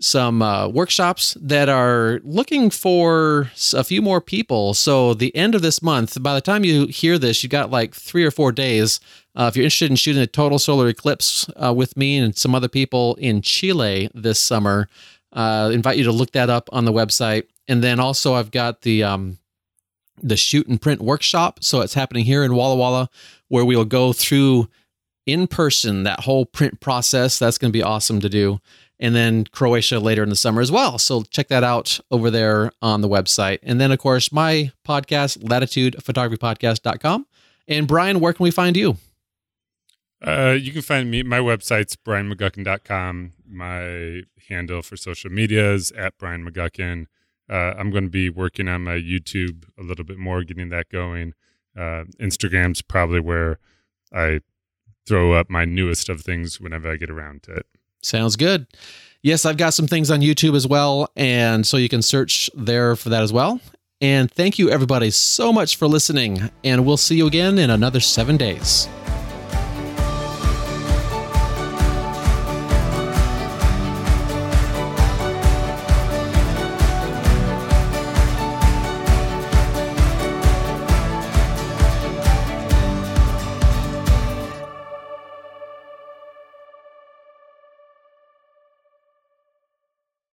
some 0.02 0.42
uh, 0.42 0.68
workshops 0.68 1.36
that 1.40 1.68
are 1.68 2.20
looking 2.24 2.70
for 2.70 3.50
a 3.72 3.84
few 3.84 4.02
more 4.02 4.20
people. 4.20 4.74
So 4.74 5.14
the 5.14 5.34
end 5.36 5.54
of 5.54 5.62
this 5.62 5.82
month, 5.82 6.22
by 6.22 6.34
the 6.34 6.40
time 6.40 6.64
you 6.64 6.86
hear 6.86 7.18
this, 7.18 7.42
you 7.42 7.48
got 7.48 7.70
like 7.70 7.94
three 7.94 8.24
or 8.24 8.30
four 8.30 8.52
days. 8.52 9.00
Uh, 9.34 9.46
if 9.48 9.56
you're 9.56 9.64
interested 9.64 9.90
in 9.90 9.96
shooting 9.96 10.22
a 10.22 10.26
total 10.26 10.58
solar 10.58 10.88
eclipse 10.88 11.48
uh, 11.62 11.72
with 11.72 11.96
me 11.96 12.18
and 12.18 12.36
some 12.36 12.54
other 12.54 12.68
people 12.68 13.14
in 13.16 13.42
Chile 13.42 14.10
this 14.14 14.40
summer, 14.40 14.88
uh, 15.32 15.70
invite 15.72 15.96
you 15.96 16.04
to 16.04 16.12
look 16.12 16.32
that 16.32 16.50
up 16.50 16.68
on 16.72 16.84
the 16.84 16.92
website. 16.92 17.44
And 17.68 17.82
then 17.82 18.00
also 18.00 18.34
I've 18.34 18.50
got 18.50 18.82
the 18.82 19.04
um, 19.04 19.38
the 20.22 20.36
shoot 20.36 20.66
and 20.66 20.80
print 20.80 21.00
workshop. 21.00 21.62
So 21.62 21.80
it's 21.80 21.94
happening 21.94 22.24
here 22.24 22.44
in 22.44 22.54
Walla 22.54 22.76
Walla, 22.76 23.08
where 23.48 23.64
we 23.64 23.76
will 23.76 23.84
go 23.84 24.12
through 24.12 24.68
in 25.26 25.46
person 25.46 26.02
that 26.02 26.20
whole 26.20 26.44
print 26.44 26.80
process. 26.80 27.38
That's 27.38 27.56
going 27.56 27.70
to 27.70 27.76
be 27.76 27.82
awesome 27.82 28.20
to 28.20 28.28
do 28.28 28.60
and 29.02 29.16
then 29.16 29.44
Croatia 29.46 29.98
later 29.98 30.22
in 30.22 30.28
the 30.28 30.36
summer 30.36 30.62
as 30.62 30.70
well. 30.70 30.96
So 30.96 31.22
check 31.22 31.48
that 31.48 31.64
out 31.64 31.98
over 32.12 32.30
there 32.30 32.70
on 32.80 33.00
the 33.00 33.08
website. 33.08 33.58
And 33.64 33.80
then, 33.80 33.90
of 33.90 33.98
course, 33.98 34.30
my 34.30 34.70
podcast, 34.86 35.38
latitudephotographypodcast.com. 35.38 37.26
And 37.66 37.88
Brian, 37.88 38.20
where 38.20 38.32
can 38.32 38.44
we 38.44 38.52
find 38.52 38.76
you? 38.76 38.96
Uh, 40.24 40.56
you 40.58 40.70
can 40.70 40.82
find 40.82 41.10
me. 41.10 41.24
My 41.24 41.40
website's 41.40 41.96
brianmcguckin.com. 41.96 43.32
My 43.44 44.22
handle 44.48 44.82
for 44.82 44.96
social 44.96 45.32
media 45.32 45.72
is 45.72 45.90
at 45.92 46.16
Brian 46.16 46.48
McGuckin. 46.48 47.06
Uh, 47.50 47.74
I'm 47.76 47.90
going 47.90 48.04
to 48.04 48.10
be 48.10 48.30
working 48.30 48.68
on 48.68 48.84
my 48.84 48.94
YouTube 48.94 49.64
a 49.76 49.82
little 49.82 50.04
bit 50.04 50.16
more, 50.16 50.44
getting 50.44 50.68
that 50.68 50.88
going. 50.90 51.34
Uh, 51.76 52.04
Instagram's 52.20 52.82
probably 52.82 53.18
where 53.18 53.58
I 54.14 54.42
throw 55.08 55.32
up 55.32 55.50
my 55.50 55.64
newest 55.64 56.08
of 56.08 56.20
things 56.20 56.60
whenever 56.60 56.88
I 56.88 56.96
get 56.96 57.10
around 57.10 57.42
to 57.44 57.54
it. 57.54 57.66
Sounds 58.02 58.36
good. 58.36 58.66
Yes, 59.22 59.46
I've 59.46 59.56
got 59.56 59.74
some 59.74 59.86
things 59.86 60.10
on 60.10 60.20
YouTube 60.20 60.56
as 60.56 60.66
well. 60.66 61.08
And 61.16 61.66
so 61.66 61.76
you 61.76 61.88
can 61.88 62.02
search 62.02 62.50
there 62.54 62.96
for 62.96 63.08
that 63.10 63.22
as 63.22 63.32
well. 63.32 63.60
And 64.00 64.28
thank 64.30 64.58
you, 64.58 64.68
everybody, 64.68 65.10
so 65.12 65.52
much 65.52 65.76
for 65.76 65.86
listening. 65.86 66.50
And 66.64 66.84
we'll 66.84 66.96
see 66.96 67.16
you 67.16 67.28
again 67.28 67.58
in 67.58 67.70
another 67.70 68.00
seven 68.00 68.36
days. 68.36 68.88